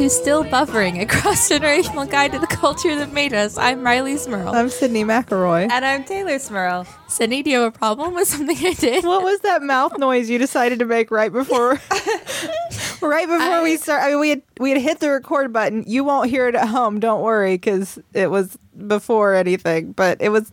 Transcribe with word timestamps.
Hello, 0.00 0.08
and 0.08 0.08
welcome 0.08 0.08
to 0.08 0.10
Still 0.10 0.44
Buffering, 0.44 1.00
a 1.02 1.06
cross 1.06 1.48
generational 1.50 2.10
guide 2.10 2.32
to 2.32 2.38
the 2.38 2.46
culture 2.46 2.96
that 2.96 3.12
made 3.12 3.34
us. 3.34 3.58
I'm 3.58 3.80
Rileigh 3.82 4.18
Smirl. 4.18 4.48
I'm 4.48 4.68
Sydnee 4.68 5.04
McElroy. 5.04 5.70
And 5.70 5.84
I'm 5.84 6.04
Teylor 6.04 6.40
Smirl. 6.40 6.86
Sydnee, 7.08 7.44
do 7.44 7.50
you 7.50 7.60
have 7.60 7.74
a 7.74 7.78
problem 7.78 8.14
with 8.14 8.26
something 8.28 8.56
I 8.56 8.72
did? 8.72 9.04
What 9.04 9.22
was 9.22 9.40
that 9.40 9.62
mouth 9.62 9.98
noise 9.98 10.30
you 10.30 10.38
decided 10.38 10.78
to 10.78 10.86
make 10.86 11.10
right 11.10 11.30
before? 11.30 11.72
right 13.02 13.28
before 13.28 13.62
we 13.62 13.76
start. 13.76 14.02
I 14.02 14.08
mean, 14.10 14.20
we 14.20 14.30
had 14.30 14.42
we 14.58 14.70
had 14.70 14.80
hit 14.80 15.00
the 15.00 15.10
record 15.10 15.52
button. 15.52 15.84
You 15.86 16.02
won't 16.04 16.30
hear 16.30 16.48
it 16.48 16.54
at 16.54 16.68
home. 16.68 16.98
Don't 16.98 17.20
worry, 17.22 17.54
because 17.56 17.98
it 18.14 18.30
was 18.30 18.56
before 18.86 19.34
anything. 19.34 19.92
But 19.92 20.22
it 20.22 20.30
was, 20.30 20.50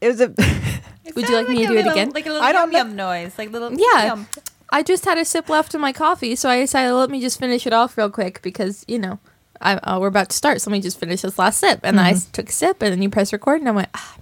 it 0.00 0.06
was 0.08 0.20
a. 0.20 0.28
Would 1.16 1.28
you 1.28 1.34
like 1.34 1.48
me 1.48 1.56
to 1.58 1.64
a 1.64 1.66
do 1.68 1.76
it 1.78 1.86
again? 1.88 2.10
Like 2.10 2.26
a 2.26 2.30
little 2.30 2.44
I 2.46 2.52
don't 2.52 2.70
yum 2.72 2.94
know- 2.94 3.12
yum 3.12 3.22
noise, 3.24 3.36
like 3.36 3.50
little 3.50 3.72
Yeah. 3.72 4.06
yum. 4.06 4.28
I 4.72 4.82
just 4.82 5.04
had 5.04 5.18
a 5.18 5.24
sip 5.24 5.48
left 5.48 5.74
of 5.74 5.80
my 5.80 5.92
coffee, 5.92 6.34
so 6.34 6.48
I 6.48 6.60
decided 6.60 6.92
let 6.94 7.10
me 7.10 7.20
just 7.20 7.38
finish 7.38 7.66
it 7.66 7.72
off 7.72 7.96
real 7.96 8.10
quick 8.10 8.42
because 8.42 8.84
you 8.88 8.98
know 8.98 9.18
I, 9.60 9.74
uh, 9.74 10.00
we're 10.00 10.08
about 10.08 10.30
to 10.30 10.36
start. 10.36 10.60
So 10.60 10.70
let 10.70 10.76
me 10.76 10.80
just 10.80 10.98
finish 10.98 11.20
this 11.20 11.38
last 11.38 11.60
sip, 11.60 11.80
and 11.84 12.00
I 12.00 12.14
took 12.32 12.48
a 12.48 12.52
sip, 12.52 12.82
and 12.82 12.92
then 12.92 13.02
you 13.02 13.10
press 13.10 13.32
record, 13.32 13.60
and 13.60 13.68
I 13.68 13.72
went, 13.72 13.88
ah, 13.94 14.16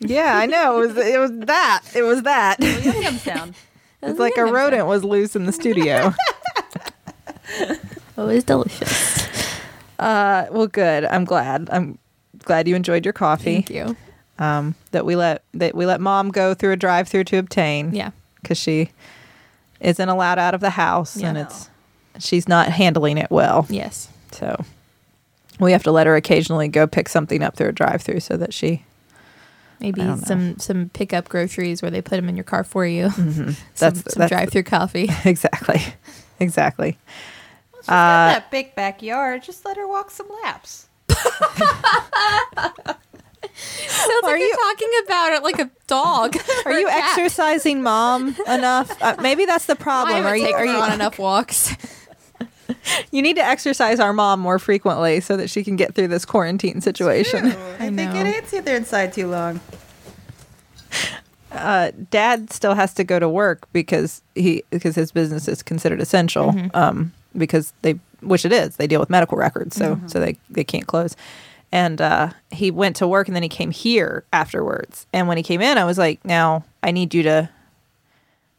Yeah, 0.00 0.36
I 0.36 0.46
know. 0.46 0.82
It 0.82 0.88
was 0.88 0.96
it 1.06 1.18
was 1.18 1.30
that. 1.46 1.82
It 1.94 2.02
was 2.02 2.22
that. 2.24 2.60
Yum 2.60 3.02
yum 3.02 3.16
sound. 3.18 3.54
It's 4.04 4.18
like 4.18 4.36
a 4.36 4.44
rodent 4.44 4.88
was 4.88 5.04
loose 5.04 5.36
in 5.36 5.46
the 5.46 5.52
studio. 5.52 6.12
"Oh, 8.18 8.28
it's 8.28 8.44
delicious." 8.44 9.26
Uh, 9.98 10.46
well, 10.50 10.66
good. 10.66 11.04
I'm 11.04 11.24
glad. 11.24 11.68
I'm 11.70 11.98
glad 12.40 12.66
you 12.66 12.74
enjoyed 12.74 13.06
your 13.06 13.12
coffee. 13.12 13.62
Thank 13.62 13.70
you. 13.70 13.96
Um, 14.40 14.74
that 14.90 15.06
we 15.06 15.14
let 15.14 15.44
that 15.54 15.76
we 15.76 15.86
let 15.86 16.00
mom 16.00 16.30
go 16.30 16.52
through 16.52 16.72
a 16.72 16.76
drive-through 16.76 17.24
to 17.24 17.36
obtain. 17.36 17.94
Yeah, 17.94 18.10
because 18.42 18.58
she 18.58 18.90
isn't 19.82 20.08
allowed 20.08 20.38
out 20.38 20.54
of 20.54 20.60
the 20.60 20.70
house 20.70 21.16
and 21.16 21.36
Yeah. 21.36 21.42
it's 21.44 21.68
she's 22.18 22.48
not 22.48 22.68
handling 22.68 23.18
it 23.18 23.30
well. 23.30 23.66
yes. 23.68 24.08
So 24.32 24.64
we 25.60 25.72
have 25.72 25.82
to 25.82 25.92
let 25.92 26.06
her 26.06 26.16
occasionally 26.16 26.68
go 26.68 26.86
pick 26.86 27.08
something 27.08 27.42
up 27.42 27.56
through 27.56 27.68
a 27.68 27.72
drive-through 27.72 28.20
so 28.20 28.36
that 28.38 28.54
she. 28.54 28.84
Maybe 29.80 30.00
I 30.00 30.06
don't 30.06 30.20
know. 30.20 30.24
some 30.26 30.58
some 30.58 30.90
pickup 30.90 31.28
groceries 31.28 31.82
where 31.82 31.90
they 31.90 32.00
put 32.00 32.16
them 32.16 32.28
in 32.28 32.36
your 32.36 32.44
car 32.44 32.62
for 32.64 32.86
you. 32.86 33.06
Mm-hmm. 33.08 33.50
Some, 33.50 33.56
That's- 33.76 34.12
some 34.14 34.20
that's- 34.20 34.28
drive-through 34.30 34.62
coffee. 34.64 35.08
Exactly, 35.24 35.82
exactly. 36.40 36.98
She's 37.76 37.86
got 37.88 38.30
uh, 38.30 38.32
that 38.34 38.50
big 38.52 38.74
backyard. 38.76 39.42
Just 39.42 39.64
let 39.64 39.76
her 39.76 39.88
walk 39.88 40.10
some 40.12 40.28
laps. 40.44 40.86
Sounds 43.54 44.10
like 44.22 44.34
Are 44.34 44.38
you're 44.38 44.46
you- 44.48 44.56
talking 44.56 44.88
about 45.04 45.32
it 45.34 45.42
like 45.42 45.58
a 45.58 45.70
dog. 45.86 46.36
Are 46.64 46.72
you 46.78 46.86
cat. 46.88 47.10
exercising 47.10 47.82
mom 47.82 48.34
enough? 48.48 48.90
Uh, 49.02 49.16
maybe 49.20 49.44
that's 49.44 49.66
the 49.66 49.76
problem. 49.76 50.24
Are 50.24 50.36
you? 50.36 50.52
Are 50.52 50.64
you? 50.64 50.72
on 50.72 50.92
enough 50.92 51.18
walks? 51.18 51.74
You 53.12 53.22
need 53.22 53.36
to 53.36 53.44
exercise 53.44 54.00
our 54.00 54.12
mom 54.12 54.40
more 54.40 54.58
frequently 54.58 55.20
so 55.20 55.36
that 55.36 55.48
she 55.50 55.62
can 55.62 55.76
get 55.76 55.94
through 55.94 56.08
this 56.08 56.24
quarantine 56.24 56.80
situation. 56.80 57.46
I, 57.46 57.50
think 57.90 57.96
know. 57.96 58.20
it 58.20 58.26
ain't 58.26 58.48
sit 58.48 58.64
there 58.64 58.76
inside 58.76 59.12
too 59.12 59.28
long. 59.28 59.60
uh, 61.52 61.90
dad 62.10 62.50
still 62.52 62.74
has 62.74 62.94
to 62.94 63.04
go 63.04 63.18
to 63.18 63.28
work 63.28 63.68
because 63.72 64.22
he 64.34 64.64
because 64.70 64.94
his 64.94 65.12
business 65.12 65.48
is 65.48 65.62
considered 65.62 66.00
essential 66.00 66.52
Mm-hmm. 66.52 66.76
um, 66.76 67.12
because 67.36 67.72
they 67.82 67.92
which 68.20 68.44
it 68.44 68.52
is 68.52 68.76
they 68.76 68.86
deal 68.86 69.00
with 69.00 69.10
medical 69.10 69.36
records 69.38 69.76
so 69.76 69.96
Mm-hmm. 69.96 70.08
so 70.08 70.18
they 70.20 70.36
they 70.50 70.64
can't 70.64 70.86
close 70.86 71.14
and 71.72 72.00
uh, 72.00 72.30
he 72.50 72.70
went 72.70 72.96
to 72.96 73.08
work 73.08 73.26
and 73.26 73.34
then 73.34 73.42
he 73.42 73.48
came 73.48 73.70
here 73.70 74.24
afterwards. 74.32 75.06
And 75.12 75.26
when 75.26 75.36
he 75.36 75.42
came 75.42 75.60
in 75.60 75.78
I 75.78 75.84
was 75.84 75.98
like 75.98 76.24
now 76.24 76.64
I 76.82 76.90
need 76.90 77.14
you 77.14 77.22
to 77.24 77.48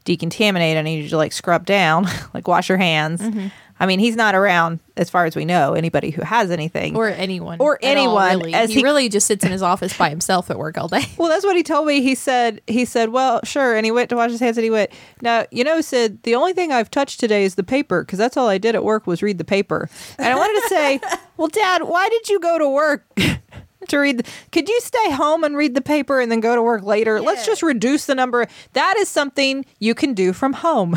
decontaminate. 0.06 0.78
I 0.78 0.82
need 0.82 1.04
you 1.04 1.10
to 1.10 1.18
like 1.18 1.32
scrub 1.32 1.66
down 1.66 2.08
like 2.34 2.48
wash 2.48 2.70
your 2.70 2.78
hands. 2.78 3.22
Mm-hmm. 3.22 3.48
I 3.84 3.86
mean 3.86 4.00
he's 4.00 4.16
not 4.16 4.34
around 4.34 4.80
as 4.96 5.10
far 5.10 5.26
as 5.26 5.36
we 5.36 5.44
know 5.44 5.74
anybody 5.74 6.10
who 6.12 6.22
has 6.22 6.52
anything 6.52 6.96
Or 6.96 7.10
anyone. 7.10 7.58
Or 7.60 7.76
at 7.84 7.98
all, 7.98 8.20
anyone, 8.20 8.38
really. 8.40 8.54
as 8.54 8.70
he, 8.70 8.78
he- 8.78 8.84
really 8.84 9.10
just 9.10 9.28
sits 9.28 9.44
in 9.44 9.52
his 9.52 9.62
office 9.62 9.98
by 9.98 10.10
himself 10.10 10.50
at 10.50 10.58
work 10.58 10.78
all 10.78 10.88
day. 10.88 11.02
Well, 11.18 11.28
that's 11.30 11.44
what 11.46 11.56
he 11.56 11.64
told 11.64 11.86
me. 11.88 12.02
He 12.02 12.16
said, 12.16 12.62
he 12.68 12.86
said, 12.86 13.10
well, 13.10 13.40
sure. 13.44 13.76
And 13.76 13.86
he 13.86 13.92
went 13.92 14.10
to 14.12 14.16
wash 14.16 14.32
his 14.32 14.40
hands 14.40 14.58
and 14.58 14.64
he 14.64 14.70
went, 14.70 14.90
now, 15.22 15.46
you 15.52 15.64
know, 15.64 15.82
Sid, 15.82 16.24
the 16.24 16.36
only 16.36 16.54
thing 16.54 16.72
I've 16.72 16.90
touched 16.92 17.20
today 17.20 17.44
is 17.44 17.56
the 17.56 17.64
paper 17.64 18.04
because 18.04 18.20
that's 18.20 18.38
all 18.38 18.48
I 18.48 18.58
did 18.58 18.76
at 18.76 18.84
work 18.86 19.06
was 19.08 19.22
read 19.22 19.38
the 19.38 19.44
paper. 19.44 19.90
And 20.18 20.28
I 20.28 20.36
wanted 20.36 20.62
to 20.62 20.68
say, 20.70 21.02
well, 21.38 21.50
Dad, 21.50 21.84
why 21.84 22.08
did 22.10 22.30
you 22.30 22.40
go 22.40 22.58
to 22.58 22.70
work 22.70 23.06
to 23.88 23.98
read? 23.98 24.20
The, 24.20 24.32
could 24.52 24.70
you 24.70 24.80
stay 24.82 25.12
home 25.12 25.44
and 25.44 25.56
read 25.56 25.76
the 25.76 25.82
paper 25.82 26.20
and 26.20 26.32
then 26.32 26.40
go 26.40 26.56
to 26.56 26.62
work 26.62 26.84
later? 26.84 27.22
Let's 27.22 27.46
just 27.46 27.64
reduce 27.64 28.06
the 28.06 28.16
number. 28.16 28.48
That 28.74 28.98
is 28.98 29.10
something 29.10 29.66
you 29.80 29.96
can 29.96 30.14
do 30.14 30.34
from 30.34 30.54
home. 30.54 30.96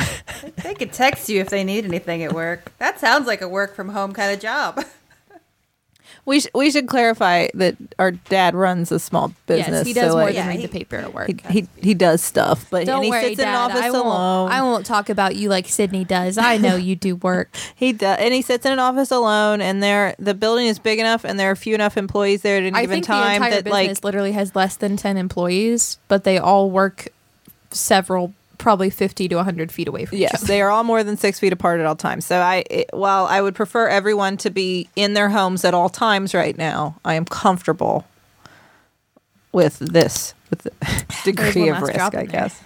They 0.62 0.74
could 0.74 0.92
text 0.92 1.28
you 1.28 1.40
if 1.40 1.48
they 1.48 1.64
need 1.64 1.84
anything 1.84 2.22
at 2.22 2.32
work. 2.32 2.72
That 2.78 2.98
sounds 2.98 3.26
like 3.26 3.40
a 3.40 3.48
work 3.48 3.74
from 3.74 3.90
home 3.90 4.12
kind 4.12 4.32
of 4.32 4.40
job. 4.40 4.84
we, 6.26 6.40
sh- 6.40 6.48
we 6.54 6.70
should 6.70 6.86
clarify 6.88 7.48
that 7.54 7.76
our 7.98 8.10
dad 8.10 8.54
runs 8.54 8.92
a 8.92 8.98
small 8.98 9.32
business. 9.46 9.68
yes, 9.68 9.86
he 9.86 9.92
does 9.94 10.10
so, 10.10 10.16
more 10.16 10.24
like, 10.26 10.34
than 10.34 10.44
Yeah, 10.44 10.48
read 10.48 10.60
he- 10.60 10.66
the 10.66 10.72
paper 10.72 10.96
at 10.96 11.14
work. 11.14 11.28
he, 11.28 11.60
he, 11.62 11.68
he 11.80 11.94
does 11.94 12.22
stuff, 12.22 12.66
but 12.70 12.84
Don't 12.84 13.04
he 13.04 13.10
worry, 13.10 13.22
sits 13.28 13.38
in 13.40 13.46
an 13.48 13.54
Dad. 13.54 13.70
office 13.70 13.80
I 13.82 13.90
won't, 13.90 14.06
alone. 14.06 14.50
I 14.50 14.62
won't 14.62 14.84
talk 14.84 15.08
about 15.08 15.36
you 15.36 15.48
like 15.48 15.66
Sydnee 15.66 16.06
does. 16.06 16.36
I 16.36 16.58
know 16.58 16.76
you 16.76 16.94
do 16.96 17.16
work. 17.16 17.54
He 17.76 17.92
does, 17.92 18.18
and 18.20 18.32
he 18.34 18.42
sits 18.42 18.64
in 18.66 18.72
an 18.72 18.78
office 18.78 19.10
alone. 19.10 19.60
And 19.60 19.82
there, 19.82 20.14
the 20.18 20.34
building 20.34 20.66
is 20.66 20.78
big 20.78 20.98
enough, 20.98 21.24
and 21.24 21.38
there 21.38 21.50
are 21.50 21.56
few 21.56 21.74
enough 21.74 21.96
employees 21.96 22.42
there 22.42 22.56
at 22.56 22.62
any 22.64 22.74
I 22.76 22.82
given 22.82 22.94
think 22.96 23.06
the 23.06 23.12
time 23.12 23.34
entire 23.34 23.50
that, 23.50 23.64
business 23.64 23.98
like, 23.98 24.04
literally 24.04 24.32
has 24.32 24.54
less 24.56 24.76
than 24.76 24.96
10 24.96 25.16
employees, 25.16 25.98
but 26.08 26.24
they 26.24 26.38
all 26.38 26.70
work 26.70 27.08
several, 27.70 28.32
probably 28.58 28.90
50 28.90 29.28
to 29.28 29.36
100 29.36 29.72
feet 29.72 29.88
away 29.88 30.04
from 30.04 30.18
yes, 30.18 30.42
they 30.42 30.60
are 30.62 30.70
all 30.70 30.84
more 30.84 31.04
than 31.04 31.16
six 31.16 31.38
feet 31.38 31.52
apart 31.52 31.80
at 31.80 31.86
all 31.86 31.96
times. 31.96 32.26
So 32.26 32.38
I, 32.38 32.64
it, 32.70 32.90
while 32.92 33.26
I 33.26 33.40
would 33.40 33.54
prefer 33.54 33.88
everyone 33.88 34.36
to 34.38 34.50
be 34.50 34.88
in 34.96 35.14
their 35.14 35.30
homes 35.30 35.64
at 35.64 35.74
all 35.74 35.88
times 35.88 36.34
right 36.34 36.56
now, 36.56 36.96
I 37.04 37.14
am 37.14 37.24
comfortable 37.24 38.06
with 39.52 39.78
this, 39.78 40.34
with 40.50 40.60
the 40.62 40.72
degree 41.24 41.68
of 41.68 41.80
risk, 41.82 42.14
I 42.14 42.26
guess. 42.26 42.62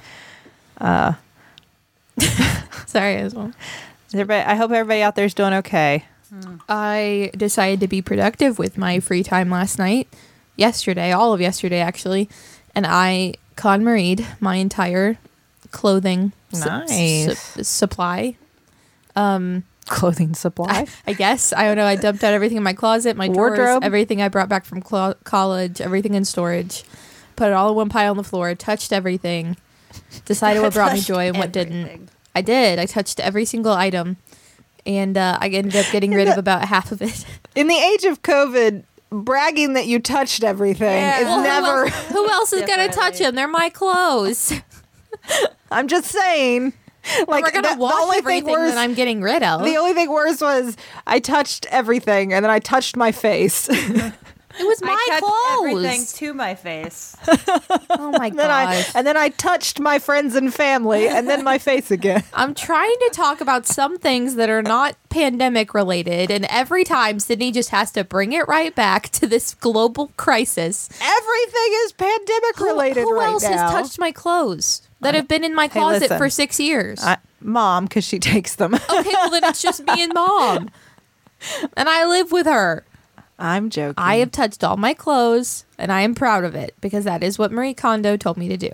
Sorry, 2.86 3.16
as 3.16 3.34
well. 3.34 3.52
Everybody, 4.12 4.44
I 4.44 4.54
hope 4.56 4.72
everybody 4.72 5.02
out 5.02 5.14
there 5.14 5.24
is 5.24 5.34
doing 5.34 5.52
okay. 5.54 6.04
Hmm. 6.30 6.56
I 6.68 7.30
decided 7.36 7.80
to 7.80 7.88
be 7.88 8.02
productive 8.02 8.58
with 8.58 8.78
my 8.78 9.00
free 9.00 9.22
time 9.22 9.50
last 9.50 9.78
night, 9.78 10.08
yesterday, 10.56 11.12
all 11.12 11.32
of 11.32 11.40
yesterday 11.40 11.80
actually, 11.80 12.28
and 12.74 12.86
I 12.86 13.34
KonMaried 13.56 14.24
my 14.40 14.56
entire 14.56 15.18
clothing 15.70 16.32
Nice. 16.52 17.38
su- 17.54 17.62
supply. 17.64 18.36
Um, 19.16 19.64
Clothing 19.86 20.34
supply. 20.34 20.86
I 21.06 21.12
guess 21.14 21.52
I 21.52 21.64
don't 21.64 21.76
know. 21.76 21.84
I 21.86 21.96
dumped 21.96 22.22
out 22.22 22.32
everything 22.32 22.56
in 22.56 22.62
my 22.62 22.72
closet, 22.74 23.16
my 23.16 23.26
drawers, 23.26 23.58
Wardrobe. 23.58 23.82
everything 23.82 24.22
I 24.22 24.28
brought 24.28 24.48
back 24.48 24.64
from 24.64 24.80
clo- 24.82 25.14
college, 25.24 25.80
everything 25.80 26.14
in 26.14 26.24
storage. 26.24 26.84
Put 27.34 27.48
it 27.48 27.52
all 27.54 27.70
in 27.70 27.74
one 27.76 27.88
pile 27.88 28.12
on 28.12 28.16
the 28.16 28.22
floor. 28.22 28.54
Touched 28.54 28.92
everything. 28.92 29.56
Decided 30.26 30.62
what 30.62 30.72
brought 30.74 30.92
me 30.92 31.00
joy 31.00 31.26
and 31.28 31.36
what 31.38 31.50
didn't. 31.50 32.08
I 32.36 32.42
did. 32.42 32.78
I 32.78 32.86
touched 32.86 33.18
every 33.18 33.44
single 33.44 33.72
item, 33.72 34.18
and 34.86 35.16
uh, 35.18 35.38
I 35.40 35.48
ended 35.48 35.74
up 35.74 35.86
getting 35.90 36.12
rid 36.12 36.28
of 36.28 36.38
about 36.38 36.66
half 36.66 36.92
of 36.92 37.02
it. 37.02 37.24
In 37.56 37.66
the 37.66 37.74
age 37.74 38.04
of 38.04 38.22
COVID, 38.22 38.84
bragging 39.10 39.72
that 39.72 39.86
you 39.88 39.98
touched 39.98 40.44
everything 40.44 40.86
Yeah. 41.02 41.18
is 41.18 41.24
Well, 41.24 41.42
never. 41.42 41.88
Who 41.88 41.94
else, 41.96 42.12
who 42.12 42.30
else 42.30 42.52
is 42.52 42.62
gonna 42.62 42.88
touch 42.92 43.18
them? 43.18 43.34
They're 43.34 43.48
my 43.48 43.70
clothes. 43.70 44.52
I'm 45.70 45.88
just 45.88 46.06
saying. 46.06 46.72
Like 47.26 47.44
We're 47.44 47.50
gonna 47.50 47.68
the, 47.68 47.74
the 47.76 47.80
wash 47.80 47.94
only 47.94 48.18
everything 48.18 48.44
thing 48.44 48.52
worse, 48.52 48.74
that 48.74 48.78
I'm 48.78 48.92
getting 48.94 49.22
rid 49.22 49.42
of. 49.42 49.64
the 49.64 49.76
only 49.76 49.94
thing 49.94 50.10
worse 50.10 50.40
was 50.40 50.76
I 51.06 51.18
touched 51.18 51.66
everything 51.70 52.34
and 52.34 52.44
then 52.44 52.50
I 52.50 52.58
touched 52.58 52.94
my 52.94 53.10
face. 53.10 53.68
it 53.70 54.12
was 54.58 54.82
my 54.82 54.92
I 54.92 55.20
touched 55.20 55.70
everything 55.70 56.04
to 56.28 56.34
my 56.34 56.54
face. 56.54 57.16
Oh 57.88 58.12
my 58.18 58.28
then 58.36 58.50
I 58.50 58.76
gosh! 58.76 58.94
and 58.94 59.06
then 59.06 59.16
I 59.16 59.30
touched 59.30 59.80
my 59.80 59.98
friends 59.98 60.34
and 60.34 60.52
family 60.52 61.08
and 61.08 61.26
then 61.26 61.42
my 61.42 61.56
face 61.56 61.90
again. 61.90 62.22
I'm 62.34 62.54
trying 62.54 62.96
to 63.00 63.10
talk 63.14 63.40
about 63.40 63.66
some 63.66 63.98
things 63.98 64.34
that 64.34 64.50
are 64.50 64.62
not 64.62 64.94
pandemic 65.08 65.72
related, 65.72 66.30
and 66.30 66.44
every 66.50 66.84
time 66.84 67.16
Sydnee 67.16 67.52
just 67.52 67.70
has 67.70 67.90
to 67.92 68.04
bring 68.04 68.32
it 68.32 68.46
right 68.46 68.74
back 68.74 69.08
to 69.10 69.26
this 69.26 69.54
global 69.54 70.12
crisis. 70.18 70.88
Everything 71.00 71.70
is 71.84 71.92
pandemic 71.92 72.60
related. 72.60 72.60
Who- 72.60 72.70
related 72.70 73.02
who, 73.04 73.18
right 73.18 73.26
else 73.28 73.42
now. 73.42 73.50
has 73.50 73.70
touched 73.72 73.98
my 73.98 74.12
clothes 74.12 74.82
that 75.00 75.14
have 75.14 75.28
been 75.28 75.44
in 75.44 75.54
my 75.54 75.64
Hey, 75.64 75.68
closet 75.80 76.02
listen. 76.02 76.18
for 76.18 76.30
six 76.30 76.58
years? 76.60 77.02
I, 77.02 77.18
Mom, 77.40 77.84
because 77.84 78.04
she 78.04 78.18
takes 78.32 78.54
them. 78.56 78.74
okay, 78.74 79.10
well 79.12 79.30
then 79.30 79.44
it's 79.44 79.62
just 79.62 79.84
me 79.84 80.02
and 80.02 80.12
mom, 80.14 80.70
and 81.76 81.88
I 81.88 82.06
live 82.06 82.32
with 82.32 82.46
her. 82.46 82.84
I'm 83.38 83.70
joking. 83.70 83.94
I 83.96 84.16
have 84.16 84.30
touched 84.30 84.62
all 84.62 84.76
my 84.76 84.92
clothes, 84.92 85.64
and 85.78 85.90
I 85.90 86.02
am 86.02 86.14
proud 86.14 86.44
of 86.44 86.54
it 86.54 86.74
because 86.82 87.04
that 87.04 87.22
is 87.22 87.38
what 87.38 87.50
Marie 87.50 87.72
Kondo 87.72 88.16
told 88.18 88.36
me 88.36 88.48
to 88.48 88.56
do. 88.58 88.70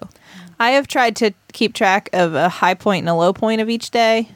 I 0.58 0.70
have 0.70 0.88
tried 0.88 1.14
to 1.16 1.32
keep 1.52 1.72
track 1.74 2.08
of 2.12 2.34
a 2.34 2.48
high 2.48 2.74
point 2.74 3.02
and 3.02 3.08
a 3.08 3.14
low 3.14 3.32
point 3.32 3.60
of 3.60 3.68
each 3.70 3.90
day 3.90 4.30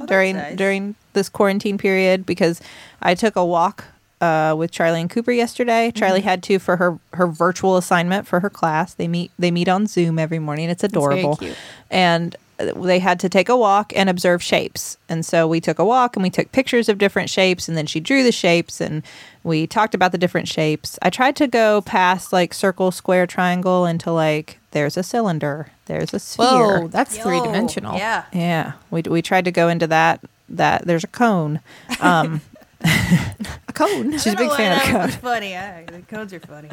Oh, 0.00 0.06
during 0.06 0.36
nice. 0.36 0.56
during 0.56 0.94
this 1.12 1.28
quarantine 1.28 1.76
period 1.78 2.24
because 2.24 2.60
I 3.02 3.14
took 3.14 3.34
a 3.36 3.44
walk 3.44 3.84
uh, 4.20 4.54
with 4.56 4.70
Charlie 4.70 5.00
and 5.00 5.10
Cooper 5.10 5.32
yesterday. 5.32 5.88
Mm-hmm. 5.88 5.98
Charlie 5.98 6.20
had 6.20 6.42
to 6.44 6.58
for 6.58 6.76
her 6.76 6.98
her 7.14 7.26
virtual 7.26 7.76
assignment 7.76 8.26
for 8.26 8.40
her 8.40 8.50
class. 8.50 8.94
They 8.94 9.08
meet 9.08 9.30
they 9.38 9.50
meet 9.50 9.68
on 9.68 9.86
Zoom 9.86 10.18
every 10.18 10.38
morning. 10.38 10.70
It's 10.70 10.82
very 10.82 10.90
adorable. 10.90 11.36
cute. 11.36 11.56
And 11.90 12.36
they 12.58 12.98
had 12.98 13.20
to 13.20 13.28
take 13.28 13.48
a 13.48 13.56
walk 13.56 13.92
and 13.94 14.08
observe 14.08 14.42
shapes. 14.42 14.98
And 15.08 15.24
so 15.24 15.46
we 15.46 15.60
took 15.60 15.78
a 15.78 15.84
walk 15.84 16.16
and 16.16 16.22
we 16.24 16.30
took 16.30 16.50
pictures 16.50 16.88
of 16.88 16.98
different 16.98 17.30
shapes 17.30 17.68
and 17.68 17.76
then 17.76 17.86
she 17.86 18.00
drew 18.00 18.24
the 18.24 18.32
shapes 18.32 18.80
and 18.80 19.04
we 19.44 19.66
talked 19.66 19.94
about 19.94 20.10
the 20.12 20.18
different 20.18 20.48
shapes. 20.48 20.98
I 21.00 21.10
tried 21.10 21.36
to 21.36 21.46
go 21.46 21.80
past 21.82 22.32
like 22.32 22.52
circle, 22.52 22.90
square, 22.90 23.26
triangle 23.26 23.86
into 23.86 24.10
like 24.10 24.58
there's 24.72 24.96
a 24.96 25.04
cylinder, 25.04 25.68
there's 25.86 26.12
a 26.12 26.18
sphere. 26.18 26.80
Whoa, 26.80 26.88
that's 26.88 27.16
three 27.16 27.40
dimensional. 27.40 27.96
Yeah. 27.96 28.24
Yeah, 28.32 28.72
we 28.90 29.02
we 29.02 29.22
tried 29.22 29.44
to 29.44 29.52
go 29.52 29.68
into 29.68 29.86
that 29.86 30.20
that 30.48 30.84
there's 30.84 31.04
a 31.04 31.08
cone. 31.08 31.60
Um 32.00 32.40
A 32.57 32.57
cone. 33.74 34.12
she's 34.12 34.26
a 34.28 34.36
big 34.36 34.50
fan 34.52 34.72
of 34.72 34.78
That 34.92 35.10
cone. 35.10 35.20
funny. 35.20 35.56
I, 35.56 35.84
cones 36.08 36.32
are 36.32 36.40
funny. 36.40 36.70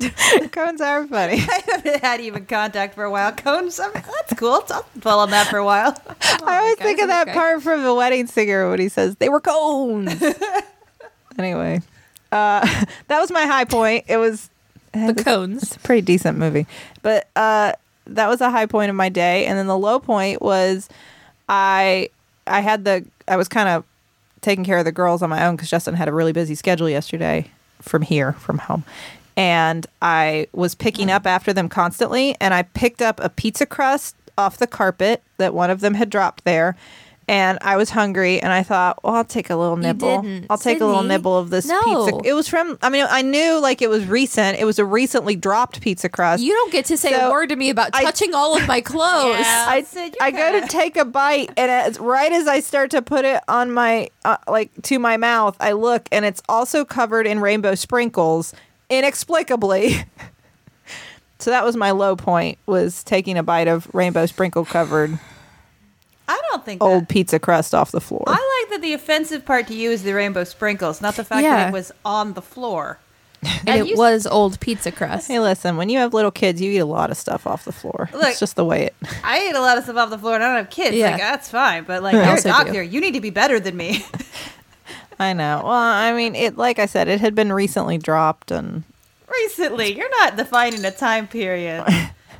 Cones 0.52 0.80
are 0.80 1.06
funny. 1.06 1.34
I 1.40 1.62
haven't 1.70 2.00
had 2.02 2.20
even 2.22 2.46
contact 2.46 2.94
for 2.94 3.04
a 3.04 3.10
while. 3.10 3.32
Cones, 3.32 3.78
I 3.78 3.84
mean, 3.92 4.02
that's 4.02 4.32
cool. 4.32 4.64
I'll 4.70 4.86
dwell 4.98 5.20
on 5.20 5.28
that 5.30 5.48
for 5.48 5.58
a 5.58 5.64
while. 5.64 5.94
I 6.42 6.56
always 6.56 6.76
guys, 6.76 6.86
think 6.86 7.00
of 7.02 7.08
that 7.08 7.28
okay. 7.28 7.34
part 7.36 7.62
from 7.62 7.82
the 7.82 7.92
wedding 7.92 8.26
singer 8.26 8.70
when 8.70 8.80
he 8.80 8.88
says 8.88 9.16
they 9.16 9.28
were 9.28 9.40
cones. 9.40 10.22
anyway, 11.38 11.82
uh, 12.32 12.84
that 13.08 13.20
was 13.20 13.30
my 13.30 13.44
high 13.44 13.66
point. 13.66 14.06
It 14.08 14.16
was 14.16 14.48
The 14.92 15.10
it's 15.10 15.22
cones. 15.22 15.76
a 15.76 15.78
pretty 15.80 16.00
decent 16.00 16.38
movie, 16.38 16.66
but 17.02 17.28
uh, 17.36 17.72
that 18.06 18.28
was 18.28 18.40
a 18.40 18.50
high 18.50 18.64
point 18.66 18.88
of 18.88 18.96
my 18.96 19.10
day. 19.10 19.44
And 19.44 19.58
then 19.58 19.66
the 19.66 19.76
low 19.78 19.98
point 19.98 20.40
was 20.40 20.88
I 21.46 22.08
I 22.46 22.60
had 22.60 22.86
the 22.86 23.04
I 23.28 23.36
was 23.36 23.48
kind 23.48 23.68
of 23.68 23.84
taking 24.40 24.64
care 24.64 24.78
of 24.78 24.84
the 24.84 24.92
girls 24.92 25.22
on 25.22 25.30
my 25.30 25.46
own 25.46 25.56
because 25.56 25.70
Justin 25.70 25.94
had 25.94 26.08
a 26.08 26.12
really 26.12 26.32
busy 26.32 26.54
schedule 26.54 26.88
yesterday 26.88 27.50
from 27.80 28.02
here 28.02 28.32
from 28.34 28.58
home. 28.58 28.84
And 29.36 29.86
I 30.02 30.48
was 30.52 30.74
picking 30.74 31.10
up 31.10 31.26
after 31.26 31.52
them 31.52 31.68
constantly, 31.68 32.36
and 32.40 32.52
I 32.52 32.62
picked 32.62 33.00
up 33.00 33.20
a 33.20 33.28
pizza 33.28 33.64
crust 33.64 34.16
off 34.36 34.58
the 34.58 34.66
carpet 34.66 35.22
that 35.38 35.54
one 35.54 35.70
of 35.70 35.80
them 35.80 35.94
had 35.94 36.10
dropped 36.10 36.44
there. 36.44 36.76
And 37.30 37.58
I 37.62 37.76
was 37.76 37.90
hungry, 37.90 38.40
and 38.42 38.52
I 38.52 38.64
thought, 38.64 38.98
well, 39.04 39.14
I'll 39.14 39.24
take 39.24 39.50
a 39.50 39.56
little 39.56 39.76
You 39.76 39.82
nibble. 39.84 40.22
didn't, 40.22 40.46
I'll 40.50 40.58
take 40.58 40.80
a 40.80 40.84
little 40.84 41.02
Sydnee. 41.02 41.06
nibble 41.08 41.38
of 41.38 41.50
this 41.50 41.64
No. 41.64 41.80
pizza. 41.84 42.28
It 42.28 42.32
was 42.32 42.48
from, 42.48 42.76
I 42.82 42.88
mean, 42.88 43.06
I 43.08 43.22
knew 43.22 43.60
like 43.60 43.80
it 43.82 43.88
was 43.88 44.04
recent. 44.06 44.58
It 44.58 44.64
was 44.64 44.80
a 44.80 44.84
recently 44.84 45.36
dropped 45.36 45.80
pizza 45.80 46.08
crust. 46.08 46.42
You 46.42 46.52
don't 46.52 46.72
get 46.72 46.86
to 46.86 46.96
say 46.96 47.12
a 47.14 47.30
word 47.30 47.50
to 47.50 47.56
me 47.56 47.70
about 47.70 47.90
I- 47.92 48.02
touching 48.02 48.34
all 48.34 48.56
of 48.56 48.66
my 48.66 48.80
clothes. 48.92 49.38
Yeah. 49.38 49.66
I, 49.68 49.82
said 49.84 50.16
I 50.20 50.28
you're 50.30 50.38
go 50.52 50.60
to 50.60 50.66
take 50.66 50.96
a 50.96 51.04
bite, 51.04 51.50
and 51.56 51.70
as, 51.70 52.00
right 52.00 52.32
as 52.32 52.48
I 52.48 52.58
start 52.58 52.90
to 52.90 53.00
put 53.00 53.24
it 53.24 53.40
on 53.46 53.70
my 53.70 54.08
uh, 54.24 54.36
like 54.48 54.72
to 54.82 54.98
my 54.98 55.16
mouth, 55.16 55.56
I 55.60 55.70
look, 55.70 56.08
and 56.10 56.24
it's 56.24 56.42
also 56.48 56.84
covered 56.84 57.28
in 57.28 57.38
rainbow 57.38 57.76
sprinkles, 57.76 58.54
inexplicably. 58.90 60.04
so 61.38 61.50
that 61.50 61.64
was 61.64 61.76
my 61.76 61.92
low 61.92 62.16
point: 62.16 62.58
was 62.66 63.04
taking 63.04 63.38
a 63.38 63.44
bite 63.44 63.68
of 63.68 63.88
rainbow 63.94 64.26
sprinkle 64.26 64.64
covered 64.64 65.12
I 65.12 65.18
don't 66.50 66.64
think 66.64 66.82
old 66.82 67.02
that. 67.02 67.08
pizza 67.08 67.38
crust 67.38 67.74
off 67.74 67.90
the 67.92 68.00
floor. 68.00 68.24
I 68.26 68.32
like 68.62 68.70
that 68.72 68.82
the 68.82 68.92
offensive 68.92 69.44
part 69.44 69.66
to 69.68 69.74
you 69.74 69.90
is 69.90 70.02
the 70.02 70.12
rainbow 70.12 70.44
sprinkles, 70.44 71.00
not 71.00 71.14
the 71.16 71.24
fact 71.24 71.42
Yeah. 71.42 71.56
that 71.56 71.68
it 71.68 71.72
was 71.72 71.92
on 72.04 72.34
the 72.34 72.42
floor. 72.42 72.98
and 73.66 73.86
it 73.88 73.92
s- 73.92 73.96
was 73.98 74.26
old 74.26 74.60
pizza 74.60 74.92
crust. 74.92 75.28
hey, 75.28 75.40
listen, 75.40 75.78
when 75.78 75.88
you 75.88 75.98
have 75.98 76.12
little 76.12 76.30
kids, 76.30 76.60
you 76.60 76.70
eat 76.72 76.78
a 76.78 76.84
lot 76.84 77.10
of 77.10 77.16
stuff 77.16 77.46
off 77.46 77.64
the 77.64 77.72
floor. 77.72 78.10
Look- 78.12 78.24
it's 78.28 78.38
just 78.40 78.54
the 78.56 78.64
way 78.66 78.82
it. 78.84 78.94
I 79.24 79.38
ate 79.38 79.54
a 79.54 79.60
lot 79.60 79.78
of 79.78 79.84
stuff 79.84 79.96
off 79.96 80.10
the 80.10 80.18
floor 80.18 80.34
and 80.34 80.44
I 80.44 80.48
don't 80.48 80.56
have 80.56 80.70
kids. 80.70 80.94
Yeah. 80.96 81.12
Like, 81.12 81.20
that's 81.20 81.48
fine. 81.48 81.84
But, 81.84 82.02
like, 82.02 82.14
I 82.14 82.18
you're 82.18 82.26
a 82.26 82.30
also 82.32 82.48
do. 82.50 82.64
doctor. 82.64 82.82
You 82.82 83.00
need 83.00 83.14
to 83.14 83.20
be 83.20 83.30
better 83.30 83.58
than 83.58 83.76
me. 83.76 84.04
I 85.18 85.32
know. 85.32 85.62
Well, 85.64 85.72
I 85.72 86.12
mean, 86.12 86.34
it. 86.34 86.56
Like 86.56 86.78
I 86.78 86.86
said, 86.86 87.08
it 87.08 87.20
had 87.20 87.34
been 87.34 87.52
recently 87.52 87.98
dropped, 87.98 88.50
and 88.50 88.84
Recently, 89.30 89.96
you're 89.96 90.10
not 90.18 90.36
defining 90.36 90.84
a 90.84 90.90
time 90.90 91.26
period. 91.28 91.84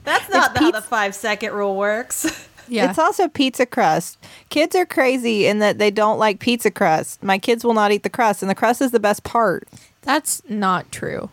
That's 0.05 0.29
not 0.31 0.57
how 0.57 0.67
pizza- 0.67 0.73
the 0.73 0.83
five 0.83 1.15
second 1.15 1.53
rule 1.53 1.77
works. 1.77 2.49
Yeah. 2.71 2.89
It's 2.89 2.99
also 2.99 3.29
pizza 3.29 3.67
crust. 3.67 4.17
Kids 4.49 4.75
are 4.77 4.87
crazy 4.87 5.47
in 5.47 5.59
that 5.59 5.79
they 5.79 5.91
don't 5.91 6.19
like 6.19 6.39
pizza 6.41 6.71
crust. 6.71 7.23
My 7.23 7.39
kids 7.39 7.65
will 7.65 7.75
not 7.75 7.93
eat 7.93 8.03
the 8.03 8.11
crust, 8.11 8.43
and 8.43 8.49
the 8.51 8.55
crust 8.55 8.81
is 8.81 8.91
the 8.93 9.01
best 9.01 9.23
part. 9.25 9.69
That's 10.03 10.43
not 10.49 10.91
true. 10.91 11.29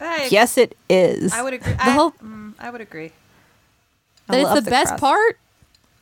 I, 0.00 0.28
Yes, 0.30 0.58
it 0.58 0.76
is. 0.90 1.32
I 1.32 1.42
would 1.42 1.54
agree. 1.54 1.72
The 1.72 1.82
I, 1.82 1.90
whole- 1.90 2.10
mm, 2.12 2.52
I 2.58 2.68
would 2.70 2.80
agree. 2.82 3.12
I 4.28 4.32
That 4.32 4.40
it's 4.42 4.50
love 4.50 4.64
the, 4.64 4.70
best 4.70 4.88
crust. 4.88 5.00
part? 5.00 5.38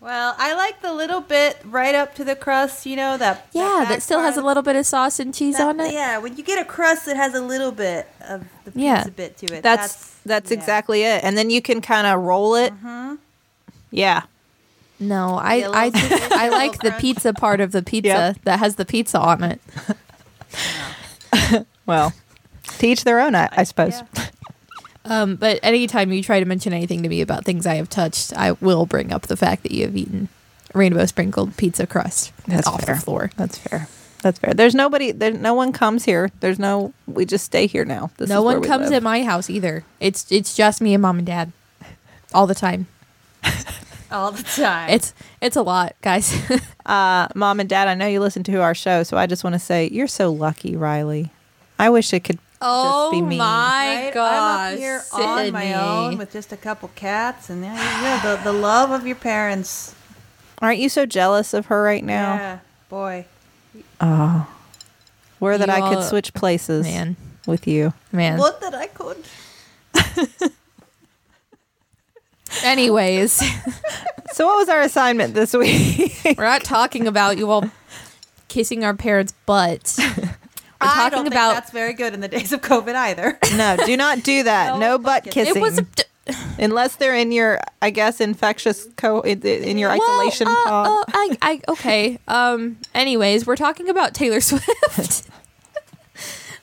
Well, 0.01 0.35
I 0.37 0.55
like 0.55 0.83
the 0.83 0.93
little 0.93 1.21
bit 1.23 1.59
right 1.65 1.95
up 1.95 2.15
to 2.17 2.25
the 2.25 2.37
crust, 2.37 2.85
you 2.85 2.95
know, 2.97 3.17
that 3.17 3.47
Yeah, 3.53 3.63
back 3.81 3.89
that 3.89 4.03
still 4.03 4.21
has 4.21 4.37
a 4.37 4.43
little 4.43 4.63
bit 4.63 4.77
of 4.77 4.85
sauce 4.85 5.19
and 5.21 5.33
cheese 5.33 5.57
That- 5.57 5.69
on 5.69 5.81
it. 5.81 5.93
Yeah, 5.95 6.19
when 6.19 6.37
you 6.37 6.43
get 6.43 6.61
a 6.61 6.65
crust 6.65 7.07
that 7.07 7.17
has 7.17 7.35
a 7.35 7.41
little 7.41 7.71
bit 7.73 8.07
of 8.29 8.41
the 8.65 8.73
pizza 8.73 8.81
Yeah. 8.85 9.05
bit 9.09 9.37
to 9.39 9.55
it. 9.55 9.63
That's 9.63 10.11
that's 10.27 10.51
yeah. 10.51 10.57
exactly 10.59 11.05
it. 11.05 11.23
And 11.25 11.39
then 11.39 11.49
you 11.51 11.63
can 11.63 11.81
kind 11.81 12.07
of 12.07 12.21
roll 12.21 12.55
it. 12.55 12.73
Yeah. 13.91 14.23
No, 15.00 15.35
I 15.37 15.55
Yeah, 15.56 15.69
a 15.69 15.73
I 15.73 15.91
just, 15.91 16.32
I 16.32 16.49
like 16.50 16.79
the 16.81 16.93
pizza 16.93 17.32
part 17.35 17.61
of 17.61 17.73
the 17.73 17.82
pizza 17.82 18.08
Yep. 18.08 18.37
that 18.44 18.58
has 18.61 18.76
the 18.76 18.85
pizza 18.85 19.19
on 19.19 19.43
it. 19.43 19.61
Well, 21.87 22.14
to 22.79 22.87
each 22.87 23.05
their 23.05 23.20
own, 23.20 23.35
I, 23.35 23.49
I 23.52 23.64
suppose. 23.64 24.02
Yeah. 24.17 24.26
Um, 25.06 25.37
but 25.37 25.61
anytime 25.62 26.11
you 26.14 26.23
try 26.23 26.41
to 26.41 26.46
mention 26.46 26.73
anything 26.73 27.02
to 27.02 27.11
me 27.11 27.20
about 27.20 27.44
things 27.44 27.67
I 27.67 27.75
have 27.75 27.91
touched, 27.91 28.32
I 28.35 28.52
will 28.52 28.87
bring 28.87 29.12
up 29.12 29.26
the 29.26 29.37
fact 29.37 29.62
that 29.64 29.70
you 29.70 29.85
have 29.85 29.94
eaten 29.94 30.31
rainbow 30.73 31.05
sprinkled 31.05 31.58
pizza 31.58 31.87
crust 31.87 32.32
That's 32.49 32.67
off 32.67 32.85
fair. 32.85 32.94
the 32.94 33.00
floor. 33.02 33.31
That's 33.37 33.58
fair. 33.58 33.87
That's 34.23 34.38
fair. 34.38 34.55
There's 34.55 34.75
nobody. 34.75 35.12
There, 35.12 35.31
no 35.31 35.52
one 35.52 35.73
comes 35.75 36.06
here. 36.06 36.31
There's 36.41 36.58
no. 36.58 36.94
We 37.06 37.26
just 37.26 37.44
stay 37.44 37.67
here 37.67 37.85
now. 37.85 38.12
This 38.17 38.31
no 38.31 38.38
is 38.38 38.44
where 38.46 38.55
one 38.55 38.62
we 38.62 38.67
comes 38.67 38.85
live. 38.85 38.93
at 38.94 39.02
my 39.02 39.25
house 39.25 39.50
either. 39.50 39.85
It's 40.00 40.32
it's 40.32 40.56
just 40.56 40.81
me 40.81 40.94
and 40.94 41.02
mom 41.02 41.19
and 41.19 41.26
dad, 41.26 41.52
all 42.32 42.46
the 42.46 42.55
time. 42.55 42.87
All 44.15 44.31
the 44.31 44.43
time. 44.45 44.91
It's 44.91 45.13
it's 45.43 45.57
a 45.57 45.63
lot, 45.63 45.95
guys. 46.03 46.33
Uh, 46.87 47.27
Mom 47.35 47.61
and 47.61 47.69
Dad, 47.69 47.89
I 47.89 47.95
know 47.95 48.07
you 48.07 48.21
listen 48.21 48.43
to 48.43 48.61
our 48.61 48.75
show, 48.75 49.05
so 49.05 49.17
I 49.17 49.27
just 49.27 49.43
want 49.43 49.55
to 49.55 49.59
say 49.59 49.89
you're 49.91 50.06
so 50.06 50.31
lucky, 50.31 50.75
Rileigh. 50.77 51.31
I 51.79 51.89
wish 51.89 52.13
it 52.13 52.25
could 52.25 52.39
just 52.61 53.11
be 53.11 53.23
me. 53.23 53.37
Oh 53.37 53.39
my 53.39 54.05
Right? 54.05 54.11
gosh! 54.13 54.73
I'm 54.73 54.73
up 54.75 54.79
here 54.79 55.03
on 55.15 55.53
my 55.53 55.73
own 55.73 56.19
with 56.19 56.31
just 56.31 56.53
a 56.53 56.59
couple 56.59 56.91
cats, 56.94 57.49
and 57.49 57.65
yeah, 57.65 57.75
yeah, 58.03 58.37
the, 58.37 58.43
the 58.44 58.53
love 58.71 58.91
of 58.91 59.06
your 59.06 59.17
parents. 59.17 59.94
Aren't 60.61 60.79
you 60.79 60.91
so 60.91 61.06
jealous 61.06 61.55
of 61.55 61.67
her 61.67 61.83
right 61.83 62.05
now? 62.05 62.35
Yeah, 62.35 62.59
boy. 62.91 63.25
Oh, 63.99 64.47
where 65.39 65.56
that 65.56 65.69
You 65.69 65.75
I 65.75 65.81
could 65.89 65.99
all- 65.99 66.03
switch 66.03 66.35
places 66.35 66.85
man, 66.85 67.17
with 67.47 67.67
you. 67.67 67.94
man. 68.13 68.39
What 68.39 68.61
that 68.61 68.75
I 68.75 68.89
could. 68.89 69.25
Anyways, 72.63 73.32
So, 74.32 74.46
what 74.46 74.56
was 74.56 74.69
our 74.69 74.81
assignment 74.81 75.34
this 75.34 75.55
week? 75.55 76.20
we're 76.37 76.44
not 76.44 76.65
talking 76.65 77.06
about 77.06 77.39
you 77.39 77.51
all 77.51 77.65
kissing 78.49 78.84
our 78.84 78.94
parents' 78.94 79.32
butts. 79.46 79.99
We're 80.81 80.91
I 80.91 80.94
talking 80.96 81.11
don't 81.13 81.25
think 81.25 81.34
about 81.34 81.55
that's 81.55 81.70
very 81.70 81.94
good 81.94 82.13
in 82.15 82.20
the 82.20 82.29
days 82.29 82.53
of 82.53 82.61
COVID 82.61 82.94
either. 82.94 83.39
no, 83.56 83.77
do 83.87 83.96
not 83.96 84.23
do 84.23 84.43
that. 84.43 84.75
No 84.75 84.79
No, 84.79 84.99
butt 84.99 85.25
butt 85.25 85.32
kissing. 85.32 85.56
it 85.56 85.61
was 85.63 85.79
a, 85.79 85.87
unless 86.58 86.96
they're 86.96 87.15
in 87.15 87.32
your, 87.32 87.58
I 87.81 87.89
guess, 87.91 88.20
infectious 88.20 88.87
co 88.96 89.20
in, 89.23 89.41
in 89.43 89.79
your 89.79 89.89
Well, 89.91 90.03
isolation 90.20 90.49
uh, 90.49 90.55
pod. 90.67 90.87
uh, 90.89 91.05
I, 91.15 91.39
I, 91.41 91.61
okay. 91.69 92.19
Um. 92.29 92.77
Anyways, 92.94 93.46
we're 93.46 93.56
talking 93.56 93.89
about 93.89 94.13
Taylor 94.15 94.41
Swift. 94.43 95.27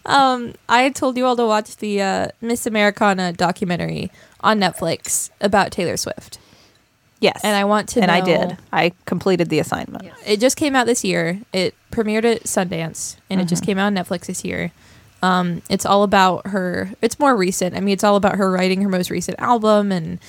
um. 0.05 0.53
I 0.69 0.81
had 0.83 0.93
told 0.95 1.17
you 1.17 1.25
all 1.25 1.35
to 1.37 1.45
watch 1.45 1.77
the 1.77 2.01
uh, 2.01 2.27
Miss 2.41 2.65
Americana 2.67 3.33
documentary 3.33 4.11
on 4.41 4.59
Netflix 4.59 5.29
about 5.39 5.71
Taylor 5.71 5.97
Swift, 5.97 6.39
yes, 7.19 7.39
and 7.43 7.55
I 7.55 7.63
want 7.65 7.89
to. 7.89 8.01
and 8.01 8.11
I 8.11 8.21
did. 8.21 8.57
I 8.73 8.93
completed 9.05 9.49
the 9.49 9.59
assignment. 9.59 10.11
It 10.25 10.39
just 10.39 10.57
came 10.57 10.75
out 10.75 10.85
this 10.87 11.03
year. 11.03 11.39
It 11.53 11.75
premiered 11.91 12.25
at 12.25 12.43
Sundance, 12.43 13.17
and 13.29 13.39
it 13.39 13.43
Mm-hmm. 13.43 13.49
just 13.49 13.65
came 13.65 13.77
out 13.77 13.85
on 13.87 13.95
Netflix 13.95 14.25
this 14.27 14.43
year. 14.43 14.71
Um, 15.23 15.61
it's 15.69 15.85
all 15.85 16.01
about 16.03 16.47
her. 16.47 16.89
It's 17.01 17.19
more 17.19 17.35
recent. 17.37 17.75
I 17.75 17.79
mean, 17.79 17.93
it's 17.93 18.03
all 18.03 18.15
about 18.15 18.35
her 18.37 18.49
writing 18.51 18.81
her 18.81 18.89
most 18.89 19.11
recent 19.11 19.39
album 19.39 19.91
and 19.91 20.19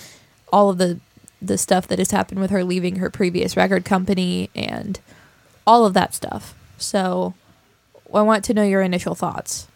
all 0.52 0.68
of 0.70 0.78
the 0.78 1.00
the 1.40 1.58
stuff 1.58 1.88
that 1.88 1.98
has 1.98 2.10
happened 2.12 2.40
with 2.40 2.50
her 2.50 2.62
leaving 2.62 2.96
her 2.96 3.10
previous 3.10 3.56
record 3.56 3.84
company 3.84 4.48
and 4.54 5.00
all 5.66 5.84
of 5.86 5.94
that 5.94 6.14
stuff. 6.14 6.54
So, 6.78 7.34
I 8.14 8.20
want 8.22 8.44
to 8.44 8.54
know 8.54 8.62
your 8.62 8.82
initial 8.82 9.14
thoughts. 9.16 9.66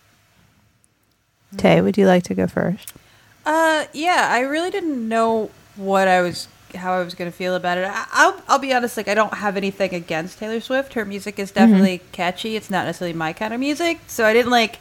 Tay, 1.56 1.80
would 1.80 1.96
you 1.96 2.06
like 2.06 2.22
to 2.24 2.34
go 2.34 2.46
first? 2.46 2.92
Uh, 3.46 3.86
yeah, 3.94 4.28
I 4.30 4.40
really 4.40 4.70
didn't 4.70 5.08
know 5.08 5.50
what 5.76 6.08
I 6.08 6.20
was, 6.20 6.48
how 6.74 6.94
I 6.94 7.02
was 7.04 7.14
going 7.14 7.30
to 7.30 7.36
feel 7.36 7.54
about 7.54 7.78
it. 7.78 7.84
I, 7.88 8.04
I'll, 8.12 8.42
I'll 8.48 8.58
be 8.58 8.74
honest, 8.74 8.96
like 8.96 9.06
I 9.08 9.14
don't 9.14 9.34
have 9.34 9.56
anything 9.56 9.94
against 9.94 10.38
Taylor 10.40 10.60
Swift. 10.60 10.94
Her 10.94 11.04
music 11.04 11.38
is 11.38 11.52
definitely 11.52 12.00
catchy. 12.12 12.56
It's 12.56 12.70
not 12.70 12.86
necessarily 12.86 13.14
my 13.16 13.32
kind 13.32 13.54
of 13.54 13.60
music, 13.60 14.00
so 14.08 14.24
I 14.26 14.32
didn't 14.32 14.50
like 14.50 14.78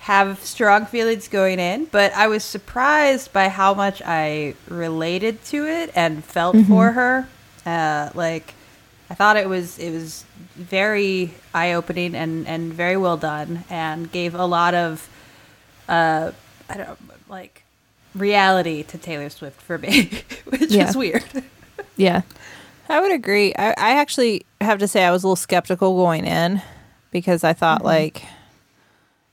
have 0.00 0.38
strong 0.40 0.84
feelings 0.84 1.28
going 1.28 1.58
in. 1.58 1.86
But 1.86 2.12
I 2.12 2.26
was 2.28 2.44
surprised 2.44 3.32
by 3.32 3.48
how 3.48 3.72
much 3.72 4.02
I 4.04 4.54
related 4.68 5.42
to 5.46 5.66
it 5.66 5.90
and 5.94 6.22
felt 6.22 6.56
for 6.68 6.92
her. 6.92 7.26
Uh, 7.64 8.10
like 8.14 8.52
I 9.08 9.14
thought 9.14 9.38
it 9.38 9.48
was 9.48 9.78
it 9.78 9.90
was 9.92 10.24
very 10.54 11.32
eye 11.54 11.72
opening 11.72 12.14
and 12.14 12.46
and 12.46 12.72
very 12.72 12.98
well 12.98 13.16
done 13.16 13.64
and 13.70 14.12
gave 14.12 14.34
a 14.34 14.44
lot 14.44 14.74
of 14.74 15.08
uh 15.88 16.32
I 16.68 16.76
don't 16.76 16.98
like 17.28 17.63
reality 18.14 18.82
to 18.84 18.98
Taylor 18.98 19.30
Swift 19.30 19.60
for 19.60 19.78
me, 19.78 20.10
which 20.46 20.70
Yeah. 20.70 20.88
is 20.88 20.96
weird. 20.96 21.24
Yeah. 21.96 22.22
I 22.88 23.00
would 23.00 23.12
agree. 23.12 23.54
I, 23.56 23.70
I 23.70 23.90
actually 24.00 24.44
have 24.60 24.78
to 24.78 24.88
say 24.88 25.04
I 25.04 25.10
was 25.10 25.22
a 25.24 25.26
little 25.26 25.36
skeptical 25.36 25.96
going 25.96 26.24
in 26.26 26.60
because 27.10 27.44
I 27.44 27.52
thought 27.52 27.78
Mm-hmm. 27.78 27.86
like, 27.86 28.24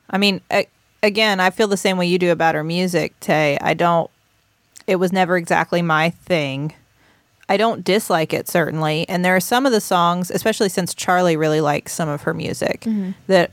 I 0.09 0.17
mean, 0.17 0.41
a, 0.51 0.67
again, 1.03 1.39
I 1.39 1.49
feel 1.49 1.67
the 1.67 1.77
same 1.77 1.97
way 1.97 2.05
you 2.07 2.17
do 2.19 2.31
about 2.31 2.55
her 2.55 2.63
music. 2.63 3.19
Tay, 3.19 3.57
I 3.61 3.73
don't. 3.73 4.09
It 4.87 4.95
was 4.97 5.11
never 5.11 5.37
exactly 5.37 5.81
my 5.81 6.09
thing. 6.09 6.73
I 7.49 7.57
don't 7.57 7.83
dislike 7.83 8.33
it 8.33 8.47
certainly, 8.47 9.07
and 9.09 9.23
there 9.25 9.35
are 9.35 9.39
some 9.41 9.65
of 9.65 9.71
the 9.73 9.81
songs, 9.81 10.31
especially 10.31 10.69
since 10.69 10.93
Charlie 10.93 11.35
really 11.35 11.59
likes 11.61 11.91
some 11.93 12.07
of 12.09 12.21
her 12.23 12.33
music, 12.33 12.81
Mm-hmm. 12.81 13.11
that 13.27 13.51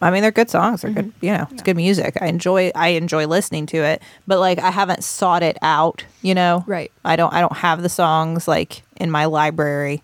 I 0.00 0.10
mean 0.12 0.22
they're 0.22 0.30
good 0.30 0.48
songs. 0.50 0.82
They're 0.82 0.92
good, 0.92 1.12
you 1.20 1.32
know, 1.32 1.48
it's 1.50 1.62
good 1.62 1.76
music. 1.76 2.16
I 2.20 2.26
enjoy 2.26 2.70
I 2.74 2.88
enjoy 2.90 3.26
listening 3.26 3.66
to 3.66 3.78
it, 3.78 4.00
but 4.26 4.38
like 4.38 4.58
I 4.60 4.70
haven't 4.70 5.02
sought 5.02 5.42
it 5.42 5.56
out. 5.62 6.04
You 6.22 6.34
know, 6.34 6.62
Right. 6.66 6.92
I 7.04 7.16
don't 7.16 7.32
I 7.34 7.40
don't 7.40 7.56
have 7.56 7.82
the 7.82 7.88
songs 7.88 8.46
like 8.46 8.82
in 9.00 9.10
my 9.10 9.24
library, 9.24 10.02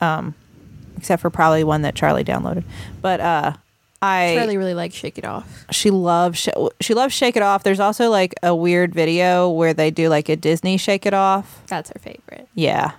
um, 0.00 0.34
except 0.96 1.22
for 1.22 1.30
probably 1.30 1.62
one 1.64 1.82
that 1.82 1.94
Charlie 1.94 2.24
downloaded. 2.24 2.64
But 3.02 3.20
uh, 3.20 3.52
I 4.02 4.34
Charlie 4.36 4.56
really 4.56 4.74
likes 4.74 4.94
Shake 4.96 5.16
It 5.18 5.24
Off. 5.24 5.64
she 5.70 5.90
loves 5.90 6.38
Sh- 6.38 6.48
she 6.80 6.92
loves 6.94 7.14
Shake 7.14 7.36
It 7.36 7.42
Off. 7.42 7.62
There's 7.62 7.80
also 7.80 8.10
like 8.10 8.34
a 8.42 8.54
weird 8.54 8.92
video 8.94 9.48
where 9.48 9.72
they 9.74 9.90
do 9.92 10.08
like 10.08 10.28
a 10.28 10.34
Disney 10.36 10.76
Shake 10.76 11.06
It 11.06 11.14
Off. 11.14 11.62
That's 11.68 11.90
her 11.90 11.98
favorite. 12.00 12.48
Yeah, 12.54 12.92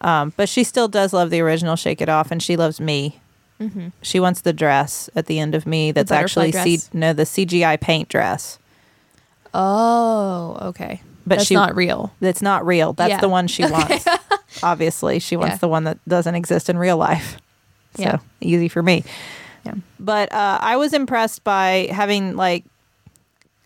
um, 0.00 0.32
but 0.36 0.48
she 0.48 0.62
still 0.64 0.86
does 0.88 1.12
love 1.12 1.30
the 1.30 1.40
original 1.40 1.74
Shake 1.76 2.00
It 2.00 2.08
Off, 2.08 2.30
and 2.30 2.40
she 2.42 2.56
loves 2.56 2.80
me. 2.80 3.20
Mm-hmm. 3.60 3.88
She 4.02 4.18
wants 4.20 4.40
the 4.40 4.52
dress 4.52 5.10
at 5.14 5.26
the 5.26 5.38
end 5.38 5.54
of 5.54 5.66
me. 5.66 5.92
That's 5.92 6.10
actually 6.10 6.50
C- 6.52 6.80
no 6.94 7.12
the 7.12 7.24
CGI 7.24 7.78
paint 7.80 8.08
dress. 8.08 8.58
Oh, 9.52 10.56
okay. 10.62 11.02
But 11.26 11.36
That's 11.36 11.46
she- 11.48 11.54
not 11.54 11.74
real. 11.76 12.12
That's 12.20 12.42
not 12.42 12.64
real. 12.66 12.92
That's 12.92 13.10
Yeah. 13.10 13.20
the 13.20 13.28
one 13.28 13.46
she 13.46 13.64
wants. 13.70 14.06
Obviously, 14.62 15.18
she 15.18 15.36
wants 15.36 15.54
Yeah. 15.54 15.58
the 15.58 15.68
one 15.68 15.84
that 15.84 15.98
doesn't 16.08 16.34
exist 16.34 16.68
in 16.70 16.78
real 16.78 16.96
life. 16.96 17.36
So 17.96 18.02
Yeah. 18.02 18.18
easy 18.40 18.68
for 18.68 18.82
me. 18.82 19.04
Yeah. 19.64 19.74
But 19.98 20.32
uh, 20.32 20.58
I 20.60 20.76
was 20.76 20.92
impressed 20.94 21.44
by 21.44 21.88
having 21.92 22.36
like, 22.36 22.64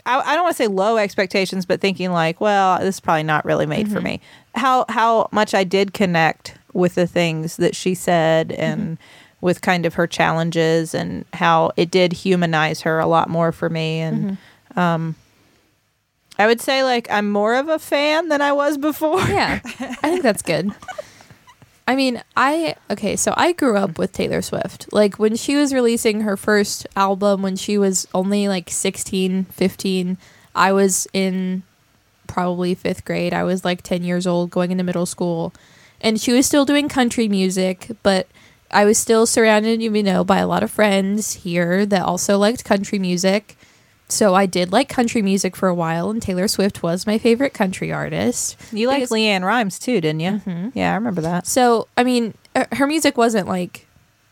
I, 0.07 0.19
I 0.21 0.35
don't 0.35 0.43
want 0.45 0.57
to 0.57 0.63
say 0.63 0.67
low 0.67 0.97
expectations, 0.97 1.65
but 1.67 1.81
thinking 1.81 2.11
like, 2.11 2.41
well, 2.41 2.79
this 2.81 2.97
is 2.97 3.01
probably 3.01 3.23
not 3.23 3.45
really 3.45 3.67
made 3.67 3.91
for 3.91 4.01
me. 4.01 4.21
How 4.55 4.85
how 4.89 5.29
much 5.33 5.55
I 5.55 5.65
did 5.65 5.95
connect 5.95 6.57
with 6.73 6.95
the 6.97 7.07
things 7.07 7.57
that 7.57 7.77
she 7.77 7.95
said 7.95 8.53
and 8.53 8.99
with 9.45 9.61
kind 9.61 9.85
of 9.85 9.93
her 9.93 10.07
challenges 10.07 10.95
and 10.95 11.27
how 11.35 11.71
it 11.77 11.91
did 11.91 12.15
humanize 12.15 12.81
her 12.81 12.99
a 12.99 13.07
lot 13.07 13.29
more 13.29 13.53
for 13.53 13.69
me 13.69 14.01
and. 14.01 14.39
Um, 14.75 15.15
I 16.37 16.49
would 16.49 16.61
say 16.61 16.83
like 16.83 17.09
I'm 17.13 17.31
more 17.31 17.55
of 17.55 17.69
a 17.69 17.79
fan 17.79 18.29
than 18.29 18.43
I 18.43 18.51
was 18.51 18.77
before. 18.77 19.21
Yeah, 19.21 19.61
I 19.63 20.11
think 20.11 20.23
that's 20.23 20.43
good. 20.43 20.75
I 21.87 21.95
mean, 21.95 22.21
I 22.37 22.75
okay, 22.91 23.15
so 23.15 23.33
I 23.37 23.53
grew 23.53 23.77
up 23.77 23.99
with 23.99 24.13
Taylor 24.13 24.43
Swift. 24.43 24.93
Like 24.93 25.17
when 25.21 25.37
she 25.37 25.55
was 25.55 25.73
releasing 25.73 26.23
her 26.23 26.37
first 26.37 26.89
album 26.97 27.43
when 27.43 27.55
she 27.55 27.79
was 27.79 28.09
only 28.13 28.49
like 28.49 28.69
16, 28.69 29.45
15, 29.45 30.19
I 30.57 30.73
was 30.73 31.07
in 31.13 31.63
probably 32.27 32.75
5th 32.75 33.05
grade. 33.05 33.33
I 33.33 33.45
was 33.45 33.65
like 33.65 33.83
10 33.83 34.03
years 34.03 34.27
old 34.27 34.51
going 34.51 34.73
into 34.73 34.83
middle 34.83 35.07
school. 35.07 35.53
And 36.01 36.21
she 36.21 36.33
was 36.33 36.47
still 36.47 36.65
doing 36.65 36.89
country 36.89 37.29
music, 37.29 37.91
but 38.03 38.27
I 38.71 38.85
was 38.85 38.99
still 38.99 39.27
surrounded, 39.27 39.81
you 39.83 40.03
know, 40.03 40.25
by 40.25 40.39
a 40.39 40.47
lot 40.47 40.63
of 40.63 40.71
friends 40.71 41.35
here 41.35 41.87
that 41.87 42.03
also 42.03 42.39
liked 42.39 42.65
country 42.65 42.99
music. 42.99 43.57
So 44.09 44.35
I 44.35 44.47
did 44.47 44.71
like 44.73 44.89
country 44.89 45.23
music 45.23 45.57
for 45.57 45.69
a 45.69 45.75
while, 45.75 46.11
and 46.11 46.21
Taylor 46.21 46.47
Swift 46.49 46.83
was 46.83 47.07
my 47.07 47.17
favorite 47.19 47.55
country 47.55 47.91
artist. 47.93 48.57
You 48.73 48.89
liked 48.89 49.01
Because- 49.01 49.11
LeAnn 49.11 49.43
Rimes 49.45 49.79
too, 49.79 50.01
didn't 50.01 50.21
you? 50.21 50.31
Mhm. 50.47 50.73
Yeah, 50.75 50.93
I 50.93 50.95
remember 50.95 51.21
that. 51.23 51.47
So, 51.47 51.89
I 51.97 52.05
mean, 52.05 52.35
her 52.73 52.87
music 52.87 53.17
wasn't 53.17 53.49
like, 53.49 53.87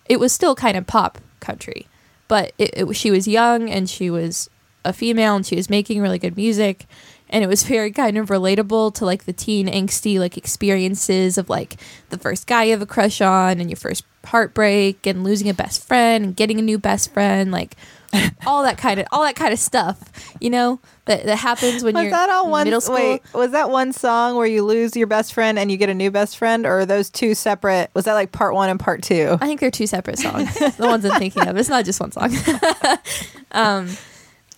it 0.09 0.21
was 0.21 0.33
still 0.33 0.55
kind 0.55 0.77
of 0.77 0.87
pop 0.87 1.19
country, 1.41 1.87
but 2.29 2.53
it, 2.59 2.71
it, 2.75 2.97
she 2.97 3.11
was 3.11 3.27
young 3.27 3.71
and 3.71 3.89
she 3.89 4.11
was 4.11 4.51
a 4.85 4.93
female 4.93 5.37
and 5.37 5.47
she 5.47 5.57
was 5.57 5.71
making 5.71 6.01
really 6.03 6.19
good 6.19 6.37
music. 6.37 6.87
And 7.33 7.43
it 7.43 7.47
was 7.49 7.63
very 7.65 7.91
kind 7.91 8.17
of 8.19 8.29
relatable 8.29 8.95
to 8.97 9.05
like 9.07 9.25
the 9.25 9.33
teen 9.33 9.67
angsty 9.67 10.19
like 10.19 10.37
experiences 10.37 11.39
of 11.39 11.49
like 11.49 11.77
the 12.11 12.19
first 12.19 12.47
guy 12.47 12.65
you 12.65 12.71
have 12.73 12.83
a 12.83 12.87
crush 12.87 13.21
on 13.21 13.59
and 13.59 13.69
your 13.71 13.77
first 13.79 14.05
heartbreak 14.25 15.07
and 15.07 15.25
losing 15.25 15.49
a 15.49 15.55
best 15.55 15.83
friend 15.87 16.25
and 16.25 16.37
getting 16.37 16.59
a 16.59 16.63
new 16.63 16.79
best 16.79 17.13
friend, 17.13 17.51
like 17.51 17.75
all 18.47 18.63
that 18.63 18.77
kind 18.77 19.01
of 19.01 19.07
all 19.11 19.23
that 19.23 19.35
kind 19.35 19.53
of 19.55 19.59
stuff, 19.59 19.99
you 20.41 20.51
know, 20.51 20.79
that 21.07 21.25
that 21.25 21.37
happens 21.39 21.83
when 21.83 21.95
Was 21.95 22.03
you're 22.03 22.11
that 22.11 22.29
all 22.29 22.51
one? 22.51 22.65
middle 22.65 22.83
school. 22.83 22.97
Wait, 22.97 23.23
was 23.33 23.53
that 23.53 23.71
one 23.71 23.95
song 23.95 24.37
where 24.37 24.47
you 24.47 24.63
lose 24.63 24.95
your 24.95 25.07
best 25.07 25.33
friend 25.33 25.59
and 25.59 25.71
you 25.71 25.79
get 25.79 25.89
a 25.89 25.95
new 25.95 26.11
best 26.11 26.37
friend, 26.37 26.67
or 26.67 26.81
are 26.81 26.87
those 26.87 27.09
two 27.09 27.35
separate? 27.35 27.91
Was 27.95 28.05
that 28.05 28.13
like 28.13 28.31
part 28.31 28.53
one 28.55 28.69
and 28.69 28.79
part 28.79 29.03
two? 29.03 29.39
I 29.41 29.47
think 29.47 29.61
they're 29.61 29.71
two 29.71 29.87
separate 29.87 30.19
songs. 30.19 30.53
the 30.59 30.87
ones 30.87 31.07
I'm 31.07 31.19
thinking 31.19 31.49
of. 31.49 31.57
It's 31.57 31.71
not 31.71 31.87
just 31.87 31.99
one 31.99 32.13
song. 32.13 32.35
um, 33.53 33.89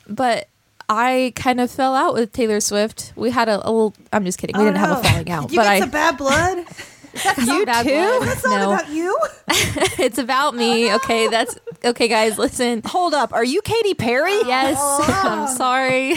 but 0.08 0.48
I 0.88 1.32
kind 1.36 1.60
of 1.60 1.70
fell 1.70 1.94
out 1.94 2.14
with 2.14 2.32
Taylor 2.32 2.60
Swift. 2.60 3.12
We 3.16 3.30
had 3.30 3.48
a, 3.48 3.56
a 3.56 3.70
little. 3.70 3.94
I'm 4.12 4.24
just 4.24 4.38
kidding. 4.38 4.56
We 4.56 4.62
Oh, 4.62 4.66
didn't 4.66 4.78
have 4.78 4.98
a 4.98 5.02
falling 5.08 5.30
out. 5.30 5.50
You 5.50 5.56
but 5.58 5.62
get 5.64 5.72
I. 5.72 5.80
some 5.80 5.90
bad 5.90 6.16
blood? 6.18 6.66
That's 7.24 7.46
You 7.46 7.64
bad 7.64 7.84
too? 7.86 8.26
That's 8.26 8.44
not 8.44 8.58
No. 8.60 8.72
about 8.72 8.88
you. 8.90 9.18
it's 9.48 10.18
about 10.18 10.56
me. 10.56 10.92
Okay, 10.94 11.28
that's 11.28 11.56
okay, 11.84 12.08
guys. 12.08 12.38
Listen. 12.38 12.82
Hold 12.86 13.14
up, 13.14 13.32
are 13.32 13.44
you 13.44 13.62
Katy 13.62 13.94
Perry? 13.94 14.32
Yes, 14.44 14.76
I'm 14.80 15.46
sorry. 15.56 16.14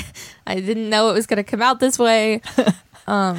I 0.48 0.56
didn't 0.56 0.90
know 0.90 1.12
it 1.12 1.14
was 1.14 1.28
going 1.28 1.38
to 1.38 1.44
come 1.44 1.62
out 1.62 1.80
this 1.80 2.00
way. 2.00 2.42
Um, 3.06 3.38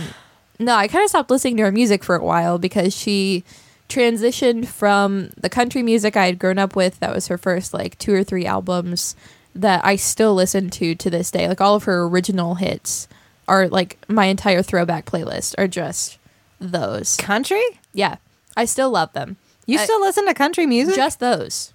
no, 0.61 0.73
I 0.77 0.87
kind 0.87 1.03
of 1.03 1.09
stopped 1.11 1.31
listening 1.33 1.57
to 1.57 1.65
her 1.65 1.73
music 1.73 2.05
for 2.05 2.15
a 2.15 2.23
while 2.25 2.59
because 2.59 2.95
she 2.97 3.43
transitioned 3.89 4.67
from 4.69 5.31
the 5.37 5.49
country 5.49 5.83
music 5.83 6.17
I 6.17 6.27
had 6.27 6.39
grown 6.39 6.59
up 6.59 6.77
with. 6.77 7.01
That 7.01 7.13
was 7.13 7.27
her 7.27 7.39
first 7.39 7.75
like 7.75 7.99
two 7.99 8.15
or 8.15 8.23
three 8.23 8.47
albums 8.47 9.17
that 9.59 9.85
I 9.85 9.97
still 9.97 10.35
listen 10.35 10.71
to 10.71 10.95
to 10.95 11.11
this 11.11 11.31
day. 11.31 11.49
Like 11.49 11.61
all 11.61 11.75
of 11.75 11.85
her 11.85 12.05
original 12.05 12.55
hits 12.55 13.09
are 13.47 13.69
like 13.69 13.99
my 14.09 14.27
entire 14.27 14.63
throwback 14.63 15.05
playlist 15.05 15.55
are 15.59 15.69
just 15.69 16.19
those. 16.61 17.17
Country? 17.17 17.63
Yeah, 17.93 18.17
I 18.57 18.65
still 18.65 18.91
love 18.91 19.13
them. 19.13 19.37
You 19.67 19.79
I- 19.79 19.85
still 19.85 20.01
listen 20.01 20.27
to 20.27 20.35
country 20.35 20.67
music? 20.67 20.95
Just 20.95 21.21
those. 21.21 21.73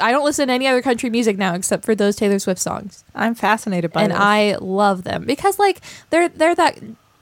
I 0.00 0.10
don't 0.10 0.24
listen 0.24 0.48
to 0.48 0.54
any 0.54 0.66
other 0.66 0.82
country 0.82 1.08
music 1.08 1.38
now 1.38 1.54
except 1.54 1.84
for 1.84 1.94
those 1.94 2.16
Taylor 2.16 2.40
Swift 2.40 2.60
songs 2.60 3.04
I'm 3.14 3.36
fascinated 3.36 3.92
by 3.92 4.02
and 4.02 4.10
this. 4.10 4.18
I 4.18 4.56
love 4.60 5.04
them 5.04 5.24
because 5.24 5.58
like 5.58 5.80
they're 6.10 6.28
they're 6.28 6.56
that 6.56 6.80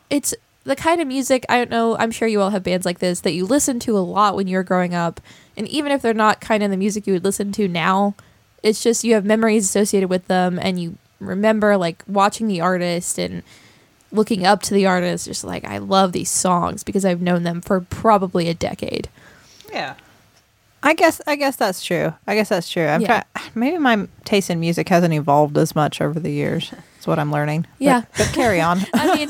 it's 0.09 0.35
the 0.65 0.75
kind 0.75 1.01
of 1.03 1.07
music 1.07 1.45
I 1.51 1.59
don't 1.59 1.71
know 1.71 1.99
I'm 1.99 2.11
sure 2.11 2.27
you 2.27 2.41
all 2.41 2.49
have 2.49 2.63
bands 2.63 2.87
like 2.87 2.99
this 3.01 3.21
that 3.21 3.35
you 3.35 3.45
listen 3.45 3.79
to 3.81 3.99
a 3.99 4.01
lot 4.01 4.37
when 4.37 4.47
you 4.47 4.57
were 4.57 4.63
growing 4.63 4.95
up 4.95 5.21
and 5.55 5.69
even 5.69 5.93
if 5.93 6.01
they're 6.01 6.15
not 6.15 6.41
kind 6.41 6.63
of 6.63 6.71
the 6.71 6.79
music 6.79 7.07
you 7.07 7.13
would 7.13 7.25
listen 7.25 7.53
to 7.53 7.69
now 7.69 8.15
it's 8.63 8.83
just 8.83 9.05
you 9.05 9.15
have 9.15 9.25
memories 9.25 9.65
associated 9.65 10.09
with 10.09 10.27
them 10.29 10.59
and 10.61 10.81
you 10.81 10.97
remember 11.21 11.77
like 11.77 12.03
watching 12.07 12.47
the 12.49 12.61
artist 12.61 13.19
and 13.19 13.43
looking 14.11 14.45
up 14.45 14.61
to 14.63 14.75
the 14.75 14.87
artist 14.87 15.27
just 15.27 15.45
like 15.45 15.65
I 15.65 15.79
love 15.79 16.13
these 16.13 16.31
songs 16.31 16.83
because 16.85 17.05
I've 17.05 17.23
known 17.23 17.43
them 17.45 17.61
for 17.61 17.81
probably 17.81 18.49
a 18.49 18.55
decade 18.55 19.09
Yeah. 19.73 19.95
I 20.83 20.95
guess 20.95 21.21
I 21.29 21.37
guess 21.37 21.55
that's 21.57 21.85
true. 21.85 22.13
I 22.27 22.35
guess 22.35 22.49
that's 22.49 22.69
true. 22.69 22.87
I'm 22.87 23.01
Yeah. 23.03 23.23
try- 23.35 23.43
maybe 23.55 23.79
my 23.79 24.09
taste 24.25 24.51
in 24.51 24.59
music 24.59 24.89
hasn't 24.89 25.15
evolved 25.15 25.57
as 25.57 25.77
much 25.77 26.01
over 26.01 26.19
the 26.19 26.31
years. 26.33 26.71
That's 26.71 27.07
what 27.07 27.21
I'm 27.21 27.31
learning. 27.31 27.63
But- 27.79 27.85
Yeah. 27.85 28.03
but, 28.19 28.27
carry 28.33 28.61
on. 28.61 28.81
I 28.95 29.15
mean, 29.17 29.29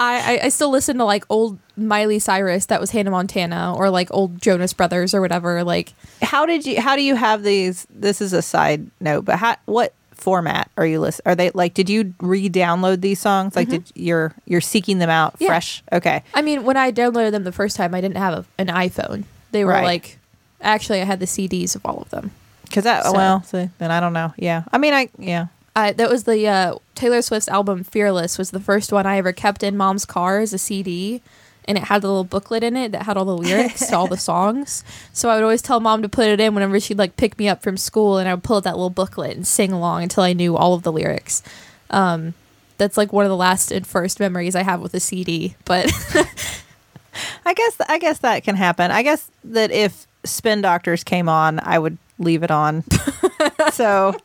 I, 0.00 0.14
I 0.38 0.40
I 0.46 0.48
still 0.48 0.70
listen 0.70 0.96
to 0.98 1.04
like 1.04 1.24
old 1.28 1.58
Miley 1.76 2.18
Cyrus 2.18 2.66
that 2.66 2.80
was 2.80 2.90
Hannah 2.90 3.10
Montana 3.10 3.74
or 3.76 3.90
like 3.90 4.08
old 4.12 4.40
Jonas 4.40 4.72
Brothers 4.72 5.14
or 5.14 5.20
whatever. 5.20 5.62
Like 5.62 5.92
how 6.22 6.46
did 6.46 6.64
you? 6.66 6.80
How 6.80 6.96
do 6.96 7.02
you 7.02 7.14
have 7.16 7.42
these? 7.42 7.86
This 7.90 8.20
is 8.20 8.32
a 8.32 8.42
side 8.42 8.90
note, 9.00 9.24
but 9.26 9.36
how? 9.38 9.56
What 9.66 9.92
format 10.14 10.70
are 10.76 10.84
you 10.86 11.00
listen? 11.00 11.22
Are 11.26 11.34
they 11.34 11.50
like? 11.50 11.74
Did 11.74 11.88
you 11.90 12.14
re-download 12.20 13.00
these 13.02 13.20
songs? 13.20 13.54
Like, 13.56 13.68
did 13.68 13.84
you're 13.94 14.34
you're 14.46 14.60
seeking 14.60 14.98
them 14.98 15.10
out 15.10 15.34
Mm-hmm. 15.34 15.44
Yeah. 15.44 15.48
fresh? 15.50 15.82
Okay. 15.92 16.22
I 16.34 16.42
mean, 16.42 16.64
when 16.64 16.76
I 16.76 16.92
downloaded 16.92 17.32
them 17.32 17.44
the 17.44 17.52
first 17.52 17.76
time, 17.76 17.94
I 17.94 18.00
didn't 18.00 18.16
have 18.18 18.34
a, 18.34 18.44
an 18.58 18.66
iPhone. 18.68 19.24
They 19.52 19.64
were 19.64 19.72
Right. 19.72 19.84
like, 19.84 20.18
actually, 20.60 21.00
I 21.00 21.04
had 21.04 21.20
the 21.20 21.26
CDs 21.26 21.74
of 21.76 21.84
all 21.84 22.00
of 22.02 22.10
them. 22.10 22.30
Because 22.64 22.84
that. 22.84 23.04
So- 23.04 23.12
well, 23.12 23.42
see, 23.42 23.68
then 23.78 23.90
I 23.90 24.00
don't 24.00 24.12
know. 24.12 24.32
Yeah. 24.36 24.64
I 24.72 24.78
mean, 24.78 24.94
I 24.94 25.08
yeah. 25.18 25.46
I, 25.76 25.92
that 25.92 26.10
was 26.10 26.24
the 26.24 26.46
uh, 26.46 26.74
Taylor 26.94 27.22
Swift's 27.22 27.48
album 27.48 27.84
"Fearless" 27.84 28.38
was 28.38 28.50
the 28.50 28.60
first 28.60 28.92
one 28.92 29.06
I 29.06 29.18
ever 29.18 29.32
kept 29.32 29.62
in 29.62 29.76
Mom's 29.76 30.04
car 30.04 30.40
as 30.40 30.52
a 30.52 30.58
CD, 30.58 31.22
and 31.66 31.78
it 31.78 31.84
had 31.84 32.02
a 32.02 32.08
little 32.08 32.24
booklet 32.24 32.64
in 32.64 32.76
it 32.76 32.92
that 32.92 33.04
had 33.04 33.16
all 33.16 33.24
the 33.24 33.36
lyrics 33.36 33.86
to 33.86 33.96
all 33.96 34.08
the 34.08 34.16
songs. 34.30 34.82
So 35.12 35.28
I 35.28 35.34
would 35.34 35.44
always 35.44 35.62
tell 35.62 35.80
Mom 35.80 36.02
to 36.02 36.08
put 36.08 36.26
it 36.26 36.40
in 36.40 36.54
whenever 36.54 36.80
she'd 36.80 36.98
like 36.98 37.16
pick 37.16 37.38
me 37.38 37.48
up 37.48 37.62
from 37.62 37.76
school, 37.76 38.18
and 38.18 38.28
I 38.28 38.34
would 38.34 38.42
pull 38.42 38.56
out 38.56 38.64
that 38.64 38.76
little 38.76 38.90
booklet 38.90 39.36
and 39.36 39.46
sing 39.46 39.72
along 39.72 40.02
until 40.02 40.24
I 40.24 40.32
knew 40.32 40.56
all 40.56 40.74
of 40.74 40.82
the 40.82 40.92
lyrics. 40.92 41.42
Um, 41.90 42.34
that's 42.78 42.96
like 42.96 43.12
one 43.12 43.24
of 43.24 43.30
the 43.30 43.36
last 43.36 43.70
and 43.70 43.86
first 43.86 44.18
memories 44.18 44.56
I 44.56 44.62
have 44.62 44.80
with 44.80 44.94
a 44.94 45.00
CD. 45.00 45.54
But 45.64 45.92
I 47.46 47.54
guess 47.54 47.76
I 47.88 47.98
guess 47.98 48.18
that 48.18 48.42
can 48.42 48.56
happen. 48.56 48.90
I 48.90 49.02
guess 49.02 49.30
that 49.44 49.70
if 49.70 50.06
Spin 50.24 50.62
Doctors 50.62 51.04
came 51.04 51.28
on, 51.28 51.60
I 51.60 51.78
would 51.78 51.98
leave 52.18 52.42
it 52.42 52.50
on. 52.50 52.84
so 53.72 54.16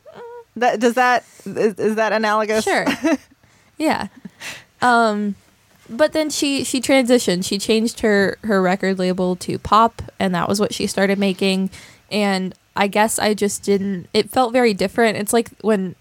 that 0.56 0.80
does 0.80 0.94
that 0.94 1.24
is, 1.44 1.74
is 1.74 1.94
that 1.96 2.12
analogous? 2.12 2.64
sure, 2.64 2.86
yeah. 3.78 4.08
Um, 4.82 5.36
but 5.88 6.12
then 6.12 6.30
she 6.30 6.64
she 6.64 6.80
transitioned. 6.80 7.44
She 7.44 7.58
changed 7.58 8.00
her 8.00 8.38
her 8.42 8.60
record 8.60 8.98
label 8.98 9.36
to 9.36 9.58
pop, 9.58 10.02
and 10.18 10.34
that 10.34 10.48
was 10.48 10.58
what 10.60 10.74
she 10.74 10.86
started 10.86 11.18
making. 11.18 11.70
And 12.10 12.54
I 12.74 12.88
guess 12.88 13.18
I 13.18 13.34
just 13.34 13.62
didn't. 13.62 14.08
It 14.12 14.30
felt 14.30 14.52
very 14.52 14.74
different. 14.74 15.16
It's 15.18 15.32
like 15.32 15.50
when 15.60 15.94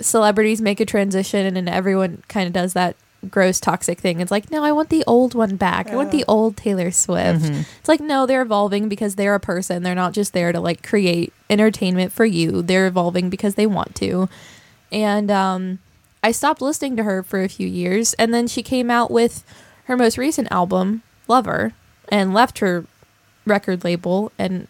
celebrities 0.00 0.60
make 0.60 0.80
a 0.80 0.86
transition, 0.86 1.56
and 1.56 1.68
everyone 1.68 2.22
kind 2.28 2.46
of 2.46 2.52
does 2.52 2.72
that 2.72 2.96
gross 3.30 3.60
toxic 3.60 4.00
thing. 4.00 4.20
It's 4.20 4.30
like, 4.30 4.50
no, 4.50 4.64
I 4.64 4.72
want 4.72 4.88
the 4.90 5.04
old 5.06 5.34
one 5.34 5.56
back. 5.56 5.88
I 5.90 5.96
want 5.96 6.10
the 6.10 6.24
old 6.26 6.56
Taylor 6.56 6.90
Swift. 6.90 7.44
It's 7.80 7.88
like, 7.88 8.00
no, 8.00 8.26
they're 8.26 8.42
evolving 8.42 8.88
because 8.88 9.14
they're 9.14 9.34
a 9.34 9.40
person. 9.40 9.82
They're 9.82 9.94
not 9.94 10.12
just 10.12 10.32
there 10.32 10.52
to 10.52 10.60
like 10.60 10.82
create 10.82 11.32
entertainment 11.48 12.12
for 12.12 12.24
you. 12.24 12.62
They're 12.62 12.86
evolving 12.86 13.30
because 13.30 13.54
they 13.54 13.66
want 13.66 13.94
to. 13.96 14.28
And 14.90 15.30
um, 15.30 15.78
I 16.22 16.32
stopped 16.32 16.60
listening 16.60 16.96
to 16.96 17.04
her 17.04 17.22
for 17.22 17.42
a 17.42 17.48
few 17.48 17.66
years, 17.66 18.14
and 18.14 18.34
then 18.34 18.46
she 18.46 18.62
came 18.62 18.90
out 18.90 19.10
with 19.10 19.44
her 19.84 19.96
most 19.96 20.18
recent 20.18 20.50
album, 20.50 21.02
Lover, 21.28 21.72
and 22.08 22.34
left 22.34 22.58
her 22.58 22.84
record 23.46 23.84
label 23.84 24.30
and 24.38 24.68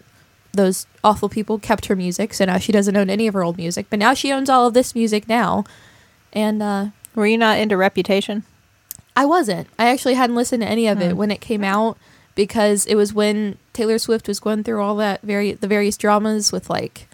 those 0.52 0.86
awful 1.02 1.28
people 1.28 1.58
kept 1.58 1.86
her 1.86 1.96
music 1.96 2.32
so 2.34 2.44
now 2.44 2.58
she 2.58 2.72
doesn't 2.72 2.96
own 2.96 3.10
any 3.10 3.26
of 3.26 3.34
her 3.34 3.42
old 3.42 3.56
music 3.56 3.86
but 3.90 3.98
now 3.98 4.14
she 4.14 4.32
owns 4.32 4.48
all 4.48 4.66
of 4.66 4.74
this 4.74 4.94
music 4.94 5.28
now 5.28 5.64
and 6.32 6.62
uh 6.62 6.86
Were 7.14 7.26
you 7.26 7.38
not 7.38 7.58
into 7.58 7.76
Reputation? 7.76 8.44
I 9.14 9.26
wasn't. 9.26 9.68
I 9.78 9.88
actually 9.90 10.14
hadn't 10.14 10.36
listened 10.36 10.62
to 10.62 10.68
any 10.68 10.86
of 10.86 11.00
it 11.02 11.16
when 11.16 11.30
it 11.30 11.40
came 11.40 11.62
out 11.62 11.98
because 12.34 12.86
it 12.86 12.94
was 12.94 13.12
when 13.12 13.58
Taylor 13.74 13.98
Swift 13.98 14.26
was 14.26 14.40
going 14.40 14.64
through 14.64 14.80
all 14.80 14.96
that 14.96 15.20
very 15.22 15.52
the 15.52 15.66
various 15.66 15.98
dramas 15.98 16.50
with 16.50 16.70
like 16.70 17.08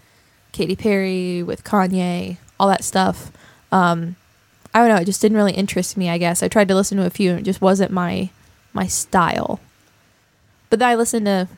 Katy 0.53 0.77
Perry, 0.77 1.43
with 1.43 1.63
Kanye, 1.63 2.37
all 2.59 2.69
that 2.69 2.83
stuff. 2.83 3.31
Um 3.71 4.15
I 4.73 4.79
don't 4.79 4.89
know, 4.89 5.01
it 5.01 5.05
just 5.05 5.21
didn't 5.21 5.37
really 5.37 5.53
interest 5.53 5.97
me, 5.97 6.09
I 6.09 6.17
guess. 6.17 6.41
I 6.41 6.47
tried 6.47 6.67
to 6.69 6.75
listen 6.75 6.97
to 6.99 7.05
a 7.05 7.09
few 7.09 7.31
and 7.31 7.39
it 7.39 7.43
just 7.43 7.61
wasn't 7.61 7.91
my 7.91 8.29
my 8.71 8.87
style. 8.87 9.59
But 10.69 10.79
then 10.79 10.89
I 10.89 10.95
listened 10.95 11.25
to 11.25 11.49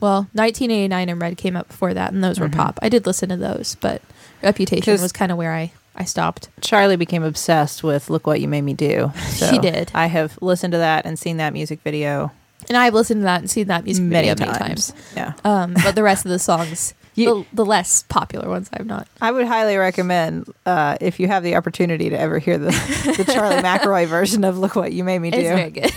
well, 0.00 0.28
1989 0.32 1.08
and 1.08 1.20
Red 1.20 1.36
came 1.38 1.56
up 1.56 1.68
before 1.68 1.94
that 1.94 2.12
and 2.12 2.22
those 2.24 2.40
were 2.40 2.48
pop. 2.48 2.78
I 2.82 2.88
did 2.88 3.06
listen 3.06 3.28
to 3.30 3.36
those, 3.36 3.76
but 3.80 4.02
Reputation 4.42 5.00
was 5.00 5.12
kind 5.12 5.32
of 5.32 5.38
where 5.38 5.54
I 5.54 5.72
I 5.96 6.04
stopped. 6.04 6.48
Charlie 6.60 6.96
became 6.96 7.22
obsessed 7.22 7.82
with 7.82 8.10
"Look 8.10 8.26
What 8.26 8.40
You 8.40 8.48
Made 8.48 8.62
Me 8.62 8.74
Do." 8.74 9.12
So 9.30 9.50
She 9.50 9.58
did. 9.58 9.90
I 9.94 10.06
have 10.06 10.38
listened 10.40 10.72
to 10.72 10.78
that 10.78 11.06
and 11.06 11.18
seen 11.18 11.36
that 11.38 11.52
music 11.52 11.80
video 11.82 12.30
And 12.68 12.76
I've 12.76 12.94
listened 12.94 13.20
to 13.22 13.24
that 13.24 13.40
and 13.40 13.50
seen 13.50 13.66
that 13.68 13.84
music 13.84 14.04
many 14.04 14.28
video 14.28 14.44
times. 14.44 14.58
many 14.60 14.68
times. 14.68 14.92
Yeah, 15.14 15.32
Um, 15.44 15.74
but 15.84 15.94
the 15.94 16.02
rest 16.02 16.24
of 16.24 16.30
the 16.30 16.38
songs, 16.38 16.94
You- 17.14 17.46
the, 17.50 17.56
the 17.56 17.64
less 17.64 18.02
popular 18.08 18.48
ones, 18.48 18.68
I've 18.72 18.84
not. 18.86 19.08
I 19.22 19.30
would 19.32 19.46
highly 19.46 19.76
recommend 19.78 20.52
uh, 20.66 20.96
if 21.00 21.18
you 21.18 21.28
have 21.28 21.42
the 21.42 21.54
opportunity 21.56 22.10
to 22.10 22.18
ever 22.18 22.38
hear 22.38 22.58
the 22.58 22.70
the 23.16 23.24
Charlie 23.32 23.56
McElroy 23.62 24.06
version 24.06 24.44
of 24.44 24.58
"Look 24.58 24.76
What 24.76 24.92
You 24.92 25.02
Made 25.04 25.20
Me 25.20 25.30
Do." 25.30 25.38
It's 25.38 25.48
very 25.48 25.70
good. 25.70 25.92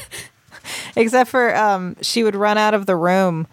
Except 0.96 1.30
for 1.30 1.56
um, 1.56 1.96
she 2.02 2.24
would 2.24 2.36
run 2.36 2.58
out 2.58 2.74
of 2.74 2.86
the 2.86 2.96
room 2.96 3.48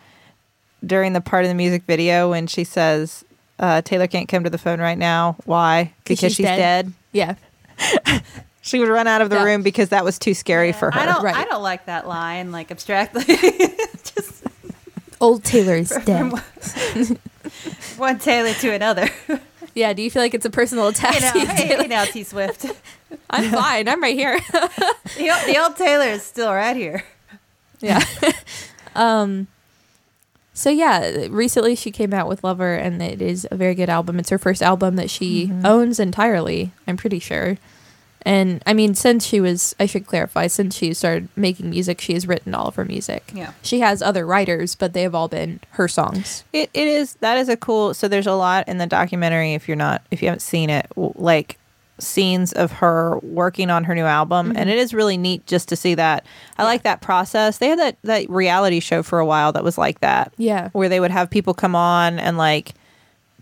during 0.84 1.12
the 1.12 1.20
part 1.20 1.44
of 1.44 1.48
the 1.48 1.54
music 1.54 1.82
video 1.86 2.30
when 2.30 2.46
she 2.46 2.62
says, 2.64 3.24
uh, 3.58 3.82
"Taylor 3.82 4.06
can't 4.06 4.28
come 4.28 4.44
to 4.44 4.50
the 4.50 4.58
phone 4.58 4.80
right 4.80 4.98
now. 4.98 5.36
Why? 5.44 5.92
Because 6.04 6.18
she's 6.18 6.34
she's, 6.36 6.46
dead." 6.46 6.92
dead. 6.92 6.92
yeah, 7.12 8.20
She 8.62 8.80
would 8.80 8.88
run 8.88 9.06
out 9.06 9.20
of 9.20 9.30
the 9.30 9.36
Yeah. 9.36 9.44
room 9.44 9.62
because 9.62 9.90
that 9.90 10.04
was 10.04 10.18
too 10.18 10.34
scary 10.34 10.72
for 10.72 10.90
her. 10.90 10.98
I 10.98 11.06
don't. 11.06 11.22
Right. 11.22 11.36
I 11.36 11.44
don't 11.44 11.62
like 11.62 11.86
that 11.86 12.08
line. 12.08 12.50
Like 12.50 12.70
abstractly, 12.72 13.22
just 14.02 14.42
old 15.20 15.44
Taylor 15.44 15.76
is 15.76 15.90
dead. 16.04 16.32
one 17.96 18.18
Taylor 18.18 18.52
to 18.54 18.72
another. 18.72 19.08
Yeah, 19.74 19.92
do 19.92 20.00
you 20.00 20.10
feel 20.10 20.22
like 20.22 20.32
it's 20.32 20.46
a 20.46 20.50
personal 20.50 20.86
attack? 20.88 21.16
you 21.16 21.20
know, 21.20 21.32
to 21.32 21.38
you, 21.40 21.46
hey, 21.48 21.76
hey 21.82 21.86
now 21.86 22.06
T 22.06 22.22
Swift. 22.24 22.64
I'm 23.28 23.50
fine. 23.52 23.86
I'm 23.90 24.02
right 24.02 24.14
here. 24.16 24.32
old, 24.32 25.46
the 25.46 25.58
old 25.62 25.76
Taylor 25.76 26.06
is 26.06 26.22
still 26.22 26.50
right 26.50 26.74
here. 26.74 27.04
yeah. 27.80 28.02
um. 28.94 29.48
So 30.56 30.70
yeah, 30.70 31.26
recently 31.28 31.74
she 31.76 31.90
came 31.90 32.14
out 32.14 32.28
with 32.28 32.42
Lover, 32.42 32.74
and 32.74 33.02
it 33.02 33.20
is 33.20 33.46
a 33.50 33.56
very 33.56 33.74
good 33.74 33.90
album. 33.90 34.18
It's 34.18 34.30
her 34.30 34.38
first 34.38 34.62
album 34.62 34.96
that 34.96 35.10
she 35.10 35.48
Mm-hmm. 35.48 35.66
owns 35.66 36.00
entirely. 36.00 36.72
I'm 36.88 36.96
pretty 36.96 37.18
sure. 37.18 37.58
And 38.22 38.62
I 38.66 38.72
mean, 38.72 38.94
since 38.94 39.24
she 39.24 39.38
was, 39.38 39.76
I 39.78 39.84
should 39.86 40.06
clarify, 40.06 40.46
since 40.48 40.74
she 40.76 40.94
started 40.94 41.28
making 41.36 41.68
music, 41.70 42.00
she 42.00 42.14
has 42.14 42.26
written 42.26 42.54
all 42.54 42.66
of 42.68 42.74
her 42.76 42.84
music. 42.86 43.30
Yeah. 43.34 43.52
She 43.62 43.80
has 43.80 44.00
other 44.00 44.26
writers, 44.26 44.74
but 44.74 44.94
they 44.94 45.02
have 45.02 45.14
all 45.14 45.28
been 45.28 45.60
her 45.72 45.86
songs. 45.88 46.42
It, 46.52 46.70
it 46.74 46.88
is 46.88 47.14
that 47.20 47.36
is 47.38 47.48
a 47.50 47.56
cool. 47.56 47.92
So 47.94 48.08
there's 48.08 48.26
a 48.26 48.32
lot 48.32 48.66
in 48.66 48.78
the 48.78 48.86
documentary. 48.86 49.52
If 49.54 49.68
you're 49.68 49.76
not, 49.76 50.02
if 50.10 50.22
you 50.22 50.28
haven't 50.28 50.40
seen 50.40 50.70
it, 50.70 50.86
like 50.96 51.58
scenes 51.98 52.52
of 52.52 52.72
her 52.72 53.18
working 53.22 53.70
on 53.70 53.84
her 53.84 53.94
new 53.94 54.04
album, 54.04 54.52
and 54.54 54.68
it 54.68 54.78
is 54.78 54.92
really 54.92 55.16
neat 55.16 55.46
just 55.46 55.68
to 55.70 55.76
see 55.76 55.94
that. 55.94 56.26
I 56.58 56.64
like 56.64 56.82
that 56.82 57.00
process. 57.00 57.58
They 57.58 57.68
had 57.68 57.78
that 57.78 57.96
that 58.02 58.28
reality 58.28 58.80
show 58.80 59.02
for 59.02 59.18
a 59.18 59.26
while 59.26 59.52
that 59.52 59.64
was 59.64 59.78
like 59.78 60.00
that. 60.00 60.32
Yeah. 60.36 60.68
where 60.72 60.88
they 60.88 61.00
would 61.00 61.10
have 61.10 61.30
people 61.30 61.54
come 61.54 61.74
on 61.74 62.18
and 62.18 62.36
like 62.36 62.74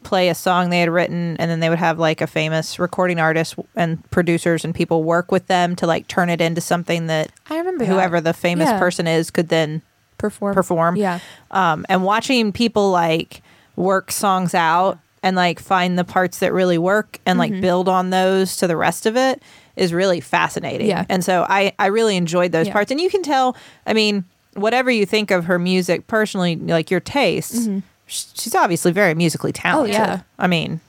play 0.02 0.28
a 0.28 0.34
song 0.34 0.68
they 0.68 0.80
had 0.80 0.90
written 0.90 1.34
and 1.38 1.50
then 1.50 1.60
they 1.60 1.70
would 1.70 1.78
have 1.78 1.98
like 1.98 2.20
a 2.20 2.26
famous 2.26 2.78
recording 2.78 3.18
artist 3.18 3.54
and 3.74 3.98
producers 4.10 4.62
and 4.62 4.74
people 4.74 5.02
work 5.02 5.32
with 5.32 5.46
them 5.46 5.74
to 5.74 5.86
like 5.86 6.06
turn 6.08 6.28
it 6.28 6.42
into 6.42 6.60
something 6.60 7.06
that 7.06 7.32
I 7.48 7.56
remember 7.56 7.86
whoever 7.86 8.20
that. 8.20 8.34
the 8.34 8.38
famous 8.38 8.68
Yeah. 8.68 8.78
person 8.78 9.06
is 9.06 9.30
could 9.30 9.48
then 9.48 9.80
perform. 10.18 10.54
perform 10.54 10.96
Yeah. 10.96 11.20
um, 11.52 11.86
and 11.88 12.04
watching 12.04 12.52
people 12.52 12.90
like 12.90 13.40
work 13.76 14.12
songs 14.12 14.54
out 14.54 14.98
and 15.24 15.34
like 15.34 15.58
find 15.58 15.98
the 15.98 16.04
parts 16.04 16.38
that 16.38 16.52
really 16.52 16.78
work 16.78 17.18
and 17.26 17.38
like 17.38 17.60
build 17.60 17.88
on 17.88 18.10
those 18.10 18.56
to 18.58 18.68
the 18.68 18.76
rest 18.76 19.06
of 19.06 19.16
it 19.16 19.42
is 19.74 19.92
really 19.92 20.20
fascinating. 20.20 20.86
Yeah. 20.86 21.04
And 21.08 21.24
so 21.24 21.44
I 21.48 21.72
I 21.80 21.86
really 21.86 22.16
enjoyed 22.16 22.52
those 22.52 22.68
Yeah. 22.68 22.74
parts 22.74 22.92
and 22.92 23.00
you 23.00 23.10
can 23.10 23.22
tell 23.24 23.56
I 23.86 23.92
mean 23.94 24.24
whatever 24.54 24.90
you 24.90 25.04
think 25.06 25.32
of 25.32 25.46
her 25.46 25.58
music 25.58 26.06
personally 26.06 26.54
like 26.56 26.90
your 26.90 27.00
tastes 27.00 27.68
sh- 28.06 28.24
she's 28.34 28.54
obviously 28.54 28.92
very 28.92 29.14
musically 29.14 29.50
talented. 29.52 29.96
Mm-hmm. 29.96 30.04
Oh, 30.12 30.14
yeah. 30.14 30.20
I 30.38 30.46
mean 30.46 30.80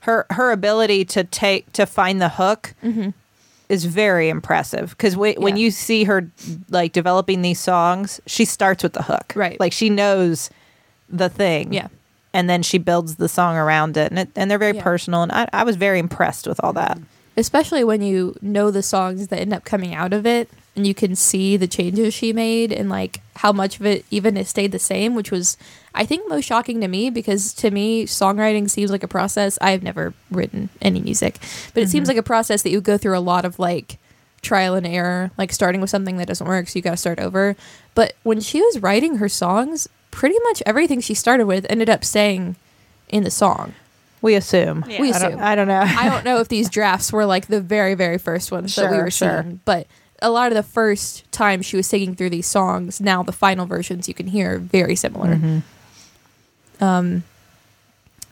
her 0.00 0.24
her 0.30 0.52
ability 0.52 1.04
to 1.06 1.24
take 1.24 1.70
to 1.72 1.84
find 1.86 2.22
the 2.22 2.28
hook 2.30 2.72
is 3.68 3.84
very 3.84 4.28
impressive 4.28 4.90
because 4.90 5.14
w- 5.14 5.34
when 5.40 5.54
Mm-hmm. 5.54 5.58
You 5.58 5.70
see 5.72 6.04
her 6.04 6.30
like 6.70 6.92
developing 6.92 7.42
these 7.42 7.58
songs, 7.58 8.20
she 8.26 8.44
starts 8.44 8.84
with 8.84 8.92
the 8.92 9.02
hook, 9.02 9.32
Right. 9.34 9.58
Like 9.58 9.72
she 9.72 9.90
knows 9.90 10.50
the 11.08 11.28
thing, 11.28 11.72
Yeah. 11.72 11.88
And 12.36 12.50
then 12.50 12.62
she 12.62 12.76
builds 12.76 13.16
the 13.16 13.30
song 13.30 13.56
around 13.56 13.96
it, 13.96 14.12
and 14.12 14.18
it, 14.18 14.28
and 14.36 14.50
they're 14.50 14.58
very 14.58 14.76
Yeah. 14.76 14.82
personal. 14.82 15.22
And 15.22 15.32
I, 15.32 15.48
I 15.54 15.64
was 15.64 15.76
very 15.76 15.98
impressed 15.98 16.46
with 16.46 16.62
all 16.62 16.74
that. 16.74 16.98
Especially 17.34 17.82
when 17.82 18.02
you 18.02 18.36
know 18.42 18.70
the 18.70 18.82
songs 18.82 19.28
that 19.28 19.40
end 19.40 19.54
up 19.54 19.64
coming 19.64 19.94
out 19.94 20.12
of 20.12 20.26
it 20.26 20.50
and 20.74 20.86
you 20.86 20.94
can 20.94 21.16
see 21.16 21.56
the 21.56 21.66
changes 21.66 22.12
she 22.12 22.34
made 22.34 22.72
and 22.72 22.90
like 22.90 23.20
how 23.36 23.52
much 23.52 23.80
of 23.80 23.86
it 23.86 24.04
even 24.10 24.36
it 24.36 24.46
stayed 24.46 24.70
the 24.72 24.78
same, 24.78 25.14
which 25.14 25.30
was 25.30 25.56
I 25.94 26.04
think 26.04 26.28
most 26.28 26.44
shocking 26.44 26.82
to 26.82 26.88
me 26.88 27.08
because 27.08 27.54
to 27.54 27.70
me 27.70 28.04
songwriting 28.04 28.68
seems 28.68 28.90
like 28.90 29.02
a 29.02 29.08
process. 29.08 29.58
I've 29.62 29.82
never 29.82 30.12
written 30.30 30.68
any 30.82 31.00
music, 31.00 31.38
but 31.72 31.82
it 31.82 31.88
seems 31.88 32.06
mm-hmm. 32.06 32.16
like 32.16 32.18
a 32.18 32.22
process 32.22 32.62
that 32.64 32.70
you 32.70 32.82
go 32.82 32.98
through 32.98 33.16
a 33.16 33.20
lot 33.20 33.46
of 33.46 33.58
like 33.58 33.96
trial 34.42 34.74
and 34.74 34.86
error, 34.86 35.30
like 35.38 35.52
starting 35.52 35.80
with 35.80 35.88
something 35.88 36.18
that 36.18 36.28
doesn't 36.28 36.46
work, 36.46 36.68
so 36.68 36.78
you 36.78 36.82
got 36.82 36.90
to 36.90 36.96
start 36.98 37.18
over. 37.18 37.56
But 37.94 38.14
when 38.24 38.40
she 38.40 38.60
was 38.60 38.82
writing 38.82 39.16
her 39.16 39.28
songs, 39.28 39.88
pretty 40.16 40.36
much 40.44 40.62
everything 40.64 40.98
she 40.98 41.12
started 41.12 41.44
with 41.44 41.66
ended 41.68 41.90
up 41.90 42.02
staying 42.02 42.56
in 43.10 43.22
the 43.22 43.30
song. 43.30 43.74
We 44.22 44.34
assume. 44.34 44.82
Yeah. 44.88 44.98
We 45.02 45.12
I 45.12 45.18
don't, 45.18 45.28
assume. 45.32 45.44
I 45.44 45.54
don't 45.54 45.68
know. 45.68 45.80
I 45.80 46.08
don't 46.08 46.24
know 46.24 46.40
if 46.40 46.48
these 46.56 46.70
drafts 46.70 47.12
were 47.12 47.26
like 47.26 47.48
the 47.48 47.60
very, 47.60 47.94
very 47.94 48.16
first 48.16 48.50
ones 48.50 48.74
that 48.76 48.90
we 48.90 48.96
were 48.96 49.10
sure. 49.10 49.42
seeing, 49.42 49.60
but 49.66 49.86
a 50.22 50.30
lot 50.30 50.50
of 50.50 50.56
the 50.56 50.62
first 50.62 51.30
time 51.32 51.60
she 51.60 51.76
was 51.76 51.86
singing 51.86 52.14
through 52.16 52.30
these 52.30 52.46
songs, 52.46 52.98
now 52.98 53.22
the 53.22 53.30
final 53.30 53.66
versions 53.66 54.08
you 54.08 54.14
can 54.14 54.26
hear 54.28 54.54
are 54.54 54.58
very 54.58 54.96
similar. 54.96 55.62
Um, 56.80 57.22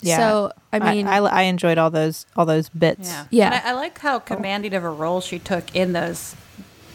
Yeah. 0.01 0.17
So 0.17 0.53
I 0.73 0.79
mean, 0.79 1.07
I, 1.07 1.19
I 1.19 1.43
enjoyed 1.43 1.77
all 1.77 1.91
those 1.91 2.25
all 2.35 2.47
those 2.47 2.71
bits. 2.71 3.11
Yeah. 3.11 3.27
Yeah. 3.31 3.63
I, 3.63 3.71
I 3.71 3.73
like 3.75 3.99
how 3.99 4.19
commanding 4.19 4.73
of 4.73 4.85
a 4.85 4.91
role 4.91 5.21
she 5.21 5.39
took 5.39 5.77
in 5.77 5.93
those 5.93 6.35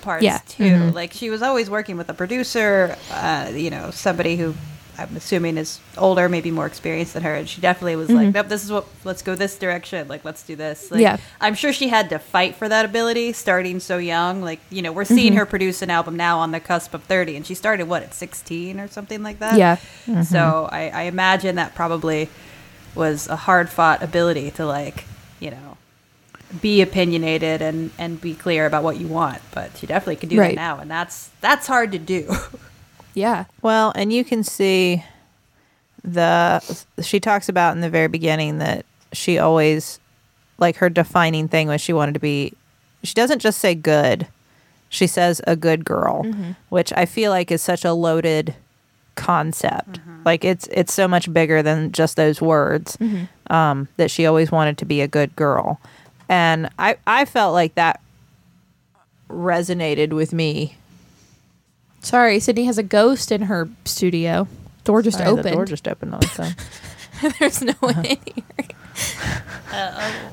parts 0.01 0.23
Yeah. 0.23 0.39
too. 0.47 0.63
Mm-hmm. 0.63 0.95
Like 0.95 1.13
she 1.13 1.29
was 1.29 1.41
always 1.43 1.69
working 1.69 1.95
with 1.95 2.09
a 2.09 2.13
producer, 2.15 2.97
uh, 3.11 3.51
you 3.53 3.69
know, 3.69 3.91
somebody 3.91 4.35
who 4.35 4.55
I'm 4.99 5.15
assuming 5.15 5.57
is 5.57 5.79
older, 5.97 6.27
maybe 6.29 6.51
more 6.51 6.65
experienced 6.65 7.13
than 7.13 7.23
her, 7.23 7.33
and 7.35 7.47
she 7.47 7.61
definitely 7.61 7.95
was 7.95 8.09
like, 8.09 8.33
"Nope, 8.33 8.47
this 8.47 8.63
is 8.63 8.71
what. 8.71 8.85
Let's 9.03 9.21
go 9.21 9.35
this 9.35 9.57
direction. 9.57 10.07
Like, 10.07 10.23
let's 10.25 10.43
do 10.43 10.55
this." 10.55 10.91
Like, 10.91 10.97
Mm-hmm. 10.99 11.01
Yeah. 11.01 11.17
I'm 11.41 11.55
sure 11.55 11.71
she 11.73 11.87
had 11.87 12.09
to 12.09 12.19
fight 12.19 12.55
for 12.55 12.67
that 12.69 12.85
ability, 12.85 13.33
starting 13.33 13.79
so 13.79 13.97
young. 13.97 14.41
Like, 14.41 14.59
you 14.69 14.81
know, 14.81 14.91
we're 14.91 15.05
seeing 15.05 15.31
Mm-hmm. 15.31 15.37
her 15.39 15.45
produce 15.45 15.81
an 15.81 15.89
album 15.89 16.15
now 16.15 16.39
on 16.39 16.51
the 16.51 16.59
cusp 16.59 16.93
of 16.93 17.03
30, 17.03 17.35
and 17.37 17.45
she 17.47 17.55
started 17.55 17.87
what 17.87 18.03
at 18.03 18.13
16 18.13 18.79
or 18.79 18.87
something 18.87 19.23
like 19.23 19.39
that. 19.39 19.57
yeah, 19.57 19.77
So 20.23 20.67
I, 20.71 20.89
I 20.89 21.01
imagine 21.03 21.55
that 21.55 21.75
probably 21.75 22.29
was 22.95 23.27
a 23.27 23.35
hard 23.35 23.69
fought 23.69 24.01
ability 24.03 24.51
to 24.51 24.65
like, 24.65 25.05
you 25.39 25.51
know, 25.51 25.77
be 26.61 26.81
opinionated 26.81 27.61
and 27.61 27.91
and 27.99 28.19
be 28.19 28.33
clear 28.33 28.65
about 28.65 28.81
what 28.83 28.99
you 28.99 29.07
want. 29.07 29.39
But 29.53 29.77
she 29.77 29.85
definitely 29.85 30.15
can 30.15 30.29
do 30.29 30.39
Right. 30.39 30.55
that 30.55 30.61
now, 30.61 30.79
and 30.79 30.89
that's 30.89 31.29
that's 31.41 31.67
hard 31.67 31.91
to 31.91 31.99
do. 31.99 32.33
yeah, 33.13 33.45
Well, 33.61 33.91
and 33.95 34.13
you 34.13 34.23
can 34.23 34.43
see 34.43 35.03
the 36.03 36.61
she 37.01 37.19
talks 37.19 37.49
about 37.49 37.75
in 37.75 37.81
the 37.81 37.89
very 37.89 38.07
beginning 38.07 38.59
that 38.59 38.85
she 39.11 39.37
always 39.37 39.99
like 40.57 40.77
her 40.77 40.89
defining 40.89 41.47
thing 41.47 41.67
was 41.67 41.81
she 41.81 41.93
wanted 41.93 42.13
to 42.13 42.19
be 42.19 42.53
she 43.03 43.13
doesn't 43.13 43.39
just 43.39 43.59
say 43.59 43.75
good. 43.75 44.27
She 44.89 45.07
says 45.07 45.39
a 45.45 45.55
good 45.55 45.85
girl, 45.85 46.23
mm-hmm. 46.23 46.51
which 46.69 46.91
I 46.95 47.05
feel 47.05 47.31
like 47.31 47.51
is 47.51 47.61
such 47.61 47.85
a 47.85 47.93
loaded 47.93 48.55
concept. 49.15 49.99
Mm-hmm. 49.99 50.21
Like 50.25 50.43
it's 50.43 50.67
it's 50.71 50.93
so 50.93 51.07
much 51.07 51.31
bigger 51.31 51.61
than 51.61 51.91
just 51.91 52.15
those 52.15 52.41
words. 52.41 52.97
Mm-hmm. 52.97 53.53
Um, 53.53 53.87
that 53.97 54.11
she 54.11 54.25
always 54.25 54.51
wanted 54.51 54.77
to 54.79 54.85
be 54.85 55.01
a 55.01 55.07
good 55.07 55.35
girl, 55.35 55.79
and 56.27 56.69
I 56.79 56.97
I 57.05 57.25
felt 57.25 57.53
like 57.53 57.75
that 57.75 58.01
resonated 59.29 60.13
with 60.13 60.33
me. 60.33 60.75
Sorry, 62.01 62.37
Sydnee 62.37 62.65
has 62.65 62.77
a 62.77 62.83
ghost 62.83 63.31
in 63.31 63.43
her 63.43 63.69
studio. 63.85 64.47
Door 64.83 65.03
just 65.03 65.17
Sorry, 65.17 65.29
opened. 65.29 65.45
The 65.45 65.51
door 65.51 65.65
just 65.65 65.87
opened 65.87 66.13
on 66.15 66.23
its 66.23 66.39
own. 66.39 66.55
There's 67.39 67.61
no 67.61 67.73
one 67.81 68.05
in 68.05 68.17
here. 68.25 68.67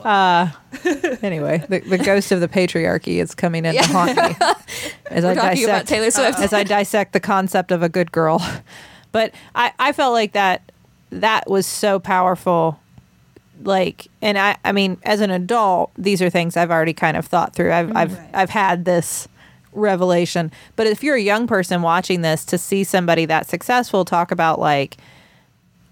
Uh, 0.05 0.51
anyway, 1.23 1.63
the, 1.69 1.81
the 1.81 1.99
ghost 1.99 2.33
of 2.33 2.41
the 2.41 2.49
patriarchy 2.49 3.17
is 3.21 3.35
coming 3.35 3.65
in 3.65 3.75
to 3.75 3.83
haunt 3.83 4.17
me 4.17 4.23
as 5.11 5.25
We're 5.25 5.31
I 5.33 5.35
talking 5.35 5.65
about 5.65 5.87
dissect 5.87 5.89
Taylor 5.89 6.11
Swift. 6.11 6.39
as 6.39 6.53
I 6.53 6.65
dissect 6.65 7.13
the 7.13 7.21
concept 7.21 7.71
of 7.73 7.83
a 7.83 7.89
good 7.89 8.13
girl. 8.13 8.41
But 9.13 9.33
I, 9.55 9.73
I 9.79 9.93
felt 9.93 10.13
like 10.13 10.33
that 10.33 10.71
that 11.11 11.49
was 11.51 11.67
so 11.67 11.99
powerful. 11.99 12.81
Like, 13.63 14.07
and 14.23 14.39
I, 14.39 14.57
I 14.65 14.73
mean, 14.73 14.99
as 15.03 15.21
an 15.21 15.31
adult, 15.31 15.91
these 15.97 16.21
are 16.23 16.31
things 16.31 16.57
I've 16.57 16.71
already 16.71 16.93
kind 16.93 17.17
of 17.17 17.27
thought 17.27 17.55
through. 17.55 17.73
I've, 17.73 17.95
I've, 17.97 18.19
Right. 18.19 18.31
I've 18.35 18.51
had 18.51 18.85
this 18.85 19.29
revelation. 19.77 20.51
But 20.75 20.87
if 20.87 21.03
you're 21.03 21.17
a 21.17 21.21
young 21.21 21.47
person 21.47 21.83
watching 21.83 22.23
this, 22.23 22.45
to 22.47 22.59
see 22.59 22.85
somebody 22.85 23.27
that 23.27 23.49
successful 23.49 24.05
talk 24.05 24.31
about 24.31 24.59
like, 24.59 24.97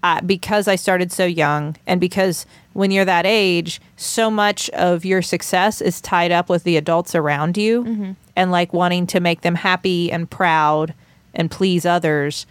uh, 0.03 0.21
because 0.21 0.67
I 0.67 0.75
started 0.75 1.11
so 1.11 1.25
young, 1.25 1.75
and 1.87 1.99
because 1.99 2.45
when 2.73 2.91
you're 2.91 3.05
that 3.05 3.25
age, 3.25 3.81
so 3.95 4.29
much 4.29 4.69
of 4.71 5.03
your 5.05 5.21
success 5.21 5.81
is 5.81 5.99
tied 6.01 6.31
up 6.31 6.49
with 6.49 6.63
the 6.63 6.77
adults 6.77 7.15
around 7.15 7.57
you 7.57 8.15
and 8.35 8.51
like 8.51 8.73
wanting 8.73 9.07
to 9.07 9.19
make 9.19 9.41
them 9.41 9.55
happy 9.55 10.11
and 10.11 10.29
proud 10.29 10.93
and 11.33 11.49
please 11.49 11.85
others. 11.85 12.45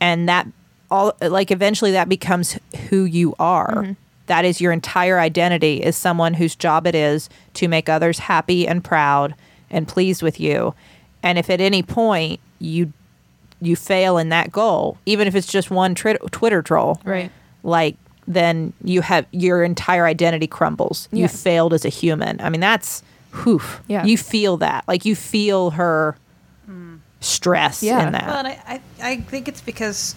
And 0.00 0.28
that 0.28 0.48
all 0.90 1.12
like 1.20 1.50
eventually 1.52 1.92
that 1.92 2.08
becomes 2.08 2.58
who 2.88 3.04
you 3.04 3.34
are. 3.38 3.84
That 4.26 4.44
is 4.44 4.60
your 4.60 4.72
entire 4.72 5.18
identity 5.20 5.82
is 5.82 5.96
someone 5.96 6.34
whose 6.34 6.56
job 6.56 6.86
it 6.86 6.94
is 6.94 7.28
to 7.54 7.68
make 7.68 7.88
others 7.88 8.18
happy 8.20 8.66
and 8.66 8.82
proud 8.82 9.34
and 9.70 9.86
pleased 9.88 10.22
with 10.22 10.40
you. 10.40 10.74
And 11.22 11.38
if 11.38 11.50
at 11.50 11.60
any 11.60 11.82
point 11.82 12.40
you 12.58 12.92
you 13.62 13.76
fail 13.76 14.16
in 14.16 14.30
that 14.30 14.50
goal, 14.50 14.96
even 15.04 15.28
if 15.28 15.34
it's 15.34 15.46
just 15.46 15.70
one 15.70 15.94
tri- 15.94 16.16
Twitter 16.30 16.62
troll, 16.62 16.98
Right. 17.04 17.30
like 17.62 17.96
then 18.26 18.72
you 18.84 19.02
have 19.02 19.26
your 19.32 19.62
entire 19.64 20.06
identity 20.06 20.46
crumbles. 20.46 21.08
Yeah. 21.12 21.22
You 21.22 21.28
failed 21.28 21.74
as 21.74 21.84
a 21.84 21.88
human. 21.90 22.40
I 22.40 22.48
mean, 22.48 22.60
that's 22.60 23.02
whew. 23.42 23.60
Yeah. 23.88 24.04
You 24.04 24.16
feel 24.16 24.56
that. 24.58 24.84
Like 24.88 25.04
you 25.04 25.14
feel 25.16 25.70
her 25.70 26.16
stress 27.20 27.82
Yeah. 27.82 28.06
in 28.06 28.12
that. 28.12 28.26
Well, 28.26 28.38
and 28.38 28.48
I, 28.48 28.58
I, 28.66 28.80
I 29.10 29.16
think 29.20 29.46
it's 29.48 29.60
because 29.60 30.14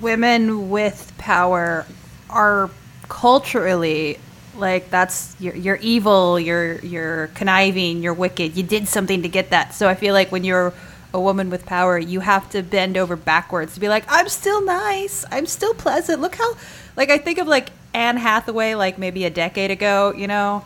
women 0.00 0.70
with 0.70 1.12
power 1.18 1.86
are 2.30 2.68
culturally 3.08 4.18
like 4.56 4.90
that's 4.90 5.34
you're, 5.40 5.54
you're 5.54 5.76
evil, 5.76 6.38
you're 6.38 6.78
you're 6.80 7.28
conniving, 7.28 8.02
you're 8.02 8.14
wicked. 8.14 8.56
You 8.56 8.62
did 8.62 8.88
something 8.88 9.22
to 9.22 9.28
get 9.28 9.50
that. 9.50 9.74
So 9.74 9.88
I 9.88 9.94
feel 9.94 10.14
like 10.14 10.30
when 10.30 10.44
you're 10.44 10.72
a 11.14 11.20
woman 11.20 11.50
with 11.50 11.66
power, 11.66 11.98
you 11.98 12.20
have 12.20 12.48
to 12.50 12.62
bend 12.62 12.96
over 12.96 13.16
backwards 13.16 13.74
to 13.74 13.80
be 13.80 13.88
like, 13.88 14.04
I'm 14.08 14.28
still 14.28 14.64
nice, 14.64 15.24
I'm 15.30 15.46
still 15.46 15.74
pleasant. 15.74 16.20
Look 16.20 16.36
how, 16.36 16.56
like 16.96 17.10
I 17.10 17.18
think 17.18 17.38
of 17.38 17.46
like 17.46 17.70
Anne 17.94 18.16
Hathaway, 18.16 18.74
like 18.74 18.98
maybe 18.98 19.24
a 19.24 19.30
decade 19.30 19.70
ago, 19.70 20.14
you 20.16 20.26
know, 20.26 20.64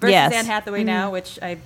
versus 0.00 0.12
Yes. 0.12 0.32
Anne 0.32 0.46
Hathaway 0.46 0.80
mm-hmm. 0.80 0.86
now, 0.86 1.10
which 1.10 1.38
I. 1.42 1.58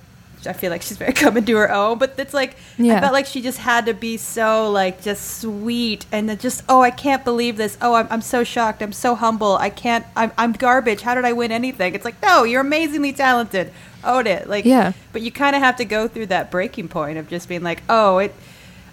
I 0.47 0.53
feel 0.53 0.69
like 0.71 0.81
she's 0.81 0.97
very 0.97 1.13
coming 1.23 1.45
to 1.45 1.55
her 1.57 1.71
own, 1.71 1.97
but 1.97 2.15
it's 2.17 2.33
like 2.33 2.55
I 2.79 2.99
felt 2.99 3.13
like 3.13 3.25
she 3.25 3.41
just 3.41 3.59
had 3.59 3.85
to 3.85 3.93
be 3.93 4.17
so 4.17 4.69
like 4.69 5.01
just 5.01 5.41
sweet 5.41 6.05
and 6.11 6.29
then 6.29 6.37
just 6.37 6.63
oh 6.69 6.81
I 6.81 6.91
can't 6.91 7.23
believe 7.23 7.57
this. 7.57 7.77
Oh 7.81 7.93
I'm, 7.95 8.07
I'm 8.09 8.21
so 8.21 8.43
shocked. 8.43 8.81
I'm 8.81 8.93
so 8.93 9.15
humble. 9.15 9.57
I 9.57 9.69
can't 9.69 10.05
I'm, 10.15 10.31
I'm 10.37 10.53
garbage. 10.53 11.01
How 11.01 11.15
did 11.15 11.25
I 11.25 11.33
win 11.33 11.51
anything? 11.51 11.95
It's 11.95 12.05
like 12.05 12.21
no 12.21 12.43
you're 12.43 12.61
amazingly 12.61 13.13
talented. 13.13 13.71
Own 14.03 14.27
it. 14.27 14.47
Like 14.49 14.65
Yeah. 14.65 14.93
but 15.11 15.21
you 15.21 15.31
kind 15.31 15.55
of 15.55 15.61
have 15.61 15.77
to 15.77 15.85
go 15.85 16.07
through 16.07 16.27
that 16.27 16.51
breaking 16.51 16.87
point 16.89 17.17
of 17.17 17.29
just 17.29 17.47
being 17.47 17.63
like 17.63 17.83
oh 17.89 18.17
it 18.19 18.33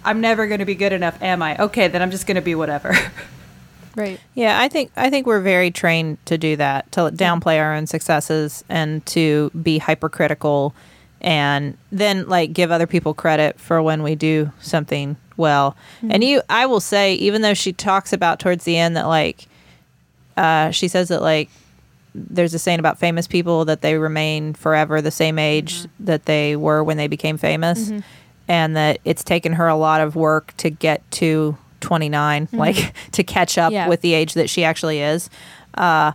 I'm 0.03 0.19
never 0.21 0.47
going 0.47 0.59
to 0.59 0.65
be 0.65 0.75
good 0.75 0.93
enough 0.93 1.21
am 1.21 1.41
I? 1.41 1.57
Okay 1.57 1.87
then 1.87 2.01
I'm 2.01 2.11
just 2.11 2.27
going 2.27 2.35
to 2.35 2.41
be 2.41 2.55
whatever. 2.55 2.95
Right. 3.95 4.19
Yeah, 4.35 4.59
I 4.59 4.69
think 4.69 4.91
I 4.95 5.09
think 5.09 5.27
we're 5.27 5.41
very 5.41 5.69
trained 5.71 6.25
to 6.25 6.37
do 6.37 6.55
that, 6.55 6.89
to 6.93 7.01
downplay 7.11 7.59
our 7.59 7.73
own 7.75 7.87
successes 7.87 8.63
and 8.69 9.05
to 9.07 9.51
be 9.61 9.79
hypercritical 9.79 10.73
and 11.21 11.77
then 11.91 12.27
like 12.27 12.51
give 12.53 12.71
other 12.71 12.87
people 12.87 13.13
credit 13.13 13.59
for 13.59 13.81
when 13.81 14.01
we 14.03 14.15
do 14.15 14.51
something 14.59 15.15
well. 15.37 15.75
And 16.09 16.23
you 16.23 16.41
I 16.49 16.65
will 16.65 16.79
say 16.79 17.13
even 17.15 17.41
though 17.41 17.53
she 17.53 17.71
talks 17.73 18.11
about 18.11 18.39
towards 18.39 18.63
the 18.65 18.77
end 18.77 18.97
that 18.97 19.07
like 19.07 19.47
uh 20.37 20.71
she 20.71 20.87
says 20.87 21.09
that 21.09 21.21
like 21.21 21.49
there's 22.13 22.53
a 22.53 22.59
saying 22.59 22.79
about 22.79 22.99
famous 22.99 23.25
people 23.27 23.63
that 23.65 23.81
they 23.81 23.95
remain 23.97 24.53
forever 24.53 25.01
the 25.01 25.11
same 25.11 25.39
age 25.39 25.85
that 25.99 26.25
they 26.25 26.55
were 26.55 26.83
when 26.83 26.97
they 26.97 27.07
became 27.07 27.37
famous. 27.37 27.91
And 28.47 28.75
that 28.75 28.99
it's 29.05 29.23
taken 29.23 29.53
her 29.53 29.67
a 29.67 29.75
lot 29.77 30.01
of 30.01 30.15
work 30.15 30.53
to 30.57 30.69
get 30.69 31.09
to 31.11 31.57
29 31.79 32.49
like 32.51 32.93
to 33.13 33.23
catch 33.23 33.57
up 33.57 33.71
Yeah. 33.71 33.87
with 33.87 34.01
the 34.01 34.13
age 34.13 34.33
that 34.33 34.49
she 34.49 34.63
actually 34.63 35.01
is. 35.01 35.29
Uh 35.75 36.11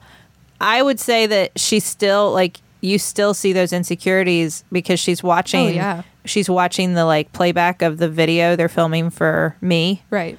i 0.60 0.82
would 0.82 0.98
say 0.98 1.26
that 1.26 1.50
she's 1.58 1.84
still 1.84 2.32
like 2.32 2.58
you 2.80 2.98
still 2.98 3.34
see 3.34 3.52
those 3.52 3.72
insecurities 3.72 4.64
because 4.70 5.00
she's 5.00 5.24
oh, 5.24 5.28
watching 5.28 5.66
Oh, 5.66 5.68
yeah. 5.68 6.02
she's 6.24 6.48
watching 6.50 6.94
the 6.94 7.04
like 7.04 7.32
playback 7.32 7.82
of 7.82 7.98
the 7.98 8.08
video 8.08 8.56
they're 8.56 8.68
filming 8.68 9.10
for 9.10 9.56
me 9.60 10.02
Right. 10.10 10.38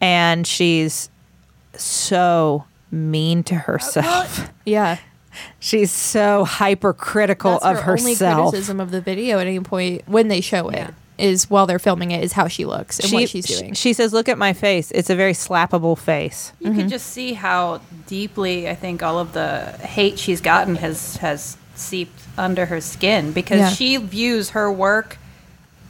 and 0.00 0.46
she's 0.46 1.10
so 1.74 2.64
mean 2.90 3.42
to 3.44 3.54
uh, 3.54 3.58
uh, 3.58 3.62
herself 3.62 4.50
Yeah. 4.66 4.98
she's 5.58 5.90
so 5.90 6.44
hypercritical 6.44 7.52
That's 7.62 7.64
of 7.78 7.84
her 7.84 7.92
only 7.98 8.12
herself 8.12 8.50
criticism 8.50 8.80
of 8.80 8.90
the 8.90 9.00
video 9.00 9.38
at 9.38 9.46
any 9.46 9.60
point 9.60 10.02
when 10.06 10.28
they 10.28 10.40
show 10.40 10.68
it 10.68 10.94
is 11.18 11.44
Yeah. 11.44 11.48
while 11.54 11.66
they're 11.66 11.78
filming 11.78 12.10
it 12.12 12.22
is 12.22 12.32
how 12.32 12.48
she 12.48 12.64
looks 12.64 12.98
and 13.00 13.08
she, 13.08 13.16
what 13.16 13.28
she's 13.28 13.46
doing. 13.46 13.74
she 13.74 13.92
says 13.92 14.12
look 14.12 14.28
at 14.28 14.38
my 14.38 14.52
face 14.52 14.90
it's 14.92 15.10
a 15.10 15.16
very 15.16 15.32
slappable 15.32 15.96
face 15.98 16.52
You 16.60 16.70
can 16.70 16.80
mm-hmm. 16.80 16.88
just 16.88 17.06
see 17.08 17.32
how 17.34 17.80
deeply 18.06 18.68
I 18.68 18.74
think 18.74 19.02
all 19.02 19.18
of 19.18 19.32
the 19.32 19.72
hate 19.82 20.18
she's 20.18 20.40
gotten 20.40 20.76
has 20.76 21.16
has 21.18 21.56
seeped 21.78 22.20
under 22.36 22.66
her 22.66 22.80
skin 22.80 23.32
because 23.32 23.58
Yeah. 23.60 23.68
she 23.70 23.96
views 23.96 24.50
her 24.50 24.70
work 24.72 25.18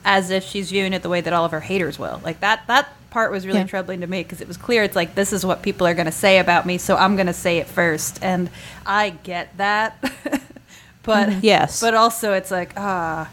as 0.04 0.30
if 0.30 0.44
she's 0.44 0.70
viewing 0.70 0.92
it 0.92 1.02
the 1.02 1.08
way 1.08 1.20
that 1.20 1.32
all 1.32 1.44
of 1.44 1.50
her 1.50 1.60
haters 1.60 1.98
will. 1.98 2.20
Like 2.24 2.40
that 2.40 2.66
that 2.68 2.88
part 3.10 3.30
was 3.32 3.46
really 3.46 3.60
Yeah. 3.60 3.64
troubling 3.66 4.00
to 4.02 4.06
me 4.06 4.22
because 4.22 4.40
it 4.40 4.48
was 4.48 4.56
clear 4.56 4.82
it's 4.82 4.94
like 4.96 5.14
this 5.14 5.32
is 5.32 5.44
what 5.44 5.62
people 5.62 5.86
are 5.86 5.94
going 5.94 6.06
to 6.06 6.12
say 6.12 6.38
about 6.38 6.66
me, 6.66 6.78
so 6.78 6.96
I'm 6.96 7.16
going 7.16 7.26
to 7.26 7.32
say 7.32 7.58
it 7.58 7.66
first, 7.66 8.18
and 8.22 8.50
I 8.86 9.10
get 9.10 9.56
that. 9.58 9.96
but 11.02 11.42
Yes. 11.42 11.80
but 11.80 11.94
also 11.94 12.32
it's 12.34 12.50
like 12.50 12.72
ah, 12.76 13.28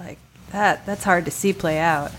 like 0.00 0.18
that 0.52 0.86
that's 0.86 1.04
hard 1.04 1.24
to 1.24 1.30
see 1.30 1.52
play 1.52 1.78
out. 1.78 2.12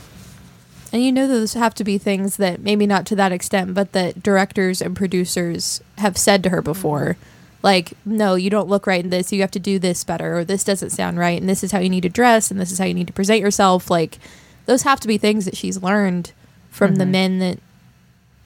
And 0.91 1.03
you 1.03 1.11
know 1.11 1.27
those 1.27 1.53
have 1.53 1.75
to 1.75 1.83
be 1.83 1.97
things 1.99 2.37
that 2.37 2.61
maybe 2.61 2.87
not 2.87 3.05
to 3.07 3.15
that 3.15 3.31
extent, 3.31 3.73
but 3.75 3.91
that 3.93 4.23
directors 4.23 4.81
and 4.81 4.95
producers 4.95 5.81
have 5.99 6.17
said 6.17 6.41
to 6.43 6.49
her 6.49 6.61
before. 6.63 7.15
Like, 7.62 7.93
no, 8.06 8.36
you 8.36 8.50
don't 8.50 8.69
look 8.69 8.88
right 8.88 9.04
in 9.04 9.10
this. 9.10 9.32
You 9.32 9.41
have 9.41 9.52
to 9.52 9.60
do 9.60 9.80
this 9.80 10.04
better, 10.04 10.38
or 10.38 10.45
this 10.45 10.63
doesn't 10.63 10.91
sound 10.91 11.17
right, 11.17 11.39
and 11.39 11.50
this 11.50 11.63
is 11.63 11.72
how 11.72 11.80
you 11.80 11.89
need 11.89 12.04
to 12.04 12.10
dress, 12.10 12.52
and 12.52 12.60
this 12.60 12.72
is 12.72 12.80
how 12.80 12.86
you 12.86 12.93
need 12.93 13.08
to 13.08 13.13
present 13.13 13.41
yourself. 13.41 13.89
Like, 13.89 14.17
those 14.65 14.84
have 14.84 15.00
to 15.02 15.08
be 15.08 15.17
things 15.17 15.45
that 15.45 15.58
she's 15.58 15.82
learned 15.82 16.32
from 16.69 16.95
the 16.95 17.06
men 17.06 17.39
that 17.39 17.60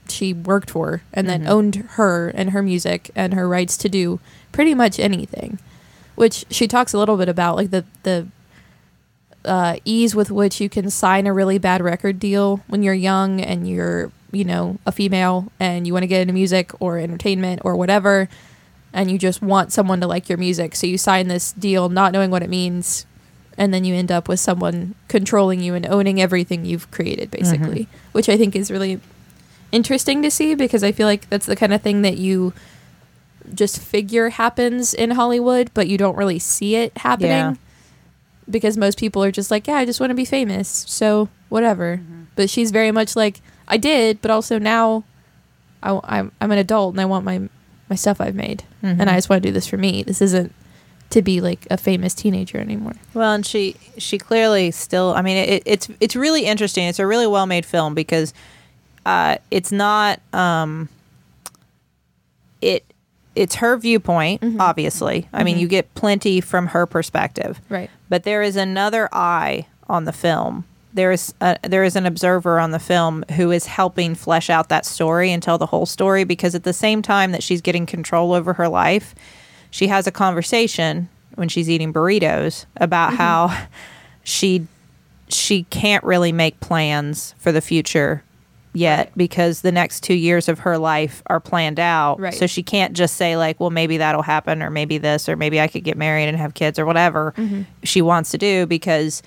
she 0.10 0.34
worked 0.34 0.72
for 0.72 1.02
and 1.14 1.30
that 1.30 1.46
owned 1.46 1.76
her 1.92 2.30
and 2.30 2.50
her 2.50 2.62
music 2.64 3.12
and 3.16 3.34
her 3.34 3.48
rights 3.48 3.78
to 3.78 3.90
do 3.90 4.20
pretty 4.52 4.74
much 4.74 5.00
anything. 5.00 5.60
Which 6.16 6.46
she 6.50 6.68
talks 6.68 6.94
a 6.94 6.98
little 6.98 7.18
bit 7.18 7.30
about, 7.30 7.56
like 7.56 7.72
the 7.72 7.86
the 8.04 8.28
uh, 9.46 9.78
ease 9.84 10.16
with 10.16 10.32
which 10.32 10.62
you 10.62 10.70
can 10.70 10.90
sign 10.90 11.28
a 11.28 11.34
really 11.34 11.58
bad 11.58 11.82
record 11.82 12.20
deal 12.20 12.62
when 12.68 12.84
you're 12.84 12.94
young 12.94 13.42
and 13.42 13.68
you're, 13.68 14.12
you 14.32 14.44
know, 14.44 14.78
a 14.86 14.92
female 14.92 15.52
and 15.60 15.86
you 15.86 15.94
want 15.94 16.04
to 16.04 16.08
get 16.08 16.22
into 16.22 16.34
music 16.34 16.72
or 16.80 16.98
entertainment 16.98 17.62
or 17.66 17.76
whatever, 17.76 18.30
and 18.94 19.10
you 19.10 19.18
just 19.18 19.42
want 19.42 19.74
someone 19.74 20.00
to 20.02 20.08
like 20.08 20.30
your 20.30 20.38
music. 20.38 20.76
So 20.76 20.88
you 20.88 20.98
sign 20.98 21.28
this 21.28 21.52
deal 21.54 21.90
not 21.90 22.14
knowing 22.14 22.30
what 22.30 22.44
it 22.44 22.50
means, 22.50 23.06
and 23.58 23.74
then 23.74 23.84
you 23.84 23.96
end 23.96 24.12
up 24.12 24.28
with 24.28 24.40
someone 24.40 24.96
controlling 25.08 25.60
you 25.60 25.74
and 25.74 25.86
owning 25.86 26.22
everything 26.22 26.66
you've 26.66 26.90
created, 26.92 27.32
mm-hmm. 27.32 27.44
basically, 27.44 27.88
which 28.12 28.30
I 28.30 28.38
think 28.38 28.56
is 28.56 28.72
really 28.72 29.00
interesting 29.72 30.22
to 30.22 30.30
see 30.30 30.54
because 30.56 30.84
I 30.84 30.92
feel 30.92 31.08
like 31.08 31.28
that's 31.30 31.48
the 31.48 31.56
kind 31.56 31.74
of 31.74 31.82
thing 31.82 32.04
that 32.04 32.18
you 32.18 32.54
just 33.54 33.80
figure 33.80 34.30
happens 34.30 34.94
in 34.94 35.12
Hollywood, 35.12 35.72
but 35.74 35.88
you 35.88 35.98
don't 35.98 36.16
really 36.16 36.40
see 36.40 36.76
it 36.76 36.98
happening 37.00 37.30
Yeah. 37.32 37.56
because 38.50 38.78
most 38.78 38.98
people 38.98 39.24
are 39.24 39.32
just 39.32 39.52
like, 39.52 39.68
yeah, 39.68 39.76
I 39.76 39.86
just 39.86 40.00
want 40.00 40.12
to 40.12 40.16
be 40.16 40.26
famous, 40.26 40.86
so 40.88 41.28
whatever. 41.50 41.98
Mm-hmm. 41.98 42.24
But 42.36 42.50
she's 42.50 42.72
very 42.72 42.92
much 42.92 43.16
like, 43.16 43.42
I 43.68 43.78
did, 43.78 44.22
but 44.22 44.32
also 44.32 44.60
now 44.60 45.04
I, 45.82 46.20
am 46.20 46.32
I'm 46.40 46.52
an 46.52 46.58
adult 46.58 46.94
and 46.94 47.02
I 47.02 47.06
want 47.06 47.26
my 47.26 47.42
my 47.94 47.96
stuff 47.96 48.20
I've 48.20 48.34
made, 48.34 48.64
and 48.82 49.08
I 49.08 49.14
just 49.16 49.30
want 49.30 49.44
to 49.44 49.50
do 49.50 49.54
this 49.54 49.68
for 49.68 49.78
me. 49.78 50.02
This 50.02 50.20
isn't 50.20 50.52
to 51.12 51.22
be 51.22 51.42
like 51.42 51.68
a 51.70 51.78
famous 51.78 52.16
teenager 52.16 52.58
anymore. 52.58 52.94
Well, 53.14 53.32
and 53.34 53.46
she 53.46 53.76
she 54.00 54.18
clearly 54.18 54.72
still. 54.72 55.14
I 55.16 55.22
mean, 55.22 55.38
it, 55.38 55.62
it's 55.68 55.88
it's 56.00 56.16
really 56.16 56.46
interesting. 56.46 56.88
It's 56.88 56.98
a 56.98 57.06
really 57.06 57.28
well 57.28 57.46
made 57.46 57.66
film 57.68 57.94
because 57.94 58.34
uh, 59.06 59.38
it's 59.52 59.72
not 59.72 60.20
um, 60.34 60.90
it 62.62 62.84
it's 63.36 63.56
her 63.56 63.78
viewpoint. 63.78 64.42
Obviously, 64.60 65.28
I 65.34 65.44
mean, 65.44 65.58
you 65.60 65.68
get 65.68 65.94
plenty 65.96 66.42
from 66.42 66.68
her 66.68 66.86
perspective, 66.88 67.60
Right. 67.70 67.90
but 68.10 68.24
there 68.24 68.42
is 68.42 68.56
another 68.56 69.08
eye 69.12 69.68
on 69.88 70.06
the 70.06 70.14
film. 70.14 70.66
There 70.94 71.12
is 71.12 71.34
a, 71.42 71.58
there 71.64 71.84
is 71.84 71.96
an 71.96 72.06
observer 72.06 72.60
on 72.60 72.72
the 72.72 72.80
film 72.80 73.26
who 73.36 73.52
is 73.52 73.66
helping 73.66 74.16
flesh 74.16 74.50
out 74.50 74.70
that 74.70 74.86
story 74.86 75.32
and 75.32 75.42
tell 75.42 75.58
the 75.58 75.66
whole 75.66 75.86
story 75.86 76.24
because 76.24 76.54
at 76.54 76.64
the 76.64 76.74
same 76.74 77.02
time 77.02 77.32
that 77.32 77.42
she's 77.42 77.62
getting 77.62 77.86
control 77.86 78.34
over 78.34 78.54
her 78.54 78.68
life, 78.68 79.16
she 79.72 79.88
has 79.88 80.06
a 80.06 80.12
conversation 80.12 81.10
when 81.36 81.50
she's 81.50 81.70
eating 81.70 81.92
burritos 81.92 82.66
about 82.78 83.10
mm-hmm. 83.10 83.18
how 83.18 83.68
she 84.24 84.68
she 85.28 85.64
can't 85.64 86.04
really 86.04 86.32
make 86.32 86.60
plans 86.60 87.34
for 87.40 87.52
the 87.52 87.62
future 87.62 88.24
yet 88.74 89.08
Right. 89.08 89.18
because 89.18 89.62
the 89.62 89.72
next 89.72 90.02
2 90.02 90.14
years 90.14 90.48
of 90.48 90.60
her 90.60 90.78
life 90.78 91.24
are 91.28 91.40
planned 91.40 91.80
out. 91.80 92.20
Right. 92.20 92.34
So 92.34 92.46
she 92.48 92.62
can't 92.62 92.94
just 92.94 93.16
say 93.16 93.36
like, 93.38 93.60
well 93.60 93.70
maybe 93.72 93.98
that'll 93.98 94.22
happen 94.22 94.62
or 94.62 94.70
maybe 94.70 94.98
this 94.98 95.28
or 95.28 95.36
maybe 95.36 95.60
I 95.60 95.68
could 95.68 95.84
get 95.84 95.98
married 95.98 96.28
and 96.28 96.38
have 96.38 96.54
kids 96.54 96.78
or 96.78 96.86
whatever 96.86 97.34
mm-hmm. 97.38 97.64
she 97.84 98.02
wants 98.02 98.32
to 98.32 98.38
do 98.38 98.66
because 98.66 99.24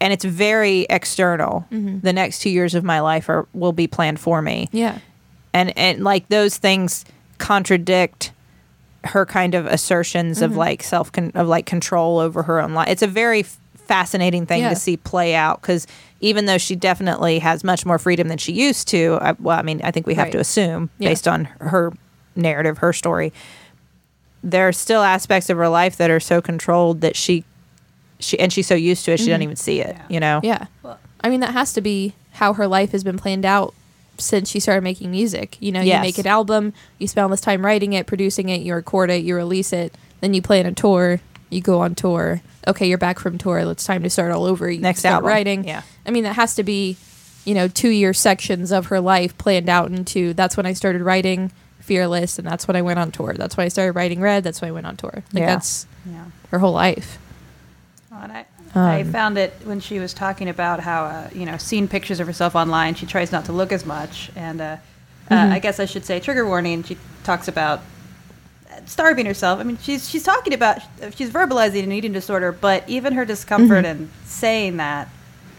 and 0.00 0.12
it's 0.12 0.24
very 0.24 0.86
external. 0.90 1.66
Mm-hmm. 1.72 2.00
The 2.00 2.12
next 2.12 2.40
2 2.40 2.50
years 2.50 2.74
of 2.74 2.84
my 2.84 3.00
life 3.00 3.28
are 3.28 3.46
will 3.54 3.72
be 3.72 3.86
planned 3.86 4.20
for 4.20 4.42
me 4.42 4.68
Yeah. 4.72 4.98
and 5.52 5.76
and 5.78 6.02
like 6.04 6.28
those 6.28 6.56
things 6.56 7.04
contradict 7.38 8.32
her 9.04 9.24
kind 9.24 9.54
of 9.54 9.66
assertions 9.66 10.42
of 10.42 10.50
mm-hmm. 10.50 10.58
like 10.58 10.82
self 10.82 11.10
con- 11.12 11.32
of 11.34 11.46
like 11.46 11.66
control 11.66 12.18
over 12.18 12.42
her 12.42 12.60
own 12.60 12.74
life. 12.74 12.88
It's 12.88 13.02
a 13.02 13.06
very 13.06 13.40
f- 13.40 13.58
fascinating 13.76 14.44
thing 14.44 14.60
Yeah. 14.62 14.70
to 14.70 14.76
see 14.76 14.96
play 14.96 15.34
out 15.34 15.60
because 15.62 15.86
even 16.20 16.46
though 16.46 16.58
she 16.58 16.74
definitely 16.76 17.38
has 17.38 17.62
much 17.64 17.86
more 17.86 17.98
freedom 17.98 18.26
than 18.28 18.38
she 18.38 18.52
used 18.52 18.88
to, 18.88 19.18
I, 19.20 19.32
well, 19.38 19.56
I 19.58 19.62
mean, 19.62 19.80
I 19.84 19.92
think 19.92 20.06
we 20.06 20.14
have 20.14 20.24
Right. 20.26 20.32
to 20.32 20.38
assume 20.40 20.90
Yeah. 20.98 21.10
based 21.10 21.28
on 21.28 21.44
her 21.60 21.92
narrative, 22.34 22.78
her 22.78 22.92
story, 22.92 23.32
there 24.42 24.66
are 24.68 24.72
still 24.72 25.02
aspects 25.02 25.48
of 25.48 25.56
her 25.56 25.68
life 25.68 25.96
that 25.96 26.10
are 26.10 26.20
so 26.20 26.40
controlled 26.42 27.00
that 27.00 27.16
she 27.16 27.44
she 28.20 28.38
and 28.38 28.52
she's 28.52 28.66
so 28.66 28.74
used 28.74 29.04
to 29.04 29.12
it 29.12 29.18
she 29.18 29.26
doesn't 29.26 29.34
mm-hmm. 29.34 29.42
even 29.42 29.56
see 29.56 29.80
it. 29.80 29.96
Yeah. 29.96 30.04
You 30.08 30.20
know? 30.20 30.40
Yeah. 30.42 30.66
Well- 30.82 30.98
I 31.20 31.30
mean, 31.30 31.40
that 31.40 31.52
has 31.52 31.72
to 31.72 31.80
be 31.80 32.14
how 32.32 32.52
her 32.52 32.66
life 32.68 32.92
has 32.92 33.02
been 33.02 33.18
planned 33.18 33.44
out 33.44 33.74
since 34.18 34.48
she 34.50 34.60
started 34.60 34.82
making 34.82 35.10
music. 35.10 35.56
You 35.60 35.72
know, 35.72 35.80
Yes. 35.80 35.96
you 35.96 36.00
make 36.02 36.18
an 36.18 36.26
album, 36.26 36.72
you 36.98 37.08
spend 37.08 37.24
all 37.24 37.28
this 37.28 37.40
time 37.40 37.64
writing 37.64 37.92
it, 37.92 38.06
producing 38.06 38.48
it, 38.48 38.60
you 38.60 38.74
record 38.74 39.10
it, 39.10 39.24
you 39.24 39.34
release 39.34 39.72
it, 39.72 39.94
then 40.20 40.32
you 40.34 40.42
plan 40.42 40.66
a 40.66 40.72
tour, 40.72 41.20
you 41.50 41.60
go 41.60 41.80
on 41.80 41.94
tour. 41.94 42.40
Okay, 42.66 42.88
you're 42.88 42.98
back 42.98 43.18
from 43.18 43.38
tour. 43.38 43.58
It's 43.58 43.84
time 43.84 44.02
to 44.02 44.10
start 44.10 44.30
all 44.32 44.44
over. 44.44 44.70
You 44.70 44.80
Next 44.80 45.00
start 45.00 45.14
album. 45.14 45.28
writing. 45.28 45.64
Yeah. 45.64 45.82
I 46.06 46.10
mean, 46.10 46.24
that 46.24 46.34
has 46.34 46.54
to 46.56 46.62
be, 46.62 46.96
you 47.44 47.54
know, 47.54 47.66
two 47.66 47.88
year 47.88 48.12
sections 48.12 48.70
of 48.72 48.86
her 48.86 49.00
life 49.00 49.36
planned 49.38 49.68
out 49.68 49.90
into. 49.90 50.34
That's 50.34 50.56
when 50.56 50.66
I 50.66 50.72
started 50.74 51.02
writing 51.02 51.50
Fearless, 51.80 52.38
and 52.38 52.46
that's 52.46 52.68
when 52.68 52.76
I 52.76 52.82
went 52.82 52.98
on 52.98 53.10
tour. 53.10 53.32
That's 53.34 53.56
why 53.56 53.64
I 53.64 53.68
started 53.68 53.92
writing 53.92 54.20
Red. 54.20 54.44
That's 54.44 54.60
why 54.60 54.68
I 54.68 54.72
went 54.72 54.86
on 54.86 54.96
tour. 54.98 55.24
Like 55.32 55.40
Yeah. 55.40 55.46
that's 55.46 55.86
Yeah. 56.04 56.24
her 56.50 56.58
whole 56.58 56.74
life. 56.74 57.18
I, 58.12 58.44
I 58.74 59.00
Um, 59.02 59.12
found 59.12 59.38
it 59.38 59.54
when 59.64 59.80
she 59.80 59.98
was 59.98 60.12
talking 60.14 60.48
about 60.48 60.80
how, 60.80 61.04
uh, 61.04 61.28
you 61.34 61.44
know, 61.46 61.56
seeing 61.58 61.88
pictures 61.88 62.20
of 62.20 62.26
herself 62.26 62.54
online, 62.54 62.94
she 62.94 63.06
tries 63.06 63.32
not 63.32 63.44
to 63.46 63.52
look 63.52 63.72
as 63.72 63.84
much. 63.84 64.30
And 64.36 64.60
uh, 64.60 64.76
uh, 65.30 65.34
I 65.52 65.58
guess 65.58 65.78
I 65.80 65.84
should 65.84 66.04
say 66.04 66.20
trigger 66.20 66.46
warning. 66.46 66.82
She 66.84 66.96
talks 67.24 67.48
about 67.48 67.80
starving 68.86 69.26
herself. 69.26 69.60
I 69.60 69.62
mean, 69.64 69.78
she's 69.80 70.08
she's 70.08 70.22
talking 70.22 70.54
about 70.54 70.80
she's 71.14 71.30
verbalizing 71.30 71.82
an 71.84 71.92
eating 71.92 72.12
disorder, 72.12 72.52
but 72.52 72.88
even 72.88 73.12
her 73.14 73.24
discomfort 73.24 73.84
in 73.84 74.10
saying 74.24 74.78
that, 74.78 75.08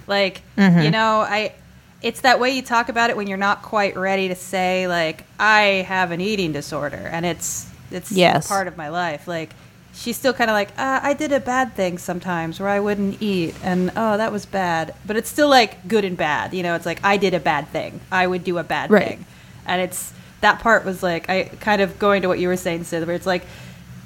like, 0.07 0.41
you 0.83 0.91
know, 0.91 1.21
I. 1.21 1.53
It's 2.01 2.21
that 2.21 2.39
way 2.39 2.51
you 2.51 2.61
talk 2.61 2.87
about 2.87 3.09
it 3.09 3.17
when 3.17 3.27
you're 3.27 3.37
not 3.37 3.61
quite 3.61 3.97
ready 3.97 4.29
to 4.29 4.35
say 4.35 4.87
like 4.87 5.25
I 5.37 5.83
have 5.85 6.11
an 6.11 6.21
eating 6.21 6.53
disorder 6.53 7.09
and 7.11 7.25
it's 7.25 7.69
it's 7.91 8.09
Yes. 8.09 8.47
part 8.47 8.69
of 8.69 8.77
my 8.77 8.87
life. 8.87 9.27
Like 9.27 9.53
she's 9.99 10.15
still 10.17 10.31
kind 10.33 10.49
of 10.49 10.53
like 10.53 10.69
uh, 10.77 10.99
I 11.03 11.13
did 11.13 11.31
a 11.33 11.39
bad 11.41 11.73
thing 11.73 11.97
sometimes 11.97 12.59
where 12.59 12.69
I 12.69 12.79
wouldn't 12.79 13.21
eat 13.21 13.53
and 13.63 13.91
oh 13.95 14.15
that 14.17 14.31
was 14.31 14.45
bad, 14.45 14.93
but 15.05 15.15
it's 15.17 15.29
still 15.29 15.49
like 15.49 15.87
good 15.87 16.05
and 16.05 16.15
bad. 16.17 16.53
You 16.53 16.63
know, 16.63 16.75
it's 16.75 16.85
like 16.85 16.99
I 17.03 17.17
did 17.17 17.33
a 17.33 17.39
bad 17.39 17.67
thing. 17.69 17.99
I 18.11 18.25
would 18.27 18.43
do 18.43 18.57
a 18.57 18.63
bad 18.63 18.89
Right. 18.91 19.07
thing, 19.09 19.25
and 19.65 19.81
it's 19.81 20.13
that 20.41 20.59
part 20.59 20.85
was 20.85 21.03
like 21.03 21.29
I 21.29 21.43
kind 21.59 21.81
of 21.81 21.99
going 21.99 22.21
to 22.21 22.27
what 22.29 22.39
you 22.39 22.47
were 22.47 22.57
saying, 22.57 22.85
Sid, 22.85 23.05
where 23.05 23.15
it's 23.15 23.25
like. 23.27 23.43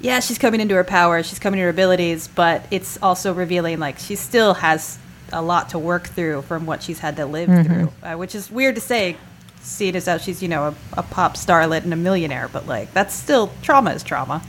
Yeah, 0.00 0.20
she's 0.20 0.36
coming 0.36 0.60
into 0.60 0.74
her 0.74 0.84
power. 0.84 1.22
She's 1.22 1.38
coming 1.38 1.56
to 1.58 1.62
her 1.62 1.70
abilities, 1.70 2.28
but 2.28 2.66
it's 2.70 2.98
also 3.00 3.32
revealing 3.32 3.78
like 3.78 3.98
she 3.98 4.16
still 4.16 4.52
has 4.54 4.98
a 5.32 5.40
lot 5.40 5.70
to 5.70 5.78
work 5.78 6.08
through 6.08 6.42
from 6.42 6.66
what 6.66 6.82
she's 6.82 6.98
had 6.98 7.16
to 7.16 7.24
live 7.24 7.48
through, 7.64 7.90
uh, 8.02 8.14
which 8.16 8.34
is 8.34 8.50
weird 8.50 8.74
to 8.74 8.82
say, 8.82 9.16
seeing 9.62 9.96
as 9.96 10.04
how 10.04 10.18
she's 10.18 10.42
you 10.42 10.48
know 10.48 10.64
a, 10.64 10.74
a 10.98 11.02
pop 11.04 11.36
starlet 11.36 11.84
and 11.84 11.92
a 11.92 11.96
millionaire. 11.96 12.48
But 12.52 12.66
like 12.66 12.92
that's 12.92 13.14
still 13.14 13.50
trauma 13.62 13.92
is 13.92 14.02
trauma. 14.02 14.42